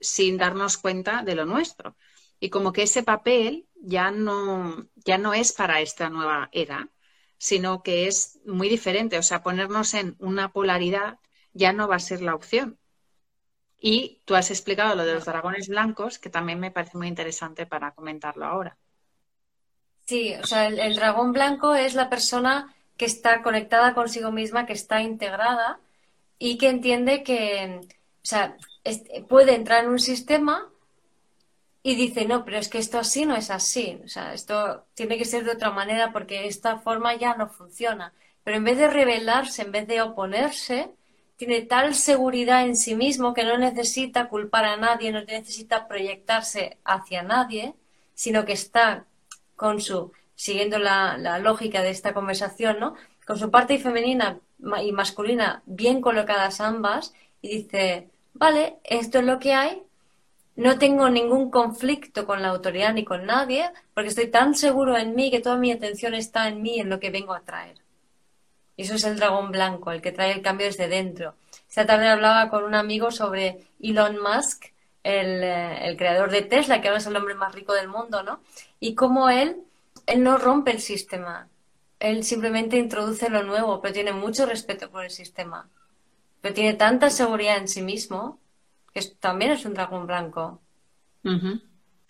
sin 0.00 0.38
darnos 0.38 0.78
cuenta 0.78 1.24
de 1.24 1.34
lo 1.34 1.46
nuestro. 1.46 1.96
Y 2.38 2.48
como 2.48 2.72
que 2.72 2.84
ese 2.84 3.02
papel 3.02 3.66
ya 3.74 4.12
no, 4.12 4.86
ya 4.94 5.18
no 5.18 5.34
es 5.34 5.52
para 5.52 5.80
esta 5.80 6.10
nueva 6.10 6.48
era, 6.52 6.90
sino 7.38 7.82
que 7.82 8.06
es 8.06 8.38
muy 8.46 8.68
diferente. 8.68 9.18
O 9.18 9.22
sea, 9.24 9.42
ponernos 9.42 9.94
en 9.94 10.14
una 10.20 10.52
polaridad 10.52 11.18
ya 11.52 11.72
no 11.72 11.88
va 11.88 11.96
a 11.96 11.98
ser 11.98 12.22
la 12.22 12.36
opción. 12.36 12.78
Y 13.80 14.22
tú 14.26 14.36
has 14.36 14.52
explicado 14.52 14.94
lo 14.94 15.04
de 15.04 15.14
los 15.14 15.24
dragones 15.24 15.66
blancos, 15.66 16.20
que 16.20 16.30
también 16.30 16.60
me 16.60 16.70
parece 16.70 16.96
muy 16.96 17.08
interesante 17.08 17.66
para 17.66 17.96
comentarlo 17.96 18.46
ahora. 18.46 18.78
Sí, 20.04 20.34
o 20.40 20.46
sea, 20.46 20.68
el 20.68 20.94
dragón 20.94 21.32
blanco 21.32 21.74
es 21.74 21.94
la 21.94 22.08
persona 22.08 22.72
que 22.96 23.04
está 23.06 23.42
conectada 23.42 23.94
consigo 23.94 24.30
misma, 24.30 24.66
que 24.66 24.72
está 24.72 25.02
integrada 25.02 25.80
y 26.38 26.58
que 26.58 26.68
entiende 26.68 27.22
que, 27.22 27.80
o 27.82 28.26
sea, 28.26 28.56
puede 29.28 29.54
entrar 29.54 29.84
en 29.84 29.90
un 29.90 29.98
sistema 29.98 30.68
y 31.82 31.96
dice, 31.96 32.24
no, 32.24 32.44
pero 32.44 32.58
es 32.58 32.68
que 32.68 32.78
esto 32.78 32.98
así 32.98 33.26
no 33.26 33.36
es 33.36 33.50
así, 33.50 34.00
o 34.04 34.08
sea, 34.08 34.32
esto 34.32 34.86
tiene 34.94 35.18
que 35.18 35.24
ser 35.24 35.44
de 35.44 35.52
otra 35.52 35.70
manera 35.70 36.12
porque 36.12 36.46
esta 36.46 36.78
forma 36.78 37.14
ya 37.14 37.34
no 37.34 37.48
funciona. 37.48 38.14
Pero 38.42 38.56
en 38.56 38.64
vez 38.64 38.78
de 38.78 38.88
rebelarse, 38.88 39.62
en 39.62 39.72
vez 39.72 39.86
de 39.86 40.02
oponerse, 40.02 40.90
tiene 41.36 41.62
tal 41.62 41.94
seguridad 41.94 42.64
en 42.64 42.76
sí 42.76 42.94
mismo 42.94 43.34
que 43.34 43.44
no 43.44 43.58
necesita 43.58 44.28
culpar 44.28 44.64
a 44.64 44.76
nadie, 44.76 45.12
no 45.12 45.22
necesita 45.24 45.88
proyectarse 45.88 46.78
hacia 46.84 47.22
nadie, 47.22 47.74
sino 48.14 48.44
que 48.44 48.52
está 48.52 49.06
con 49.56 49.80
su 49.80 50.12
siguiendo 50.34 50.78
la, 50.78 51.38
lógica 51.38 51.82
de 51.82 51.90
esta 51.90 52.14
conversación, 52.14 52.80
¿no? 52.80 52.94
Con 53.26 53.38
su 53.38 53.50
parte 53.50 53.78
femenina 53.78 54.38
y 54.82 54.92
masculina 54.92 55.62
bien 55.66 56.00
colocadas 56.00 56.60
ambas 56.60 57.14
y 57.40 57.48
dice, 57.48 58.08
vale, 58.32 58.78
esto 58.84 59.18
es 59.18 59.24
lo 59.24 59.38
que 59.38 59.54
hay, 59.54 59.82
no 60.56 60.78
tengo 60.78 61.10
ningún 61.10 61.50
conflicto 61.50 62.26
con 62.26 62.42
la 62.42 62.48
autoridad 62.48 62.94
ni 62.94 63.04
con 63.04 63.26
nadie, 63.26 63.70
porque 63.92 64.08
estoy 64.08 64.28
tan 64.28 64.54
seguro 64.54 64.96
en 64.96 65.14
mí 65.14 65.30
que 65.30 65.40
toda 65.40 65.56
mi 65.56 65.72
atención 65.72 66.14
está 66.14 66.48
en 66.48 66.62
mí, 66.62 66.78
en 66.78 66.88
lo 66.88 67.00
que 67.00 67.10
vengo 67.10 67.34
a 67.34 67.40
traer. 67.40 67.78
Eso 68.76 68.94
es 68.94 69.04
el 69.04 69.16
dragón 69.16 69.52
blanco, 69.52 69.90
el 69.90 70.02
que 70.02 70.12
trae 70.12 70.32
el 70.32 70.42
cambio 70.42 70.66
desde 70.66 70.88
dentro. 70.88 71.34
Esta 71.68 71.86
tarde 71.86 72.08
hablaba 72.08 72.50
con 72.50 72.64
un 72.64 72.74
amigo 72.74 73.10
sobre 73.10 73.66
Elon 73.80 74.18
Musk, 74.20 74.66
el, 75.02 75.42
eh, 75.42 75.86
el 75.86 75.96
creador 75.96 76.30
de 76.30 76.42
Tesla, 76.42 76.80
que 76.80 76.88
ahora 76.88 76.98
es 76.98 77.06
el 77.06 77.16
hombre 77.16 77.34
más 77.34 77.54
rico 77.54 77.74
del 77.74 77.88
mundo, 77.88 78.22
¿no? 78.22 78.40
Y 78.80 78.94
cómo 78.94 79.28
él 79.28 79.64
él 80.06 80.22
no 80.22 80.38
rompe 80.38 80.70
el 80.72 80.80
sistema, 80.80 81.50
él 81.98 82.24
simplemente 82.24 82.76
introduce 82.78 83.30
lo 83.30 83.42
nuevo, 83.44 83.80
pero 83.80 83.94
tiene 83.94 84.12
mucho 84.12 84.46
respeto 84.46 84.90
por 84.90 85.04
el 85.04 85.10
sistema. 85.10 85.70
Pero 86.40 86.54
tiene 86.54 86.74
tanta 86.74 87.10
seguridad 87.10 87.58
en 87.58 87.68
sí 87.68 87.82
mismo 87.82 88.40
que 88.92 89.02
también 89.20 89.52
es 89.52 89.64
un 89.66 89.74
dragón 89.74 90.06
blanco. 90.06 90.62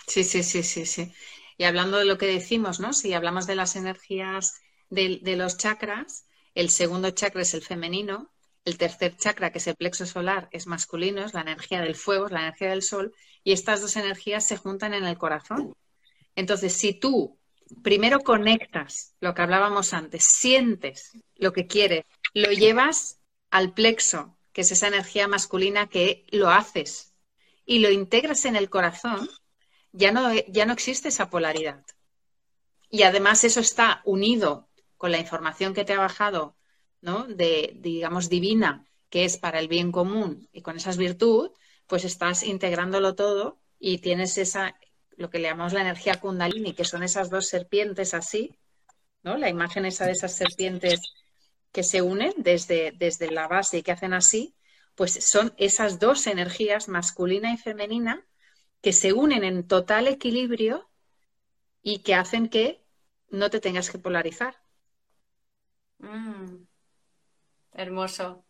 Sí, 0.07 0.25
sí, 0.25 0.43
sí, 0.43 0.63
sí, 0.63 0.87
sí. 0.87 1.13
Y 1.57 1.65
hablando 1.65 1.99
de 1.99 2.05
lo 2.05 2.19
que 2.19 2.27
decimos, 2.27 2.81
¿no? 2.81 2.93
Si 2.93 3.13
hablamos 3.15 3.47
de 3.47 3.55
las 3.55 3.77
energías 3.77 4.61
de, 4.91 5.21
de 5.23 5.37
los 5.37 5.57
chakras, 5.57 6.27
el 6.55 6.71
segundo 6.71 7.11
chakra 7.11 7.43
es 7.43 7.55
el 7.55 7.63
femenino, 7.63 8.31
el 8.65 8.79
tercer 8.79 9.17
chakra, 9.17 9.51
que 9.53 9.59
es 9.59 9.67
el 9.67 9.77
plexo 9.77 10.07
solar, 10.07 10.49
es 10.53 10.67
masculino, 10.67 11.25
es 11.25 11.35
la 11.35 11.43
energía 11.43 11.81
del 11.83 11.95
fuego, 11.97 12.27
es 12.27 12.33
la 12.33 12.41
energía 12.41 12.71
del 12.71 12.83
sol, 12.83 13.15
y 13.43 13.53
estas 13.53 13.81
dos 13.83 13.97
energías 13.97 14.47
se 14.47 14.57
juntan 14.57 14.95
en 14.95 15.05
el 15.05 15.19
corazón. 15.19 15.75
Entonces, 16.37 16.75
si 16.75 16.95
tú 16.95 17.39
primero 17.83 18.21
conectas 18.21 19.15
lo 19.21 19.35
que 19.35 19.43
hablábamos 19.43 19.93
antes, 19.93 20.25
sientes 20.25 21.13
lo 21.37 21.53
que 21.53 21.67
quieres, 21.67 22.05
lo 22.33 22.51
llevas 22.51 23.21
al 23.51 23.73
plexo, 23.73 24.37
que 24.53 24.63
es 24.63 24.73
esa 24.73 24.89
energía 24.89 25.29
masculina 25.29 25.89
que 25.89 26.27
lo 26.31 26.51
haces, 26.51 27.15
y 27.67 27.79
lo 27.79 27.91
integras 27.91 28.45
en 28.45 28.57
el 28.57 28.71
corazón, 28.71 29.29
ya 29.93 30.13
no, 30.13 30.33
ya 30.49 30.67
no 30.67 30.73
existe 30.73 31.09
esa 31.09 31.31
polaridad. 31.31 31.85
Y 32.91 33.03
además 33.03 33.45
eso 33.45 33.61
está 33.61 34.03
unido 34.05 34.69
con 34.97 35.13
la 35.13 35.19
información 35.19 35.75
que 35.75 35.85
te 35.85 35.95
ha 35.95 35.99
bajado, 35.99 36.57
¿no? 37.01 37.25
De, 37.25 37.73
digamos, 37.77 38.29
divina, 38.29 38.87
que 39.11 39.25
es 39.25 39.39
para 39.39 39.59
el 39.59 39.69
bien 39.69 39.93
común 39.93 40.49
y 40.53 40.63
con 40.63 40.77
esas 40.77 40.97
virtudes, 40.97 41.53
pues 41.87 42.05
estás 42.05 42.43
integrándolo 42.43 43.15
todo 43.15 43.59
y 43.79 43.99
tienes 43.99 44.39
esa, 44.39 44.77
lo 45.17 45.31
que 45.31 45.39
le 45.39 45.49
llamamos 45.49 45.73
la 45.73 45.83
energía 45.83 46.21
kundalini, 46.21 46.75
que 46.75 46.85
son 46.85 47.03
esas 47.03 47.31
dos 47.31 47.49
serpientes 47.49 48.15
así, 48.15 48.59
¿no? 49.23 49.37
La 49.37 49.49
imagen 49.49 49.87
esa 49.87 50.07
de 50.07 50.13
esas 50.13 50.35
serpientes 50.35 51.01
que 51.73 51.83
se 51.83 52.03
unen 52.03 52.33
desde, 52.37 52.93
desde 52.93 53.31
la 53.31 53.49
base 53.49 53.79
y 53.79 53.83
que 53.83 53.93
hacen 53.93 54.13
así, 54.13 54.55
pues 54.95 55.25
son 55.25 55.53
esas 55.57 55.99
dos 55.99 56.27
energías, 56.27 56.89
masculina 56.89 57.53
y 57.53 57.57
femenina, 57.57 58.27
que 58.81 58.93
se 58.93 59.13
unen 59.13 59.45
en 59.45 59.67
total 59.67 60.07
equilibrio 60.09 60.91
y 61.83 62.01
que 62.01 62.15
hacen 62.15 62.49
que 62.49 62.85
no 63.29 63.51
te 63.51 63.61
tengas 63.61 63.91
que 63.91 63.99
polarizar. 63.99 64.63
Mm. 65.99 66.67
hermoso. 67.73 68.45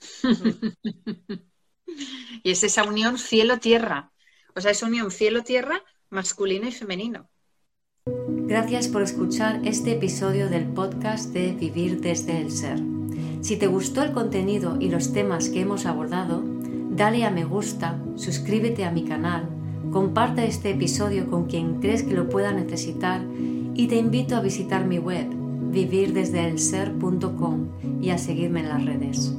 y 2.42 2.50
es 2.50 2.64
esa 2.64 2.84
unión 2.84 3.18
cielo-tierra. 3.18 4.11
O 4.54 4.60
sea, 4.60 4.70
es 4.70 4.82
unión 4.82 5.10
cielo-tierra 5.10 5.82
masculino 6.10 6.68
y 6.68 6.72
femenino. 6.72 7.28
Gracias 8.06 8.88
por 8.88 9.02
escuchar 9.02 9.60
este 9.64 9.92
episodio 9.92 10.50
del 10.50 10.66
podcast 10.66 11.32
de 11.32 11.52
Vivir 11.52 12.00
desde 12.00 12.40
el 12.40 12.50
Ser. 12.50 12.78
Si 13.40 13.56
te 13.56 13.66
gustó 13.66 14.02
el 14.02 14.12
contenido 14.12 14.76
y 14.78 14.90
los 14.90 15.12
temas 15.12 15.48
que 15.48 15.62
hemos 15.62 15.86
abordado, 15.86 16.42
dale 16.90 17.24
a 17.24 17.30
me 17.30 17.44
gusta, 17.44 17.98
suscríbete 18.16 18.84
a 18.84 18.90
mi 18.90 19.04
canal, 19.04 19.48
comparte 19.90 20.46
este 20.46 20.70
episodio 20.70 21.30
con 21.30 21.46
quien 21.46 21.80
crees 21.80 22.02
que 22.02 22.14
lo 22.14 22.28
pueda 22.28 22.52
necesitar 22.52 23.22
y 23.74 23.88
te 23.88 23.96
invito 23.96 24.36
a 24.36 24.40
visitar 24.40 24.84
mi 24.84 24.98
web 24.98 25.26
vivirdesdeelser.com 25.72 28.02
y 28.02 28.10
a 28.10 28.18
seguirme 28.18 28.60
en 28.60 28.68
las 28.68 28.84
redes. 28.84 29.34